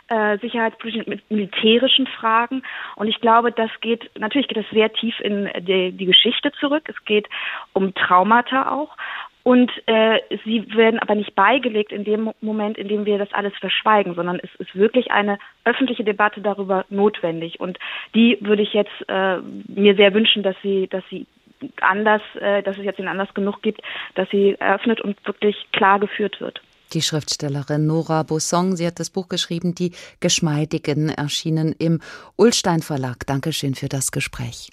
äh, 0.08 0.38
sicherheitspolitischen, 0.38 1.08
mit 1.08 1.30
militärischen 1.30 2.06
Fragen. 2.06 2.62
Und 2.96 3.08
ich 3.08 3.20
glaube, 3.20 3.52
das 3.52 3.70
geht, 3.80 4.10
natürlich 4.18 4.48
geht 4.48 4.58
das 4.58 4.70
sehr 4.70 4.92
tief 4.92 5.18
in 5.20 5.48
die, 5.60 5.92
die 5.92 6.06
Geschichte 6.06 6.52
zurück. 6.52 6.84
Es 6.88 7.04
geht 7.04 7.28
um 7.72 7.94
Traumata 7.94 8.70
auch. 8.70 8.96
Und 9.44 9.70
äh, 9.86 10.20
sie 10.46 10.74
werden 10.74 10.98
aber 11.00 11.14
nicht 11.14 11.34
beigelegt 11.34 11.92
in 11.92 12.04
dem 12.04 12.32
Moment, 12.40 12.78
in 12.78 12.88
dem 12.88 13.04
wir 13.04 13.18
das 13.18 13.30
alles 13.34 13.52
verschweigen, 13.60 14.14
sondern 14.14 14.40
es 14.42 14.48
ist 14.58 14.74
wirklich 14.74 15.10
eine 15.10 15.38
öffentliche 15.66 16.02
Debatte 16.02 16.40
darüber 16.40 16.86
notwendig. 16.88 17.60
Und 17.60 17.78
die 18.14 18.38
würde 18.40 18.62
ich 18.62 18.72
jetzt 18.72 19.06
äh, 19.06 19.40
mir 19.68 19.96
sehr 19.96 20.14
wünschen, 20.14 20.42
dass 20.42 20.56
sie, 20.62 20.88
dass 20.88 21.04
sie 21.10 21.26
anders, 21.82 22.22
äh, 22.40 22.62
dass 22.62 22.78
es 22.78 22.84
jetzt 22.84 22.98
den 22.98 23.08
Anlass 23.08 23.34
genug 23.34 23.60
gibt, 23.60 23.82
dass 24.14 24.30
sie 24.30 24.56
eröffnet 24.58 25.02
und 25.02 25.16
wirklich 25.26 25.56
klar 25.72 26.00
geführt 26.00 26.40
wird. 26.40 26.62
Die 26.92 27.02
Schriftstellerin 27.02 27.86
Nora 27.86 28.22
Bossong, 28.22 28.76
sie 28.76 28.86
hat 28.86 29.00
das 29.00 29.10
Buch 29.10 29.28
geschrieben, 29.28 29.74
Die 29.74 29.92
Geschmeidigen, 30.20 31.08
erschienen 31.08 31.72
im 31.78 32.00
Ullstein 32.36 32.82
Verlag. 32.82 33.26
Dankeschön 33.26 33.74
für 33.74 33.88
das 33.88 34.12
Gespräch. 34.12 34.70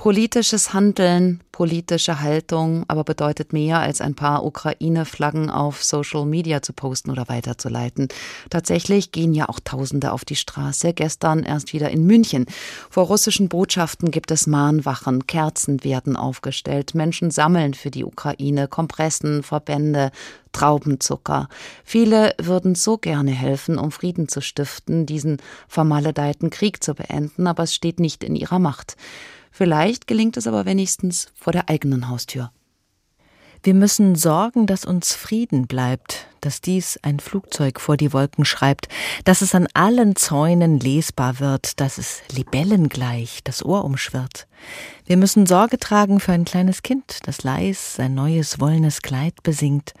Politisches 0.00 0.72
Handeln, 0.72 1.42
politische 1.52 2.22
Haltung, 2.22 2.86
aber 2.88 3.04
bedeutet 3.04 3.52
mehr 3.52 3.80
als 3.80 4.00
ein 4.00 4.14
paar 4.14 4.46
Ukraine-Flaggen 4.46 5.50
auf 5.50 5.84
Social 5.84 6.24
Media 6.24 6.62
zu 6.62 6.72
posten 6.72 7.10
oder 7.10 7.28
weiterzuleiten. 7.28 8.08
Tatsächlich 8.48 9.12
gehen 9.12 9.34
ja 9.34 9.50
auch 9.50 9.60
Tausende 9.62 10.12
auf 10.12 10.24
die 10.24 10.36
Straße. 10.36 10.94
Gestern 10.94 11.42
erst 11.42 11.74
wieder 11.74 11.90
in 11.90 12.06
München. 12.06 12.46
Vor 12.88 13.08
russischen 13.08 13.50
Botschaften 13.50 14.10
gibt 14.10 14.30
es 14.30 14.46
Mahnwachen, 14.46 15.26
Kerzen 15.26 15.84
werden 15.84 16.16
aufgestellt, 16.16 16.94
Menschen 16.94 17.30
sammeln 17.30 17.74
für 17.74 17.90
die 17.90 18.06
Ukraine, 18.06 18.68
Kompressen, 18.68 19.42
Verbände, 19.42 20.12
Traubenzucker. 20.52 21.50
Viele 21.84 22.34
würden 22.40 22.74
so 22.74 22.96
gerne 22.96 23.32
helfen, 23.32 23.76
um 23.76 23.92
Frieden 23.92 24.28
zu 24.28 24.40
stiften, 24.40 25.04
diesen 25.04 25.42
vermaledeiten 25.68 26.48
Krieg 26.48 26.82
zu 26.82 26.94
beenden, 26.94 27.46
aber 27.46 27.64
es 27.64 27.74
steht 27.74 28.00
nicht 28.00 28.24
in 28.24 28.34
ihrer 28.34 28.58
Macht. 28.58 28.96
Vielleicht 29.50 30.06
gelingt 30.06 30.36
es 30.36 30.46
aber 30.46 30.64
wenigstens 30.64 31.32
vor 31.34 31.52
der 31.52 31.68
eigenen 31.68 32.08
Haustür. 32.08 32.52
Wir 33.62 33.74
müssen 33.74 34.14
sorgen, 34.14 34.66
dass 34.66 34.84
uns 34.84 35.14
Frieden 35.14 35.66
bleibt, 35.66 36.28
dass 36.40 36.60
dies 36.60 36.98
ein 37.02 37.20
Flugzeug 37.20 37.80
vor 37.80 37.96
die 37.96 38.12
Wolken 38.12 38.44
schreibt, 38.44 38.88
dass 39.24 39.42
es 39.42 39.54
an 39.54 39.68
allen 39.74 40.16
Zäunen 40.16 40.78
lesbar 40.78 41.40
wird, 41.40 41.80
dass 41.80 41.98
es 41.98 42.22
libellengleich 42.32 43.40
das 43.44 43.64
Ohr 43.64 43.84
umschwirrt. 43.84 44.46
Wir 45.06 45.16
müssen 45.16 45.46
Sorge 45.46 45.78
tragen 45.78 46.20
für 46.20 46.32
ein 46.32 46.44
kleines 46.44 46.82
Kind, 46.82 47.20
das 47.24 47.42
leis 47.42 47.94
sein 47.96 48.14
neues 48.14 48.60
wollenes 48.60 49.02
Kleid 49.02 49.42
besingt. 49.42 49.92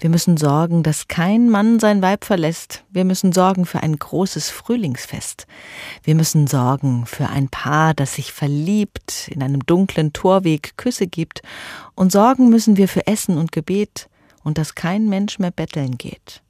Wir 0.00 0.10
müssen 0.10 0.36
sorgen, 0.36 0.82
dass 0.82 1.08
kein 1.08 1.50
Mann 1.50 1.80
sein 1.80 2.02
Weib 2.02 2.24
verlässt. 2.24 2.84
Wir 2.90 3.04
müssen 3.04 3.32
sorgen 3.32 3.66
für 3.66 3.82
ein 3.82 3.98
großes 3.98 4.50
Frühlingsfest. 4.50 5.46
Wir 6.02 6.14
müssen 6.14 6.46
sorgen 6.46 7.06
für 7.06 7.28
ein 7.28 7.48
Paar, 7.48 7.94
das 7.94 8.14
sich 8.14 8.32
verliebt, 8.32 9.28
in 9.28 9.42
einem 9.42 9.64
dunklen 9.64 10.12
Torweg 10.12 10.76
Küsse 10.76 11.06
gibt. 11.06 11.42
Und 11.94 12.12
sorgen 12.12 12.48
müssen 12.48 12.76
wir 12.76 12.88
für 12.88 13.06
Essen 13.06 13.38
und 13.38 13.52
Gebet 13.52 14.08
und 14.46 14.58
dass 14.58 14.76
kein 14.76 15.08
Mensch 15.08 15.40
mehr 15.40 15.50
betteln 15.50 15.98
geht. 15.98 16.40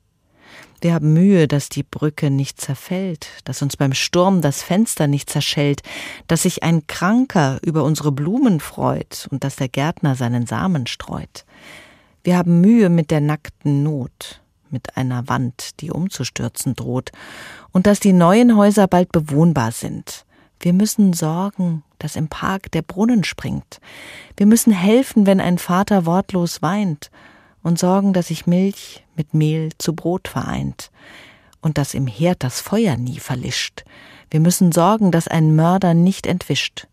Wir 0.82 0.92
haben 0.92 1.14
Mühe, 1.14 1.48
dass 1.48 1.70
die 1.70 1.82
Brücke 1.82 2.30
nicht 2.30 2.60
zerfällt, 2.60 3.28
dass 3.44 3.62
uns 3.62 3.78
beim 3.78 3.94
Sturm 3.94 4.42
das 4.42 4.62
Fenster 4.62 5.06
nicht 5.06 5.30
zerschellt, 5.30 5.80
dass 6.28 6.42
sich 6.42 6.62
ein 6.62 6.86
Kranker 6.86 7.58
über 7.62 7.84
unsere 7.84 8.12
Blumen 8.12 8.60
freut 8.60 9.26
und 9.30 9.44
dass 9.44 9.56
der 9.56 9.70
Gärtner 9.70 10.14
seinen 10.14 10.46
Samen 10.46 10.86
streut. 10.86 11.46
Wir 12.22 12.36
haben 12.36 12.60
Mühe 12.60 12.90
mit 12.90 13.10
der 13.10 13.22
nackten 13.22 13.82
Not, 13.82 14.42
mit 14.68 14.98
einer 14.98 15.26
Wand, 15.28 15.80
die 15.80 15.90
umzustürzen 15.90 16.74
droht, 16.74 17.12
und 17.72 17.86
dass 17.86 17.98
die 17.98 18.12
neuen 18.12 18.58
Häuser 18.58 18.88
bald 18.88 19.10
bewohnbar 19.10 19.72
sind. 19.72 20.26
Wir 20.60 20.74
müssen 20.74 21.14
sorgen, 21.14 21.82
dass 21.98 22.14
im 22.14 22.28
Park 22.28 22.70
der 22.72 22.82
Brunnen 22.82 23.24
springt. 23.24 23.80
Wir 24.36 24.44
müssen 24.44 24.72
helfen, 24.72 25.24
wenn 25.24 25.40
ein 25.40 25.56
Vater 25.56 26.04
wortlos 26.04 26.60
weint, 26.60 27.10
und 27.66 27.80
sorgen, 27.80 28.12
dass 28.12 28.28
sich 28.28 28.46
Milch 28.46 29.04
mit 29.16 29.34
Mehl 29.34 29.70
zu 29.76 29.92
Brot 29.92 30.28
vereint 30.28 30.92
und 31.60 31.78
dass 31.78 31.94
im 31.94 32.06
Herd 32.06 32.44
das 32.44 32.60
Feuer 32.60 32.96
nie 32.96 33.18
verlischt. 33.18 33.82
Wir 34.30 34.38
müssen 34.38 34.70
sorgen, 34.70 35.10
dass 35.10 35.26
ein 35.26 35.56
Mörder 35.56 35.92
nicht 35.92 36.28
entwischt. 36.28 36.86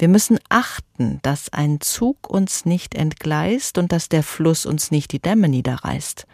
Wir 0.00 0.08
müssen 0.08 0.40
achten, 0.48 1.20
dass 1.22 1.52
ein 1.52 1.80
Zug 1.80 2.28
uns 2.28 2.64
nicht 2.64 2.96
entgleist 2.96 3.78
und 3.78 3.92
dass 3.92 4.08
der 4.08 4.24
Fluss 4.24 4.66
uns 4.66 4.90
nicht 4.90 5.12
die 5.12 5.20
Dämme 5.20 5.48
niederreißt. 5.48 6.26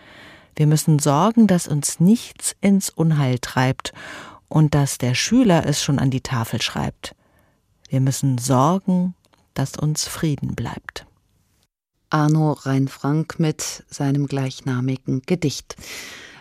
Wir 0.56 0.66
müssen 0.66 0.98
sorgen, 0.98 1.46
dass 1.46 1.68
uns 1.68 2.00
nichts 2.00 2.56
ins 2.62 2.88
Unheil 2.88 3.38
treibt 3.38 3.92
und 4.48 4.74
dass 4.74 4.96
der 4.96 5.14
Schüler 5.14 5.66
es 5.66 5.82
schon 5.82 5.98
an 5.98 6.10
die 6.10 6.22
Tafel 6.22 6.62
schreibt. 6.62 7.14
Wir 7.90 8.00
müssen 8.00 8.38
sorgen, 8.38 9.14
dass 9.52 9.76
uns 9.76 10.08
Frieden 10.08 10.54
bleibt. 10.54 11.04
Arno 12.10 12.52
Reinfrank 12.52 13.38
mit 13.38 13.84
seinem 13.88 14.26
gleichnamigen 14.26 15.22
Gedicht. 15.26 15.76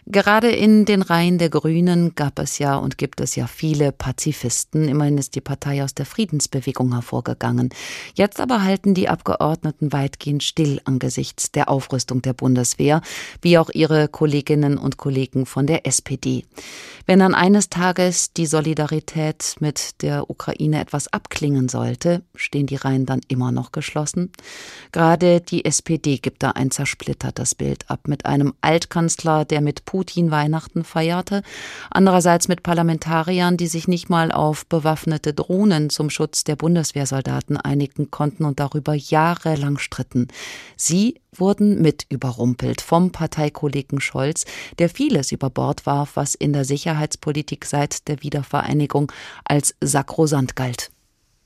Gerade 0.09 0.49
in 0.49 0.85
den 0.85 1.01
Reihen 1.01 1.37
der 1.37 1.49
Grünen 1.49 2.15
gab 2.15 2.39
es 2.39 2.59
ja 2.59 2.77
und 2.77 2.97
gibt 2.97 3.19
es 3.19 3.35
ja 3.35 3.45
viele 3.45 3.91
Pazifisten. 3.91 4.87
Immerhin 4.87 5.17
ist 5.17 5.35
die 5.35 5.41
Partei 5.41 5.83
aus 5.83 5.95
der 5.95 6.05
Friedensbewegung 6.05 6.93
hervorgegangen. 6.93 7.71
Jetzt 8.15 8.39
aber 8.39 8.63
halten 8.63 8.93
die 8.93 9.09
Abgeordneten 9.09 9.91
weitgehend 9.91 10.43
still 10.43 10.79
angesichts 10.85 11.51
der 11.51 11.67
Aufrüstung 11.67 12.21
der 12.21 12.31
Bundeswehr, 12.31 13.01
wie 13.41 13.57
auch 13.57 13.69
ihre 13.73 14.07
Kolleginnen 14.07 14.77
und 14.77 14.95
Kollegen 14.95 15.45
von 15.45 15.67
der 15.67 15.85
SPD. 15.85 16.45
Wenn 17.05 17.19
dann 17.19 17.35
eines 17.35 17.67
Tages 17.67 18.31
die 18.31 18.45
Solidarität 18.45 19.57
mit 19.59 20.01
der 20.03 20.29
Ukraine 20.29 20.79
etwas 20.79 21.11
abklingen 21.11 21.67
sollte, 21.67 22.23
stehen 22.33 22.67
die 22.67 22.75
Reihen 22.77 23.05
dann 23.05 23.19
immer 23.27 23.51
noch 23.51 23.73
geschlossen. 23.73 24.31
Gerade 24.93 25.41
die 25.41 25.65
SPD 25.65 26.17
gibt 26.17 26.43
da 26.43 26.51
ein 26.51 26.71
zersplittertes 26.71 27.55
Bild 27.55 27.89
ab 27.89 28.07
mit 28.07 28.25
einem 28.25 28.53
Altkanzler, 28.61 29.43
der 29.43 29.59
mit 29.59 29.83
Putin 29.83 29.96
Weihnachten 30.05 30.83
feierte, 30.83 31.41
andererseits 31.89 32.47
mit 32.47 32.63
Parlamentariern, 32.63 33.57
die 33.57 33.67
sich 33.67 33.87
nicht 33.87 34.09
mal 34.09 34.31
auf 34.31 34.65
bewaffnete 34.65 35.33
Drohnen 35.33 35.89
zum 35.89 36.09
Schutz 36.09 36.43
der 36.43 36.55
Bundeswehrsoldaten 36.55 37.57
einigen 37.57 38.11
konnten 38.11 38.45
und 38.45 38.59
darüber 38.59 38.93
jahrelang 38.93 39.77
stritten. 39.77 40.27
Sie 40.75 41.19
wurden 41.33 41.81
mit 41.81 42.05
überrumpelt 42.09 42.81
vom 42.81 43.11
Parteikollegen 43.11 43.99
Scholz, 43.99 44.45
der 44.79 44.89
vieles 44.89 45.31
über 45.31 45.49
Bord 45.49 45.85
warf, 45.85 46.11
was 46.15 46.35
in 46.35 46.53
der 46.53 46.65
Sicherheitspolitik 46.65 47.65
seit 47.65 48.07
der 48.07 48.23
Wiedervereinigung 48.23 49.11
als 49.45 49.75
sakrosant 49.81 50.55
galt. 50.55 50.91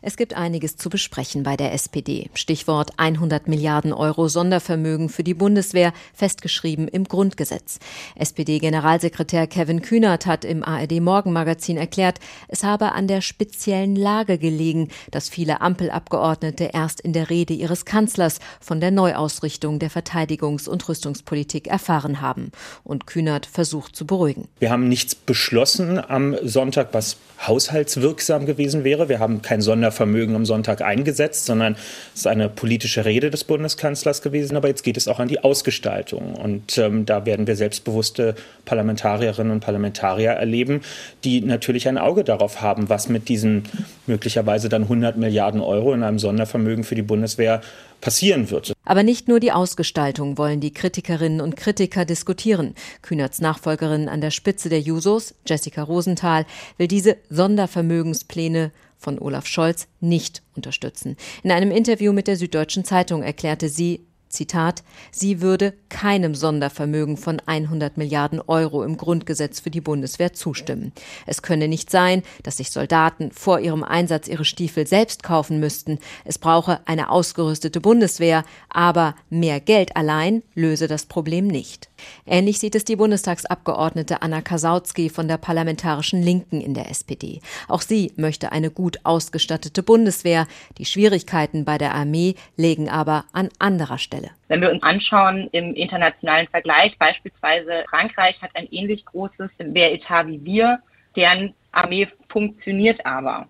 Es 0.04 0.18
gibt 0.18 0.34
einiges 0.34 0.78
zu 0.78 0.90
besprechen 0.90 1.44
bei 1.44 1.56
der 1.56 1.74
SPD. 1.74 2.32
Stichwort 2.34 2.90
100 2.98 3.48
Milliarden 3.48 3.94
Euro 3.94 4.30
Sondervermögen 4.30 5.10
für 5.10 5.24
die 5.24 5.36
Bundeswehr, 5.36 5.94
festgeschrieben 6.16 6.88
im 6.88 7.04
Grundgesetz. 7.04 7.78
SPD-Generalsekretär 8.16 9.46
Kevin 9.46 9.84
Kühnert 9.84 10.26
hat 10.26 10.44
im 10.44 10.64
ARD 10.64 11.02
Morgenmagazin 11.02 11.78
erklärt, 11.78 12.20
es 12.48 12.64
habe 12.64 12.94
an 12.94 13.08
der 13.08 13.22
speziellen 13.22 13.96
Lage 13.96 14.40
gelegen, 14.40 14.88
dass 15.12 15.30
viele 15.30 15.62
Ampelabgeordnete 15.62 16.72
erst 16.74 17.00
in 17.02 17.14
der 17.14 17.30
Rede 17.30 17.54
ihres 17.54 17.86
Kanzlers 17.86 18.40
von 18.60 18.80
der 18.80 18.90
Neuausrichtung 18.90 19.78
der 19.78 19.92
Verteidigungs- 19.92 20.68
und 20.68 20.90
Rüstungspolitik 20.90 21.68
erfahren 21.68 22.22
haben. 22.22 22.52
Und 22.84 23.06
Kühnert 23.06 23.46
versucht 23.46 23.96
zu 23.96 24.08
beruhigen. 24.08 24.48
Wir 24.58 24.72
haben 24.72 24.90
nichts 24.90 25.14
beschlossen 25.14 26.00
am 26.00 26.36
Sonntag, 26.42 26.90
was 26.94 27.18
haushaltswirksam 27.48 28.48
gewesen 28.48 28.84
wäre. 28.84 29.10
Wir 29.10 29.20
haben 29.20 29.44
kein 29.44 29.62
Sondervermögen 29.92 30.36
am 30.36 30.46
Sonntag 30.46 30.82
eingesetzt, 30.82 31.46
sondern 31.46 31.74
es 32.14 32.22
ist 32.22 32.28
eine 32.28 32.50
politische 32.50 33.06
Rede 33.06 33.30
des 33.30 33.44
Bundeskanzlers 33.44 34.22
gewesen. 34.22 34.56
Aber 34.56 34.68
jetzt 34.68 34.84
geht 34.84 34.98
es 34.98 35.08
auch 35.08 35.20
an 35.20 35.28
die 35.28 35.44
Ausgestaltung. 35.44 36.36
Und 36.36 36.78
ähm, 36.78 37.06
da 37.06 37.26
werden 37.26 37.46
wir 37.48 37.56
selbstbewusste 37.56 38.36
Parlamentarierinnen 38.66 39.52
und 39.52 39.60
Parlamentarier 39.60 40.32
erleben, 40.32 40.82
die 41.24 41.42
natürlich 41.42 41.88
ein 41.88 41.98
Auge 41.98 42.24
darauf 42.24 42.62
haben, 42.62 42.90
was 42.90 43.10
mit 43.10 43.30
diesen 43.30 43.64
möglicherweise 44.08 44.70
dann 44.70 44.84
100 44.84 45.18
Milliarden 45.18 45.62
Euro 45.62 45.94
in 45.94 46.04
einem 46.04 46.20
Sondervermögen 46.20 46.84
für 46.84 46.96
die 46.96 47.02
Bundeswehr 47.02 47.62
passieren 48.00 48.50
wird. 48.50 48.74
Aber 48.84 49.04
nicht 49.04 49.28
nur 49.28 49.40
die 49.40 49.52
Ausgestaltung 49.52 50.38
wollen 50.38 50.60
die 50.60 50.74
Kritikerinnen 50.74 51.40
und 51.40 51.56
Kritiker 51.56 52.04
diskutieren. 52.04 52.74
Kühnerts 53.04 53.42
Nachfolgerin 53.42 54.10
an 54.10 54.22
der 54.22 54.32
Spitze 54.32 54.70
der 54.70 54.80
Jusos, 54.80 55.36
Jessica 55.46 55.84
Rosenthal, 55.84 56.46
will 56.78 56.88
diese 56.88 57.18
Sondervermögenspläne 57.30 58.72
von 59.02 59.20
Olaf 59.20 59.48
Scholz 59.48 59.88
nicht 60.00 60.44
unterstützen. 60.56 61.18
In 61.44 61.52
einem 61.52 61.72
Interview 61.72 62.14
mit 62.14 62.28
der 62.28 62.38
Süddeutschen 62.38 62.86
Zeitung 62.86 63.24
erklärte 63.24 63.68
sie, 63.68 64.06
Zitat, 64.32 64.84
sie 65.12 65.42
würde 65.42 65.74
keinem 65.90 66.36
Sondervermögen 66.36 67.18
von 67.18 67.42
100 67.46 67.98
Milliarden 67.98 68.42
Euro 68.42 68.84
im 68.84 68.98
Grundgesetz 68.98 69.60
für 69.60 69.72
die 69.72 69.82
Bundeswehr 69.82 70.34
zustimmen. 70.34 70.92
Es 71.26 71.42
könne 71.42 71.68
nicht 71.68 71.90
sein, 71.90 72.24
dass 72.44 72.58
sich 72.58 72.72
Soldaten 72.72 73.32
vor 73.32 73.60
ihrem 73.60 73.84
Einsatz 73.84 74.28
ihre 74.28 74.46
Stiefel 74.46 74.88
selbst 74.88 75.24
kaufen 75.24 75.60
müssten. 75.60 76.00
Es 76.26 76.38
brauche 76.38 76.80
eine 76.86 77.10
ausgerüstete 77.10 77.82
Bundeswehr, 77.82 78.44
aber 78.70 79.16
mehr 79.30 79.60
Geld 79.60 79.96
allein 79.96 80.44
löse 80.56 80.88
das 80.88 81.06
Problem 81.06 81.48
nicht. 81.48 81.90
Ähnlich 82.26 82.60
sieht 82.60 82.76
es 82.76 82.84
die 82.86 82.96
Bundestagsabgeordnete 82.96 84.22
Anna 84.22 84.42
Kasautsky 84.42 85.10
von 85.10 85.28
der 85.28 85.38
Parlamentarischen 85.38 86.22
Linken 86.22 86.62
in 86.62 86.74
der 86.74 86.90
SPD. 86.90 87.42
Auch 87.68 87.82
sie 87.82 88.14
möchte 88.16 88.52
eine 88.52 88.72
gut 88.72 89.00
ausgestattete 89.04 89.84
Bundeswehr. 89.84 90.48
Die 90.78 90.86
Schwierigkeiten 90.86 91.66
bei 91.66 91.78
der 91.78 91.94
Armee 91.94 92.36
legen 92.56 92.90
aber 92.90 93.26
an 93.34 93.50
anderer 93.60 93.98
Stelle. 93.98 94.21
Wenn 94.48 94.62
wir 94.62 94.72
uns 94.72 94.84
anschauen 94.84 95.50
im 95.52 95.74
internationalen 95.74 96.48
Vergleich, 96.48 96.98
beispielsweise 96.98 97.84
Frankreich 97.90 98.42
hat 98.42 98.52
ein 98.56 98.68
ähnlich 98.72 99.06
großes 99.06 99.50
Wehretat 99.58 100.28
wie 100.28 100.44
wir, 100.44 100.80
deren 101.16 101.54
Armee 101.72 102.08
funktioniert 102.30 103.06
aber. 103.06 103.48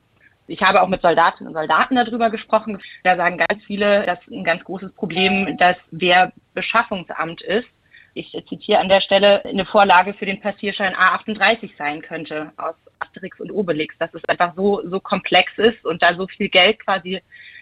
Ich 0.47 0.61
habe 0.61 0.81
auch 0.81 0.87
mit 0.87 1.01
Soldatinnen 1.01 1.49
und 1.49 1.59
Soldaten 1.59 1.95
darüber 1.95 2.29
gesprochen. 2.29 2.79
Da 3.03 3.15
sagen 3.15 3.37
ganz 3.37 3.63
viele, 3.65 4.03
dass 4.05 4.19
ein 4.29 4.43
ganz 4.43 4.63
großes 4.63 4.91
Problem 4.93 5.57
das 5.57 5.77
Wehrbeschaffungsamt 5.91 7.41
ist 7.41 7.67
ich 8.13 8.31
zitiere 8.49 8.79
an 8.79 8.89
der 8.89 9.01
Stelle, 9.01 9.43
eine 9.45 9.65
Vorlage 9.65 10.13
für 10.13 10.25
den 10.25 10.41
Passierschein 10.41 10.95
A38 10.95 11.71
sein 11.77 12.01
könnte 12.01 12.51
aus 12.57 12.75
Asterix 12.99 13.39
und 13.39 13.51
Obelix, 13.51 13.97
dass 13.99 14.13
es 14.13 14.23
einfach 14.25 14.53
so, 14.55 14.81
so 14.89 14.99
komplex 14.99 15.51
ist 15.57 15.85
und 15.85 16.01
da 16.01 16.13
so 16.15 16.27
viel 16.27 16.49
Geld 16.49 16.79
quasi 16.79 17.21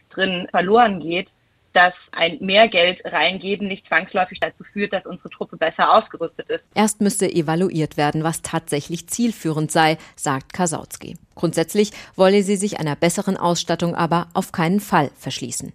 drin 0.10 0.48
verloren 0.50 1.00
geht, 1.00 1.28
dass 1.74 1.94
ein 2.12 2.38
mehr 2.40 2.68
Geld 2.68 3.00
reingeben 3.06 3.68
nicht 3.68 3.88
zwangsläufig 3.88 4.40
dazu 4.40 4.64
führt, 4.74 4.94
dass 4.94 5.06
unsere 5.06 5.30
Truppe 5.30 5.58
besser 5.58 5.94
ausgerüstet 5.96 6.50
ist. 6.50 6.64
Erst 6.74 7.02
müsste 7.02 7.32
evaluiert 7.32 7.98
werden, 7.98 8.24
was 8.24 8.42
tatsächlich 8.42 9.08
zielführend 9.08 9.72
sei, 9.72 9.98
sagt 10.16 10.54
Kasautsky. 10.54 11.18
Grundsätzlich 11.36 11.92
wolle 12.16 12.44
sie 12.44 12.56
sich 12.56 12.80
einer 12.80 12.96
besseren 12.96 13.38
Ausstattung 13.38 13.96
aber 13.96 14.28
auf 14.34 14.52
keinen 14.52 14.80
Fall 14.80 15.12
verschließen. 15.16 15.74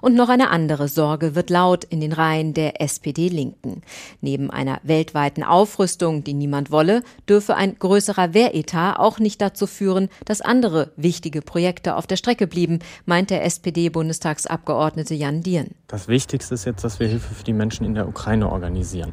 Und 0.00 0.14
noch 0.14 0.28
eine 0.28 0.50
andere 0.50 0.88
Sorge 0.88 1.34
wird 1.34 1.50
laut 1.50 1.84
in 1.84 2.00
den 2.00 2.12
Reihen 2.12 2.54
der 2.54 2.80
SPD-Linken. 2.80 3.82
Neben 4.20 4.50
einer 4.50 4.80
weltweiten 4.82 5.42
Aufrüstung, 5.42 6.24
die 6.24 6.34
niemand 6.34 6.70
wolle, 6.70 7.02
dürfe 7.28 7.56
ein 7.56 7.76
größerer 7.78 8.34
Wehretat 8.34 8.98
auch 8.98 9.18
nicht 9.18 9.40
dazu 9.40 9.66
führen, 9.66 10.08
dass 10.24 10.40
andere 10.40 10.92
wichtige 10.96 11.42
Projekte 11.42 11.96
auf 11.96 12.06
der 12.06 12.16
Strecke 12.16 12.46
blieben, 12.46 12.80
meint 13.04 13.30
der 13.30 13.44
SPD-Bundestagsabgeordnete 13.44 15.14
Jan 15.14 15.42
Dien. 15.42 15.74
Das 15.86 16.08
Wichtigste 16.08 16.54
ist 16.54 16.64
jetzt, 16.64 16.84
dass 16.84 17.00
wir 17.00 17.08
Hilfe 17.08 17.34
für 17.34 17.44
die 17.44 17.52
Menschen 17.52 17.84
in 17.84 17.94
der 17.94 18.08
Ukraine 18.08 18.50
organisieren. 18.50 19.12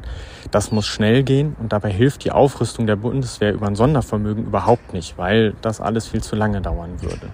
Das 0.50 0.70
muss 0.70 0.86
schnell 0.86 1.22
gehen 1.22 1.56
und 1.60 1.72
dabei 1.72 1.90
hilft 1.90 2.24
die 2.24 2.30
Aufrüstung 2.30 2.86
der 2.86 2.96
Bundeswehr 2.96 3.52
über 3.52 3.66
ein 3.66 3.76
Sondervermögen 3.76 4.46
überhaupt 4.46 4.92
nicht, 4.92 5.18
weil 5.18 5.54
das 5.60 5.80
alles 5.80 6.08
viel 6.08 6.22
zu 6.22 6.36
lange 6.36 6.60
dauern 6.60 7.02
würde. 7.02 7.30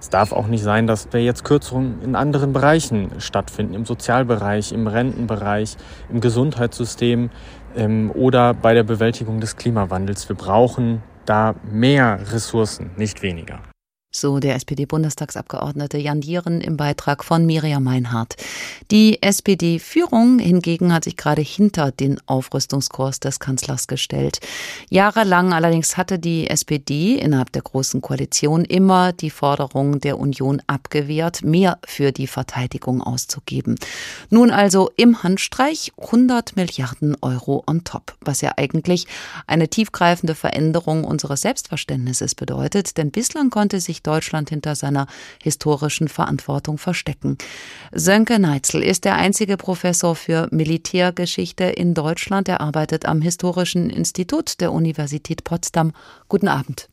Es 0.00 0.08
darf 0.08 0.32
auch 0.32 0.46
nicht 0.46 0.64
sein, 0.64 0.86
dass 0.86 1.12
wir 1.12 1.22
jetzt 1.22 1.44
Kürzungen 1.44 2.02
in 2.02 2.16
anderen 2.16 2.54
Bereichen 2.54 3.10
stattfinden, 3.18 3.74
im 3.74 3.84
Sozialbereich, 3.84 4.72
im 4.72 4.86
Rentenbereich, 4.86 5.76
im 6.08 6.20
Gesundheitssystem 6.20 7.28
ähm, 7.76 8.10
oder 8.14 8.54
bei 8.54 8.72
der 8.72 8.82
Bewältigung 8.82 9.40
des 9.40 9.56
Klimawandels. 9.56 10.28
Wir 10.28 10.36
brauchen 10.36 11.02
da 11.26 11.54
mehr 11.70 12.18
Ressourcen, 12.32 12.90
nicht 12.96 13.22
weniger. 13.22 13.60
So 14.12 14.40
der 14.40 14.56
SPD-Bundestagsabgeordnete 14.56 15.96
Jan 15.96 16.20
Dieren 16.20 16.60
im 16.60 16.76
Beitrag 16.76 17.22
von 17.22 17.46
Miriam 17.46 17.84
Meinhardt. 17.84 18.34
Die 18.90 19.22
SPD-Führung 19.22 20.40
hingegen 20.40 20.92
hat 20.92 21.04
sich 21.04 21.16
gerade 21.16 21.42
hinter 21.42 21.92
den 21.92 22.20
Aufrüstungskurs 22.26 23.20
des 23.20 23.38
Kanzlers 23.38 23.86
gestellt. 23.86 24.40
Jahrelang 24.88 25.52
allerdings 25.52 25.96
hatte 25.96 26.18
die 26.18 26.50
SPD 26.50 27.14
innerhalb 27.14 27.52
der 27.52 27.62
Großen 27.62 28.00
Koalition 28.00 28.64
immer 28.64 29.12
die 29.12 29.30
Forderung 29.30 30.00
der 30.00 30.18
Union 30.18 30.60
abgewehrt, 30.66 31.44
mehr 31.44 31.78
für 31.86 32.10
die 32.10 32.26
Verteidigung 32.26 33.02
auszugeben. 33.02 33.76
Nun 34.28 34.50
also 34.50 34.90
im 34.96 35.22
Handstreich 35.22 35.92
100 35.96 36.56
Milliarden 36.56 37.16
Euro 37.22 37.62
on 37.68 37.84
top, 37.84 38.16
was 38.20 38.40
ja 38.40 38.54
eigentlich 38.56 39.06
eine 39.46 39.68
tiefgreifende 39.68 40.34
Veränderung 40.34 41.04
unseres 41.04 41.42
Selbstverständnisses 41.42 42.34
bedeutet, 42.34 42.96
denn 42.96 43.12
bislang 43.12 43.50
konnte 43.50 43.78
sich 43.78 43.99
sich 44.00 44.02
Deutschland 44.02 44.50
hinter 44.50 44.74
seiner 44.74 45.06
historischen 45.42 46.08
Verantwortung 46.08 46.78
verstecken. 46.78 47.36
Sönke 47.92 48.38
Neitzel 48.38 48.82
ist 48.82 49.04
der 49.04 49.16
einzige 49.16 49.56
Professor 49.56 50.16
für 50.16 50.48
Militärgeschichte 50.50 51.64
in 51.64 51.94
Deutschland. 51.94 52.48
Er 52.48 52.60
arbeitet 52.60 53.06
am 53.06 53.20
Historischen 53.20 53.90
Institut 53.90 54.60
der 54.60 54.72
Universität 54.72 55.44
Potsdam. 55.44 55.92
Guten 56.28 56.48
Abend. 56.48 56.88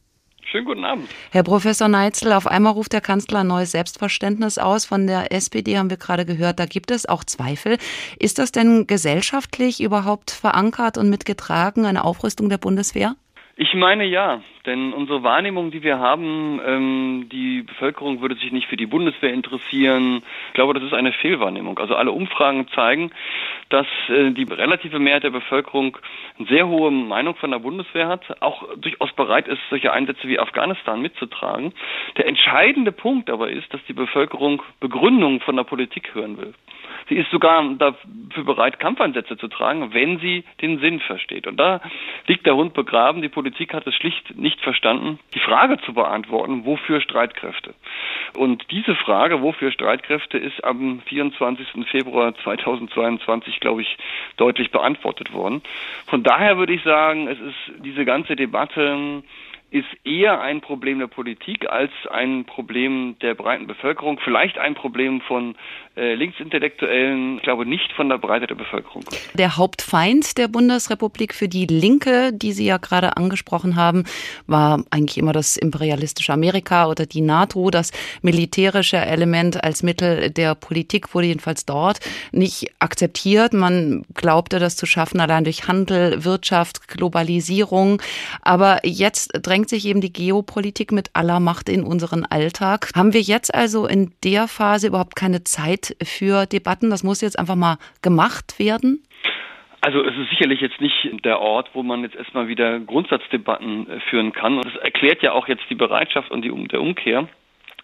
Schönen 0.49 0.65
guten 0.65 0.85
Abend. 0.85 1.09
Herr 1.31 1.43
Professor 1.43 1.89
Neitzel, 1.89 2.31
auf 2.31 2.47
einmal 2.47 2.71
ruft 2.71 2.93
der 2.93 3.01
Kanzler 3.01 3.39
ein 3.39 3.47
neues 3.47 3.71
Selbstverständnis 3.71 4.57
aus. 4.57 4.85
Von 4.85 5.05
der 5.05 5.33
SPD 5.33 5.77
haben 5.77 5.89
wir 5.89 5.97
gerade 5.97 6.25
gehört, 6.25 6.59
da 6.59 6.65
gibt 6.65 6.89
es 6.89 7.05
auch 7.05 7.25
Zweifel. 7.25 7.77
Ist 8.17 8.39
das 8.39 8.53
denn 8.53 8.87
gesellschaftlich 8.87 9.81
überhaupt 9.81 10.31
verankert 10.31 10.97
und 10.97 11.09
mitgetragen, 11.09 11.85
eine 11.85 12.05
Aufrüstung 12.05 12.47
der 12.47 12.59
Bundeswehr? 12.59 13.15
Ich 13.57 13.73
meine 13.73 14.05
ja, 14.05 14.41
denn 14.67 14.93
unsere 14.93 15.23
Wahrnehmung, 15.23 15.71
die 15.71 15.81
wir 15.81 15.97
haben, 15.99 16.59
ähm, 16.65 17.29
die 17.31 17.63
Bevölkerung 17.63 18.21
würde 18.21 18.35
sich 18.35 18.51
nicht 18.51 18.67
für 18.67 18.75
die 18.75 18.85
Bundeswehr 18.85 19.33
interessieren. 19.33 20.21
Ich 20.49 20.53
glaube, 20.53 20.73
das 20.73 20.83
ist 20.83 20.93
eine 20.93 21.13
Fehlwahrnehmung. 21.13 21.79
Also 21.79 21.95
alle 21.95 22.11
Umfragen 22.11 22.67
zeigen, 22.75 23.11
dass 23.69 23.87
äh, 24.09 24.31
die 24.31 24.43
relative 24.43 24.99
Mehrheit 24.99 25.23
der 25.23 25.31
Bevölkerung 25.31 25.97
eine 26.37 26.47
sehr 26.49 26.67
hohe 26.67 26.91
Meinung 26.91 27.35
von 27.35 27.51
der 27.51 27.59
Bundeswehr 27.59 28.09
hat, 28.09 28.41
auch 28.41 28.63
durchaus 28.75 29.11
bereit 29.13 29.47
ist, 29.47 29.61
solche 29.69 29.93
Einsätze 29.93 30.27
wie 30.27 30.37
Afghanistan 30.37 31.01
mitzutragen. 31.01 31.73
Der 32.17 32.27
entscheidende 32.27 32.91
Punkt 32.91 33.29
aber 33.29 33.49
ist, 33.49 33.73
dass 33.73 33.83
die 33.87 33.93
Bevölkerung 33.93 34.61
Begründungen 34.81 35.39
von 35.39 35.55
der 35.55 35.63
Politik 35.63 36.13
hören 36.13 36.37
will. 36.37 36.53
Sie 37.09 37.15
ist 37.15 37.31
sogar 37.31 37.63
dafür 37.75 38.43
bereit, 38.43 38.79
Kampfeinsätze 38.79 39.37
zu 39.37 39.47
tragen, 39.47 39.93
wenn 39.93 40.19
sie 40.19 40.43
den 40.61 40.79
Sinn 40.79 40.99
versteht. 40.99 41.47
Und 41.47 41.57
da 41.57 41.79
liegt 42.27 42.45
der 42.45 42.55
Hund 42.55 42.73
begraben. 42.73 43.21
Die 43.21 43.29
Politik 43.29 43.73
hat 43.73 43.87
es 43.87 43.95
schlicht 43.95 44.35
nicht 44.37 44.56
verstanden, 44.61 45.19
die 45.33 45.39
Frage 45.39 45.79
zu 45.81 45.93
beantworten, 45.93 46.65
wofür 46.65 47.01
Streitkräfte? 47.01 47.73
Und 48.35 48.65
diese 48.71 48.95
Frage, 48.95 49.41
wofür 49.41 49.71
Streitkräfte, 49.71 50.37
ist 50.37 50.63
am 50.63 51.01
24. 51.01 51.87
Februar 51.89 52.35
2022, 52.43 53.59
glaube 53.59 53.81
ich, 53.81 53.97
deutlich 54.37 54.71
beantwortet 54.71 55.33
worden. 55.33 55.61
Von 56.07 56.23
daher 56.23 56.57
würde 56.57 56.73
ich 56.73 56.83
sagen, 56.83 57.27
es 57.27 57.39
ist 57.39 57.83
diese 57.83 58.05
ganze 58.05 58.35
Debatte 58.35 59.23
ist 59.69 59.87
eher 60.05 60.39
ein 60.39 60.61
Problem 60.61 60.99
der 60.99 61.07
Politik 61.07 61.69
als 61.69 61.91
ein 62.09 62.45
Problem 62.45 63.17
der 63.21 63.35
breiten 63.35 63.67
Bevölkerung, 63.67 64.17
vielleicht 64.23 64.57
ein 64.57 64.75
Problem 64.75 65.19
von 65.21 65.55
äh, 65.97 66.13
Linksintellektuellen, 66.13 67.37
ich 67.37 67.43
glaube 67.43 67.65
nicht 67.65 67.91
von 67.93 68.07
der 68.07 68.17
Breite 68.17 68.47
der 68.47 68.55
Bevölkerung. 68.55 69.03
Der 69.33 69.57
Hauptfeind 69.57 70.37
der 70.37 70.47
Bundesrepublik 70.47 71.33
für 71.33 71.49
die 71.49 71.65
Linke, 71.65 72.31
die 72.31 72.53
Sie 72.53 72.65
ja 72.65 72.77
gerade 72.77 73.17
angesprochen 73.17 73.75
haben, 73.75 74.05
war 74.45 74.83
eigentlich 74.89 75.17
immer 75.17 75.33
das 75.33 75.57
imperialistische 75.57 76.31
Amerika 76.31 76.87
oder 76.87 77.05
die 77.05 77.21
NATO. 77.21 77.69
Das 77.69 77.91
militärische 78.21 78.97
Element 78.97 79.63
als 79.63 79.83
Mittel 79.83 80.29
der 80.29 80.55
Politik 80.55 81.13
wurde 81.13 81.27
jedenfalls 81.27 81.65
dort 81.65 81.99
nicht 82.31 82.71
akzeptiert. 82.79 83.53
Man 83.53 84.05
glaubte, 84.13 84.59
das 84.59 84.77
zu 84.77 84.85
schaffen 84.85 85.19
allein 85.19 85.43
durch 85.43 85.67
Handel, 85.67 86.23
Wirtschaft, 86.23 86.87
Globalisierung. 86.87 88.01
Aber 88.41 88.79
jetzt 88.83 89.31
drängt 89.41 89.56
sich 89.65 89.85
eben 89.87 90.01
die 90.01 90.13
Geopolitik 90.13 90.91
mit 90.91 91.09
aller 91.13 91.39
Macht 91.39 91.69
in 91.69 91.83
unseren 91.83 92.25
Alltag. 92.25 92.89
Haben 92.95 93.13
wir 93.13 93.21
jetzt 93.21 93.53
also 93.53 93.87
in 93.87 94.13
der 94.23 94.47
Phase 94.47 94.87
überhaupt 94.87 95.15
keine 95.15 95.43
Zeit 95.43 95.95
für 96.03 96.45
Debatten? 96.45 96.89
Das 96.89 97.03
muss 97.03 97.21
jetzt 97.21 97.39
einfach 97.39 97.55
mal 97.55 97.77
gemacht 98.01 98.59
werden? 98.59 99.03
Also 99.81 100.03
es 100.03 100.17
ist 100.17 100.29
sicherlich 100.31 100.59
jetzt 100.59 100.81
nicht 100.81 101.23
der 101.23 101.39
Ort, 101.39 101.69
wo 101.73 101.83
man 101.83 102.01
jetzt 102.03 102.15
erstmal 102.15 102.47
wieder 102.47 102.79
Grundsatzdebatten 102.79 103.89
äh, 103.89 103.99
führen 104.09 104.33
kann. 104.33 104.57
Und 104.57 104.65
das 104.65 104.75
erklärt 104.77 105.21
ja 105.21 105.31
auch 105.31 105.47
jetzt 105.47 105.63
die 105.69 105.75
Bereitschaft 105.75 106.31
und 106.31 106.41
die, 106.41 106.67
der 106.67 106.81
Umkehr 106.81 107.29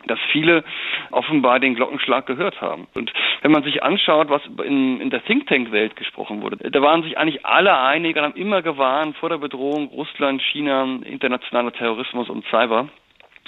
dass 0.08 0.20
viele 0.32 0.64
offenbar 1.12 1.60
den 1.60 1.76
Glockenschlag 1.76 2.26
gehört 2.26 2.62
haben. 2.62 2.88
Und 2.94 3.12
wenn 3.42 3.52
man 3.52 3.64
sich 3.64 3.84
anschaut, 3.84 4.30
was 4.30 4.42
in, 4.66 5.00
in 5.02 5.10
der 5.10 5.24
Think 5.24 5.48
Tank 5.48 5.72
Welt 5.72 5.96
gesprochen 5.96 6.42
wurde, 6.42 6.58
da 6.58 6.82
waren 6.82 7.04
sich 7.04 7.18
eigentlich 7.18 7.46
alle 7.46 7.78
einig 7.78 8.16
und 8.16 8.24
haben 8.24 8.36
immer 8.36 8.62
gewarnt 8.62 9.18
vor 9.18 9.30
der 9.30 9.38
Bedrohung 9.38 9.88
Russland, 9.88 10.42
China, 10.42 10.84
internationaler 11.04 11.72
Terrorismus 11.72 12.30
und 12.30 12.46
Cyber. 12.46 12.90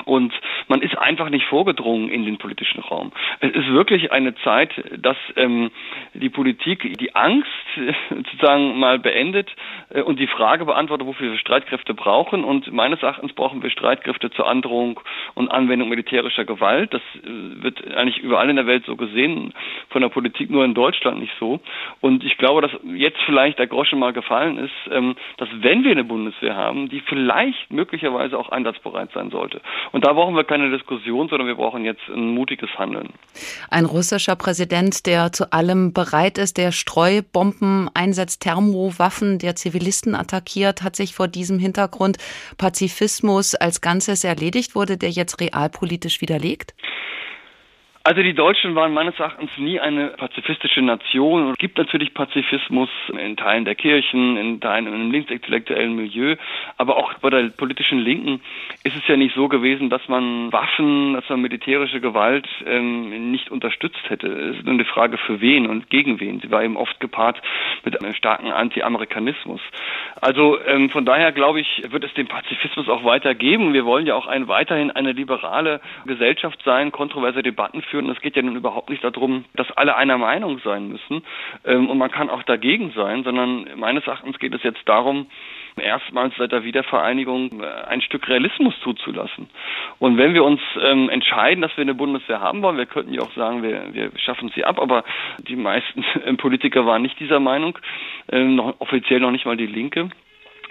Und 0.04 0.34
man 0.68 0.82
ist 0.82 0.98
einfach 0.98 1.30
nicht 1.30 1.46
vorgedrungen 1.46 2.10
in 2.10 2.26
den 2.26 2.38
politischen 2.38 2.82
Raum. 2.82 3.14
Es 3.40 3.52
ist 3.52 3.72
wirklich 3.72 4.12
eine 4.12 4.36
Zeit, 4.36 4.72
dass 4.98 5.16
ähm, 5.38 5.72
die 6.14 6.30
Politik 6.30 6.98
die 7.00 7.16
Angst 7.16 7.48
äh, 7.78 7.94
sozusagen 8.14 8.78
mal 8.78 9.00
beendet 9.00 9.50
äh, 9.90 10.02
und 10.02 10.20
die 10.20 10.28
Frage 10.28 10.66
beantwortet, 10.66 11.08
wofür 11.08 11.32
wir 11.32 11.40
Streitkräfte 11.40 11.94
brauchen. 11.94 12.44
Und 12.44 12.72
meines 12.74 13.02
Erachtens 13.02 13.32
brauchen 13.34 13.64
wir 13.64 13.70
Streitkräfte 13.70 14.32
zur 14.32 14.48
Androhung 14.48 15.00
und 15.34 15.50
Anwendung 15.50 15.88
militärischer 15.88 16.44
Gewalt. 16.44 16.94
Das 16.94 17.02
äh, 17.24 17.64
wird 17.64 17.88
eigentlich 17.96 18.18
überall 18.18 18.50
in 18.50 18.58
der 18.58 18.68
Welt 18.68 18.86
so 18.86 18.98
gesehen, 18.98 19.54
von 19.90 20.02
der 20.02 20.10
Politik 20.10 20.50
nur 20.50 20.66
in 20.66 20.74
Deutschland 20.74 21.20
nicht 21.20 21.34
so. 21.40 21.62
Und 22.02 22.26
ich 22.26 22.38
glaube, 22.38 22.62
dass 22.62 22.72
jetzt 22.84 23.22
vielleicht 23.26 23.60
der 23.60 23.68
Groschen 23.68 24.00
mal 24.00 24.14
gefallen 24.14 24.58
ist, 24.58 24.92
ähm, 24.92 25.16
dass 25.38 25.48
wenn 25.54 25.86
wir 25.86 25.92
eine 25.92 26.04
Bundeswehr 26.04 26.56
haben, 26.56 26.90
die 26.90 27.00
vielleicht 27.00 27.72
möglicherweise 27.72 28.38
auch 28.38 28.50
einsatzbereit 28.50 29.12
sein 29.14 29.30
sollte. 29.30 29.62
Und 29.92 30.06
da 30.06 30.14
brauchen 30.14 30.36
wir 30.36 30.44
keine 30.44 30.70
Diskussion, 30.70 31.30
sondern 31.30 31.48
wir 31.48 31.56
brauchen 31.56 31.86
jetzt 31.86 32.02
ein 32.10 32.34
mutiges 32.34 32.70
Handeln. 32.78 33.14
Ein 33.70 33.86
russischer 33.86 34.36
Präsident, 34.36 35.06
der 35.06 35.32
zu 35.32 35.52
allem 35.52 35.94
bereit 35.94 36.38
ist, 36.38 36.58
der 36.58 36.72
Streubomben 36.72 37.90
einsetzt, 37.94 38.42
Thermowaffen, 38.42 39.40
der 39.40 39.56
Zivilisten 39.56 40.16
attackiert, 40.16 40.84
hat 40.84 40.96
sich 40.96 41.16
vor 41.16 41.28
diesem 41.28 41.60
Hintergrund 41.60 42.18
Pazifismus 42.58 43.56
als 43.56 43.82
Ganzes 43.82 44.24
erledigt, 44.24 44.76
wurde 44.76 44.98
der 44.98 45.10
jetzt 45.10 45.40
realpolitisch 45.40 46.22
widerlegt? 46.22 46.74
Also 48.08 48.22
die 48.22 48.36
Deutschen 48.36 48.76
waren 48.76 48.94
meines 48.94 49.18
Erachtens 49.20 49.50
nie 49.58 49.80
eine 49.80 50.10
pazifistische 50.10 50.84
Nation. 50.84 51.50
Es 51.50 51.58
gibt 51.58 51.80
natürlich 51.80 52.14
Pazifismus 52.14 52.88
in 53.18 53.36
Teilen 53.36 53.66
der 53.66 53.74
Kirchen, 53.74 54.38
in 54.38 54.62
Teilen 54.62 54.86
im 54.86 55.10
linksintellektuellen 55.10 55.96
Milieu, 55.96 56.36
aber 56.78 56.98
auch 56.98 57.16
bei 57.16 57.32
der 57.32 57.50
politischen 57.50 57.98
Linken 57.98 58.42
ist 58.84 58.96
es 58.96 59.08
ja 59.08 59.18
nicht 59.18 59.34
so 59.34 59.48
gewesen, 59.48 59.90
dass 59.90 60.08
man 60.08 60.54
Waffen, 60.54 61.16
dass 61.16 61.28
man 61.30 61.42
militärische 61.42 62.00
Gewalt 62.00 62.48
ähm, 62.68 63.32
nicht 63.32 63.50
unterstützt 63.50 64.08
hätte. 64.08 64.28
Es 64.28 64.58
ist 64.58 64.66
nur 64.66 64.76
eine 64.76 64.86
Frage 64.86 65.18
für 65.18 65.42
wen 65.42 65.66
und 65.66 65.90
gegen 65.90 66.20
wen. 66.20 66.40
Sie 66.42 66.52
war 66.52 66.64
eben 66.64 66.78
oft 66.78 67.00
gepaart 67.00 67.42
mit 67.86 68.00
einem 68.00 68.14
starken 68.14 68.52
Anti-Amerikanismus. 68.52 69.62
Also 70.22 70.64
ähm, 70.64 70.92
von 70.92 71.06
daher 71.06 71.32
glaube 71.32 71.60
ich, 71.60 71.82
wird 71.90 72.04
es 72.04 72.14
den 72.14 72.28
Pazifismus 72.28 72.88
auch 72.88 73.04
weitergeben. 73.04 73.74
Wir 73.74 73.84
wollen 73.84 74.06
ja 74.06 74.14
auch 74.14 74.28
ein, 74.28 74.48
weiterhin 74.48 74.92
eine 74.92 75.14
liberale 75.14 75.82
Gesellschaft 76.06 76.62
sein, 76.64 76.92
kontroverse 76.92 77.42
Debatten 77.42 77.82
führen 77.82 77.95
führen. 77.96 78.10
Es 78.10 78.22
geht 78.22 78.36
ja 78.36 78.42
nun 78.42 78.56
überhaupt 78.56 78.90
nicht 78.90 79.04
darum, 79.04 79.46
dass 79.56 79.72
alle 79.72 79.96
einer 79.96 80.18
Meinung 80.18 80.60
sein 80.60 80.90
müssen 80.90 81.24
ähm, 81.66 81.90
und 81.90 81.98
man 81.98 82.12
kann 82.12 82.30
auch 82.30 82.44
dagegen 82.44 82.92
sein, 82.96 83.24
sondern 83.24 83.68
meines 83.76 84.06
Erachtens 84.06 84.38
geht 84.40 84.54
es 84.54 84.64
jetzt 84.64 84.82
darum, 84.86 85.28
erstmals 85.78 86.34
seit 86.38 86.52
der 86.52 86.64
Wiedervereinigung 86.64 87.62
äh, 87.62 87.66
ein 87.88 88.02
Stück 88.02 88.28
Realismus 88.28 88.74
zuzulassen. 88.82 89.50
Und 90.00 90.18
wenn 90.18 90.34
wir 90.34 90.44
uns 90.44 90.62
ähm, 90.82 91.10
entscheiden, 91.10 91.62
dass 91.62 91.76
wir 91.78 91.84
eine 91.84 91.96
Bundeswehr 91.96 92.42
haben 92.42 92.62
wollen, 92.62 92.78
wir 92.78 92.86
könnten 92.86 93.14
ja 93.14 93.22
auch 93.22 93.32
sagen, 93.34 93.64
wir, 93.64 93.94
wir 93.94 94.12
schaffen 94.18 94.52
sie 94.56 94.66
ab, 94.66 94.80
aber 94.80 95.04
die 95.48 95.56
meisten 95.56 96.04
Politiker 96.38 96.86
waren 96.86 97.02
nicht 97.02 97.20
dieser 97.20 97.40
Meinung, 97.40 97.78
ähm, 98.32 98.60
offiziell 98.80 99.20
noch 99.20 99.32
nicht 99.32 99.46
mal 99.46 99.58
die 99.58 99.68
Linke 99.68 100.10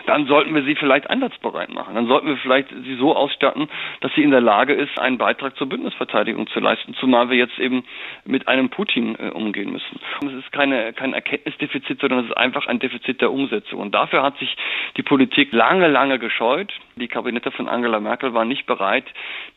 dann 0.07 0.27
sollten 0.27 0.55
wir 0.55 0.63
sie 0.65 0.75
vielleicht 0.75 1.09
einsatzbereit 1.09 1.73
machen. 1.73 1.95
Dann 1.95 2.07
sollten 2.07 2.29
wir 2.29 2.37
vielleicht 2.37 2.69
sie 2.71 2.97
so 2.97 3.15
ausstatten, 3.15 3.69
dass 4.01 4.13
sie 4.15 4.23
in 4.23 4.31
der 4.31 4.41
Lage 4.41 4.75
ist, 4.75 4.99
einen 4.99 5.19
Beitrag 5.19 5.57
zur 5.57 5.69
Bündnisverteidigung 5.69 6.47
zu 6.49 6.61
leisten, 6.61 6.95
zumal 6.95 7.31
wir 7.31 7.37
jetzt 7.37 7.59
eben 7.59 7.85
mit 8.25 8.49
einem 8.49 8.69
Putin 8.69 9.17
äh, 9.19 9.31
umgehen 9.31 9.73
müssen. 9.73 10.01
Und 10.21 10.33
es 10.33 10.45
ist 10.45 10.53
keine, 10.53 10.93
kein 10.93 11.15
Erkenntnisdefizit, 11.15 12.01
sondern 12.01 12.21
es 12.21 12.27
ist 12.27 12.37
einfach 12.37 12.67
ein 12.67 12.79
Defizit 12.79 13.21
der 13.21 13.33
Umsetzung. 13.33 13.81
Und 13.81 13.95
dafür 13.95 14.23
hat 14.23 14.39
sich 14.39 14.57
die 14.97 15.03
Politik 15.03 15.53
lange, 15.53 15.89
lange 15.89 16.19
gescheut. 16.19 16.73
Die 16.97 17.09
Kabinette 17.09 17.51
von 17.51 17.69
Angela 17.69 18.01
Merkel 18.01 18.35
waren 18.35 18.49
nicht 18.49 18.67
bereit, 18.67 19.05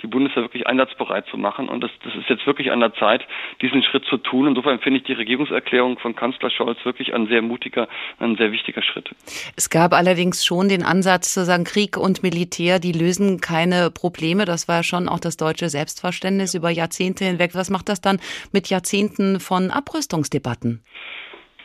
die 0.02 0.08
Bundeswehr 0.08 0.44
wirklich 0.44 0.68
einsatzbereit 0.68 1.28
zu 1.28 1.38
machen. 1.38 1.70
Und 1.70 1.84
das, 1.84 1.92
das 2.04 2.16
ist 2.16 2.30
jetzt 2.30 2.48
wirklich 2.48 2.72
an 2.72 2.80
der 2.80 2.94
Zeit, 2.96 3.26
diesen 3.62 3.84
Schritt 3.84 4.06
zu 4.06 4.18
tun. 4.18 4.48
Insofern 4.48 4.80
finde 4.80 5.00
ich 5.00 5.06
die 5.06 5.14
Regierungserklärung 5.14 6.00
von 6.00 6.16
Kanzler 6.16 6.50
Scholz 6.50 6.84
wirklich 6.84 7.14
ein 7.14 7.28
sehr 7.28 7.42
mutiger, 7.42 7.88
ein 8.20 8.36
sehr 8.38 8.52
wichtiger 8.52 8.82
Schritt. 8.82 9.10
Es 9.56 9.70
gab 9.70 9.94
allerdings 9.94 10.37
allerdings 10.38 10.46
schon 10.46 10.70
den 10.70 10.84
Ansatz 10.84 11.34
zu 11.34 11.46
sagen, 11.46 11.64
Krieg 11.64 11.98
und 11.98 12.24
Militär, 12.24 12.80
die 12.80 12.92
lösen 12.92 13.40
keine 13.42 13.90
Probleme. 13.92 14.46
Das 14.46 14.68
war 14.68 14.78
ja 14.78 14.84
schon 14.84 15.10
auch 15.10 15.20
das 15.20 15.38
deutsche 15.38 15.70
Selbstverständnis 15.70 16.54
über 16.54 16.70
Jahrzehnte 16.70 17.26
hinweg. 17.26 17.52
Was 17.54 17.70
macht 17.70 17.90
das 17.90 18.02
dann 18.02 18.20
mit 18.54 18.70
Jahrzehnten 18.70 19.40
von 19.40 19.72
Abrüstungsdebatten? 19.72 20.82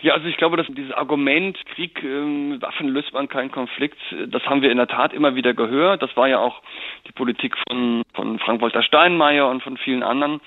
Ja, 0.02 0.14
also 0.14 0.26
ich 0.26 0.36
glaube, 0.36 0.56
dass 0.56 0.66
dieses 0.66 0.92
Argument, 0.92 1.56
Krieg, 1.74 2.02
äh, 2.02 2.60
Waffen 2.60 2.88
löst 2.88 3.12
man 3.12 3.28
keinen 3.28 3.52
Konflikt, 3.52 3.98
das 4.26 4.42
haben 4.46 4.60
wir 4.60 4.70
in 4.72 4.78
der 4.78 4.88
Tat 4.88 5.12
immer 5.12 5.36
wieder 5.36 5.54
gehört. 5.54 6.02
Das 6.02 6.16
war 6.16 6.26
ja 6.26 6.38
auch 6.40 6.60
die 7.06 7.12
Politik 7.12 7.54
von, 7.68 8.02
von 8.14 8.40
Frank-Walter 8.40 8.82
Steinmeier 8.82 9.48
und 9.48 9.62
von 9.62 9.76
vielen 9.76 10.02
anderen. 10.02 10.40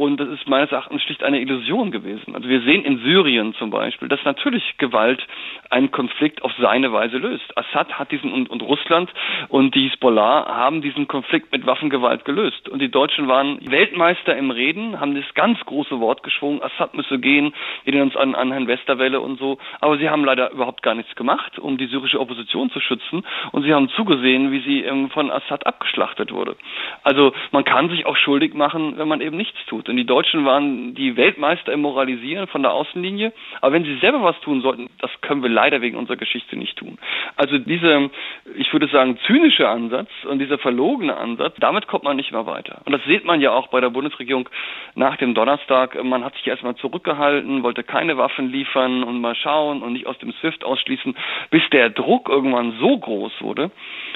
Und 0.00 0.18
das 0.18 0.30
ist 0.30 0.48
meines 0.48 0.72
Erachtens 0.72 1.02
schlicht 1.02 1.22
eine 1.22 1.42
Illusion 1.42 1.90
gewesen. 1.90 2.34
Also 2.34 2.48
wir 2.48 2.62
sehen 2.62 2.86
in 2.86 3.00
Syrien 3.00 3.52
zum 3.52 3.68
Beispiel, 3.68 4.08
dass 4.08 4.24
natürlich 4.24 4.78
Gewalt 4.78 5.22
einen 5.68 5.90
Konflikt 5.90 6.40
auf 6.42 6.52
seine 6.58 6.90
Weise 6.90 7.18
löst. 7.18 7.44
Assad 7.54 7.98
hat 7.98 8.10
diesen 8.10 8.32
und, 8.32 8.48
und 8.48 8.62
Russland 8.62 9.12
und 9.48 9.74
die 9.74 9.90
Hisbollah 9.90 10.46
haben 10.56 10.80
diesen 10.80 11.06
Konflikt 11.06 11.52
mit 11.52 11.66
Waffengewalt 11.66 12.24
gelöst. 12.24 12.66
Und 12.70 12.80
die 12.80 12.90
Deutschen 12.90 13.28
waren 13.28 13.60
Weltmeister 13.70 14.34
im 14.38 14.50
Reden, 14.50 14.98
haben 14.98 15.14
das 15.14 15.34
ganz 15.34 15.60
große 15.66 16.00
Wort 16.00 16.22
geschwungen, 16.22 16.62
Assad 16.62 16.94
müsse 16.94 17.18
gehen, 17.18 17.52
wir 17.84 17.92
erinnern 17.92 18.08
uns 18.08 18.16
an, 18.16 18.34
an 18.34 18.52
Herrn 18.52 18.68
Westerwelle 18.68 19.20
und 19.20 19.38
so. 19.38 19.58
Aber 19.80 19.98
sie 19.98 20.08
haben 20.08 20.24
leider 20.24 20.50
überhaupt 20.52 20.82
gar 20.82 20.94
nichts 20.94 21.14
gemacht, 21.14 21.58
um 21.58 21.76
die 21.76 21.88
syrische 21.88 22.20
Opposition 22.20 22.70
zu 22.70 22.80
schützen. 22.80 23.22
Und 23.52 23.64
sie 23.64 23.74
haben 23.74 23.90
zugesehen, 23.90 24.50
wie 24.50 24.60
sie 24.60 25.10
von 25.12 25.30
Assad 25.30 25.66
abgeschlachtet 25.66 26.32
wurde. 26.32 26.56
Also 27.04 27.34
man 27.52 27.64
kann 27.64 27.90
sich 27.90 28.06
auch 28.06 28.16
schuldig 28.16 28.54
machen, 28.54 28.96
wenn 28.96 29.06
man 29.06 29.20
eben 29.20 29.36
nichts 29.36 29.58
tut. 29.66 29.89
Und 29.90 29.96
die 29.96 30.06
Deutschen 30.06 30.44
waren 30.44 30.94
die 30.94 31.16
Weltmeister 31.16 31.72
im 31.72 31.82
Moralisieren 31.82 32.46
von 32.46 32.62
der 32.62 32.72
Außenlinie. 32.72 33.32
Aber 33.60 33.72
wenn 33.74 33.84
sie 33.84 33.98
selber 33.98 34.22
was 34.22 34.40
tun 34.40 34.62
sollten, 34.62 34.88
das 35.00 35.10
können 35.20 35.42
wir 35.42 35.50
leider 35.50 35.80
wegen 35.80 35.96
unserer 35.96 36.16
Geschichte 36.16 36.56
nicht 36.56 36.78
tun. 36.78 36.98
Also 37.36 37.58
dieser, 37.58 38.08
ich 38.56 38.72
würde 38.72 38.86
sagen, 38.88 39.18
zynische 39.26 39.68
Ansatz 39.68 40.08
und 40.28 40.38
dieser 40.38 40.58
verlogene 40.58 41.16
Ansatz, 41.16 41.54
damit 41.58 41.86
kommt 41.88 42.04
man 42.04 42.16
nicht 42.16 42.32
mehr 42.32 42.46
weiter. 42.46 42.82
Und 42.84 42.92
das 42.92 43.02
sieht 43.04 43.24
man 43.24 43.40
ja 43.40 43.52
auch 43.52 43.68
bei 43.68 43.80
der 43.80 43.90
Bundesregierung 43.90 44.48
nach 44.94 45.16
dem 45.16 45.34
Donnerstag. 45.34 46.02
Man 46.02 46.24
hat 46.24 46.34
sich 46.34 46.46
erstmal 46.46 46.76
zurückgehalten, 46.76 47.62
wollte 47.62 47.82
keine 47.82 48.16
Waffen 48.16 48.50
liefern 48.50 49.02
und 49.02 49.20
mal 49.20 49.34
schauen 49.34 49.82
und 49.82 49.92
nicht 49.92 50.06
aus 50.06 50.18
dem 50.18 50.32
SWIFT 50.32 50.64
ausschließen, 50.64 51.16
bis 51.50 51.62
der 51.72 51.90
Druck 51.90 52.28
irgendwann 52.28 52.78
so 52.80 52.96
groß 52.96 53.32
wurde 53.40 53.70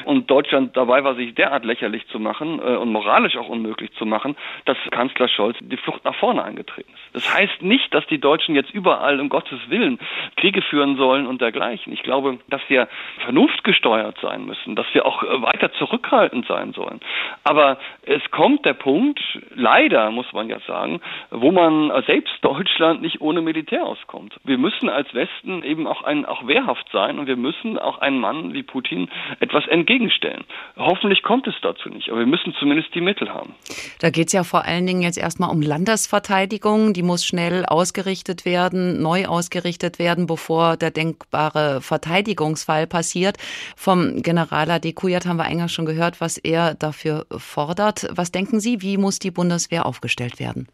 und 0.05 0.31
Deutschland 0.31 0.77
dabei 0.77 1.05
war, 1.05 1.15
sich 1.15 1.35
derart 1.35 1.65
lächerlich 1.65 2.07
zu 2.09 2.19
machen 2.19 2.59
äh, 2.59 2.77
und 2.77 2.93
moralisch 2.93 3.37
auch 3.37 3.49
unmöglich 3.49 3.93
zu 3.95 4.07
machen, 4.07 4.37
dass 4.65 4.77
Kanzler 4.91 5.29
Scholz 5.29 5.57
die 5.69 5.77
Flucht 5.77 6.05
nach 6.05 6.15
vorne 6.15 6.43
angetreten 6.43 6.93
ist. 6.93 7.15
Das 7.15 7.35
heißt 7.35 7.63
nicht, 7.63 7.93
dass 7.95 8.07
die 8.07 8.19
Deutschen 8.19 8.55
jetzt 8.55 8.71
überall 8.71 9.21
um 9.21 9.29
Gottes 9.29 9.59
Willen 9.69 9.99
Kriege 10.37 10.63
führen 10.63 10.97
sollen 10.97 11.27
und 11.27 11.41
dergleichen. 11.41 11.93
Ich 11.93 12.03
glaube, 12.03 12.39
dass 12.49 12.61
wir 12.69 12.89
vernunftgesteuert 13.25 14.19
sein 14.21 14.45
müssen, 14.45 14.77
dass 14.77 14.87
wir 14.93 15.07
auch 15.07 15.23
äh, 15.23 15.43
weiter 15.43 15.73
zurückhaltend 15.73 16.47
sein 16.47 16.73
sollen. 16.73 17.01
Aber 17.45 17.79
es 18.03 18.23
kommt 18.31 18.65
der 18.65 18.75
Punkt, 18.75 19.21
leider 19.55 20.11
muss 20.11 20.33
man 20.33 20.49
ja 20.49 20.59
sagen, 20.67 21.01
wo 21.31 21.51
man 21.51 21.93
selbst 22.07 22.35
Deutschland 22.43 23.03
nicht 23.03 23.21
ohne 23.21 23.41
Militär 23.41 23.85
auskommt. 23.85 24.35
Wir 24.45 24.59
müssen 24.59 24.89
als 24.89 25.13
Westen 25.15 25.63
eben 25.63 25.87
auch 25.87 26.03
ein, 26.03 26.25
auch 26.25 26.47
wehrhaft 26.47 26.87
sein 26.93 27.19
und 27.19 27.27
wir 27.27 27.37
müssen 27.37 27.79
auch 27.79 27.99
einen 27.99 28.19
Mann 28.19 28.53
wie 28.53 28.63
Putin 28.63 29.09
etwas 29.41 29.67
entgegenstellen. 29.67 30.45
Hoffentlich 30.77 31.23
kommt 31.23 31.47
es 31.47 31.55
dazu 31.63 31.89
nicht, 31.89 32.11
aber 32.11 32.21
wir 32.21 32.27
müssen 32.27 32.55
zumindest 32.59 32.95
die 32.95 33.01
Mittel 33.01 33.33
haben. 33.33 33.55
Da 34.01 34.11
geht 34.11 34.29
es 34.29 34.33
ja 34.33 34.45
vor 34.45 34.65
allen 34.65 34.87
Dingen 34.87 35.03
jetzt 35.03 35.19
erstmal 35.19 35.44
um 35.51 35.63
Landesverteidigung. 35.63 36.93
Die 36.93 37.03
muss 37.03 37.25
schnell 37.25 37.65
ausgerichtet 37.65 38.45
werden, 38.45 39.01
neu 39.03 39.27
ausgerichtet 39.27 39.99
werden, 39.99 40.27
bevor 40.27 40.77
der 40.77 40.91
denkbare 40.91 41.81
Verteidigungsfall 41.81 42.87
passiert. 42.87 43.37
Vom 43.77 44.23
General 44.23 44.71
AD 44.71 44.93
Kujat 44.93 45.27
haben 45.27 45.37
wir 45.37 45.45
eingangs 45.45 45.73
schon 45.73 45.87
gehört, 45.87 46.21
was 46.21 46.39
er 46.39 46.75
dafür 46.75 47.27
fordert. 47.37 48.07
Was 48.11 48.33
denken 48.33 48.61
Sie, 48.61 48.83
wie 48.83 48.97
muss 48.97 49.19
die 49.19 49.31
Bundeswehr 49.31 49.87
aufgestellt 49.87 50.39
werden? 50.39 50.69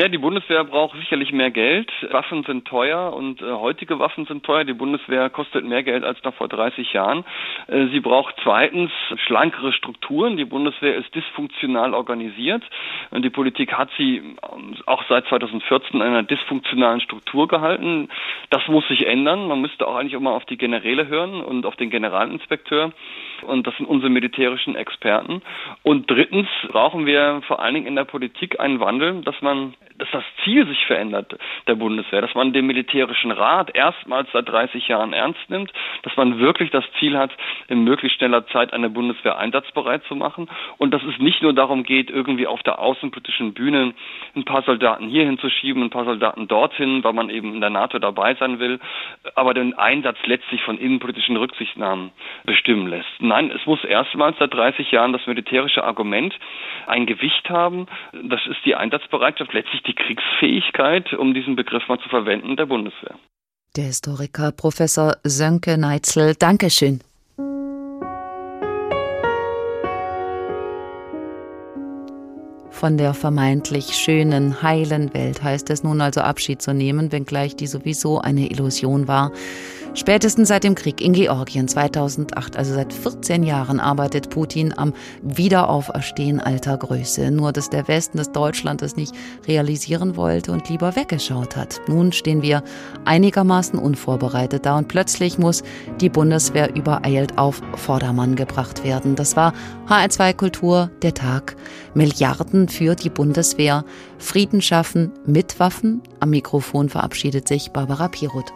Ja, 0.00 0.08
die 0.08 0.16
Bundeswehr 0.16 0.64
braucht 0.64 0.96
sicherlich 0.96 1.30
mehr 1.30 1.50
Geld. 1.50 1.92
Waffen 2.10 2.42
sind 2.44 2.66
teuer 2.66 3.12
und 3.12 3.42
äh, 3.42 3.52
heutige 3.52 3.98
Waffen 3.98 4.24
sind 4.24 4.46
teuer. 4.46 4.64
Die 4.64 4.72
Bundeswehr 4.72 5.28
kostet 5.28 5.66
mehr 5.66 5.82
Geld 5.82 6.04
als 6.04 6.24
noch 6.24 6.32
vor 6.32 6.48
30 6.48 6.94
Jahren. 6.94 7.22
Äh, 7.66 7.88
sie 7.88 8.00
braucht 8.00 8.34
zweitens 8.42 8.90
schlankere 9.26 9.74
Strukturen. 9.74 10.38
Die 10.38 10.46
Bundeswehr 10.46 10.94
ist 10.94 11.14
dysfunktional 11.14 11.92
organisiert 11.92 12.62
und 13.10 13.26
die 13.26 13.28
Politik 13.28 13.74
hat 13.74 13.90
sie 13.98 14.16
ähm, 14.16 14.74
auch 14.86 15.04
seit 15.06 15.26
2014 15.26 15.96
in 15.96 16.00
einer 16.00 16.22
dysfunktionalen 16.22 17.02
Struktur 17.02 17.46
gehalten. 17.46 18.08
Das 18.48 18.66
muss 18.68 18.88
sich 18.88 19.06
ändern. 19.06 19.48
Man 19.48 19.60
müsste 19.60 19.86
auch 19.86 19.96
eigentlich 19.96 20.14
immer 20.14 20.30
auf 20.30 20.46
die 20.46 20.56
Generäle 20.56 21.08
hören 21.08 21.42
und 21.42 21.66
auf 21.66 21.76
den 21.76 21.90
Generalinspekteur. 21.90 22.92
Und 23.42 23.66
das 23.66 23.76
sind 23.76 23.84
unsere 23.84 24.08
militärischen 24.08 24.76
Experten. 24.76 25.42
Und 25.82 26.10
drittens 26.10 26.48
brauchen 26.68 27.04
wir 27.04 27.42
vor 27.46 27.60
allen 27.60 27.74
Dingen 27.74 27.86
in 27.86 27.96
der 27.96 28.04
Politik 28.04 28.60
einen 28.60 28.80
Wandel, 28.80 29.20
dass 29.20 29.42
man 29.42 29.74
dass 30.00 30.10
das 30.10 30.24
Ziel 30.42 30.66
sich 30.66 30.86
verändert 30.86 31.36
der 31.66 31.74
Bundeswehr, 31.74 32.22
dass 32.22 32.34
man 32.34 32.52
den 32.52 32.66
militärischen 32.66 33.30
Rat 33.30 33.74
erstmals 33.74 34.28
seit 34.32 34.48
30 34.48 34.88
Jahren 34.88 35.12
ernst 35.12 35.48
nimmt, 35.48 35.72
dass 36.02 36.16
man 36.16 36.38
wirklich 36.38 36.70
das 36.70 36.84
Ziel 36.98 37.16
hat, 37.18 37.30
in 37.68 37.84
möglichst 37.84 38.18
schneller 38.18 38.46
Zeit 38.48 38.72
eine 38.72 38.88
Bundeswehr 38.90 39.38
einsatzbereit 39.38 40.02
zu 40.04 40.16
machen 40.16 40.48
und 40.78 40.92
dass 40.92 41.02
es 41.02 41.18
nicht 41.18 41.42
nur 41.42 41.52
darum 41.52 41.82
geht, 41.82 42.10
irgendwie 42.10 42.46
auf 42.46 42.62
der 42.62 42.78
außenpolitischen 42.78 43.52
Bühne 43.52 43.92
ein 44.34 44.44
paar 44.44 44.62
Soldaten 44.62 45.08
hier 45.08 45.24
hinzuschieben, 45.24 45.82
ein 45.82 45.90
paar 45.90 46.06
Soldaten 46.06 46.48
dorthin, 46.48 47.04
weil 47.04 47.12
man 47.12 47.28
eben 47.28 47.54
in 47.54 47.60
der 47.60 47.70
NATO 47.70 47.98
dabei 47.98 48.34
sein 48.34 48.58
will, 48.58 48.80
aber 49.34 49.52
den 49.52 49.74
Einsatz 49.74 50.16
letztlich 50.24 50.62
von 50.62 50.78
innenpolitischen 50.78 51.36
Rücksichtnahmen 51.36 52.10
bestimmen 52.44 52.86
lässt. 52.86 53.08
Nein, 53.18 53.50
es 53.50 53.66
muss 53.66 53.84
erstmals 53.84 54.38
seit 54.38 54.54
30 54.54 54.90
Jahren 54.90 55.12
das 55.12 55.26
militärische 55.26 55.84
Argument 55.84 56.34
ein 56.86 57.04
Gewicht 57.04 57.50
haben. 57.50 57.86
Das 58.22 58.40
ist 58.46 58.64
die 58.64 58.74
Einsatzbereitschaft, 58.74 59.52
letztlich 59.52 59.82
die 59.82 59.89
Kriegsfähigkeit, 59.94 61.12
um 61.14 61.34
diesen 61.34 61.56
Begriff 61.56 61.86
mal 61.88 61.98
zu 62.00 62.08
verwenden, 62.08 62.56
der 62.56 62.66
Bundeswehr. 62.66 63.16
Der 63.76 63.84
Historiker 63.84 64.52
Professor 64.52 65.16
Sönke 65.22 65.78
Neitzel, 65.78 66.34
Dankeschön. 66.34 67.00
Von 72.80 72.96
der 72.96 73.12
vermeintlich 73.12 73.94
schönen, 73.94 74.62
heilen 74.62 75.12
Welt 75.12 75.42
heißt 75.42 75.68
es 75.68 75.82
nun 75.82 76.00
also 76.00 76.22
Abschied 76.22 76.62
zu 76.62 76.72
nehmen, 76.72 77.12
wenngleich 77.12 77.54
die 77.54 77.66
sowieso 77.66 78.20
eine 78.20 78.50
Illusion 78.50 79.06
war. 79.06 79.32
Spätestens 79.92 80.48
seit 80.48 80.62
dem 80.62 80.76
Krieg 80.76 81.00
in 81.00 81.14
Georgien 81.14 81.66
2008, 81.66 82.56
also 82.56 82.74
seit 82.74 82.92
14 82.92 83.42
Jahren, 83.42 83.80
arbeitet 83.80 84.30
Putin 84.30 84.72
am 84.76 84.92
Wiederauferstehen 85.22 86.38
alter 86.38 86.78
Größe. 86.78 87.32
Nur, 87.32 87.52
dass 87.52 87.70
der 87.70 87.88
Westen 87.88 88.18
des 88.18 88.30
Deutschland 88.30 88.82
es 88.82 88.94
nicht 88.94 89.12
realisieren 89.48 90.16
wollte 90.16 90.52
und 90.52 90.68
lieber 90.68 90.94
weggeschaut 90.94 91.56
hat. 91.56 91.80
Nun 91.88 92.12
stehen 92.12 92.40
wir 92.40 92.62
einigermaßen 93.04 93.80
unvorbereitet 93.80 94.64
da 94.64 94.78
und 94.78 94.86
plötzlich 94.86 95.38
muss 95.38 95.64
die 96.00 96.08
Bundeswehr 96.08 96.74
übereilt 96.76 97.36
auf 97.36 97.60
Vordermann 97.74 98.36
gebracht 98.36 98.84
werden. 98.84 99.16
Das 99.16 99.34
war 99.34 99.52
HR2 99.88 100.34
Kultur, 100.34 100.90
der 101.02 101.14
Tag. 101.14 101.56
Milliarden 101.94 102.68
für 102.68 102.94
die 102.94 103.10
Bundeswehr. 103.10 103.84
Frieden 104.18 104.62
schaffen 104.62 105.10
mit 105.26 105.58
Waffen. 105.58 106.00
Am 106.20 106.30
Mikrofon 106.30 106.88
verabschiedet 106.88 107.48
sich 107.48 107.72
Barbara 107.72 108.06
Piroth. 108.06 108.52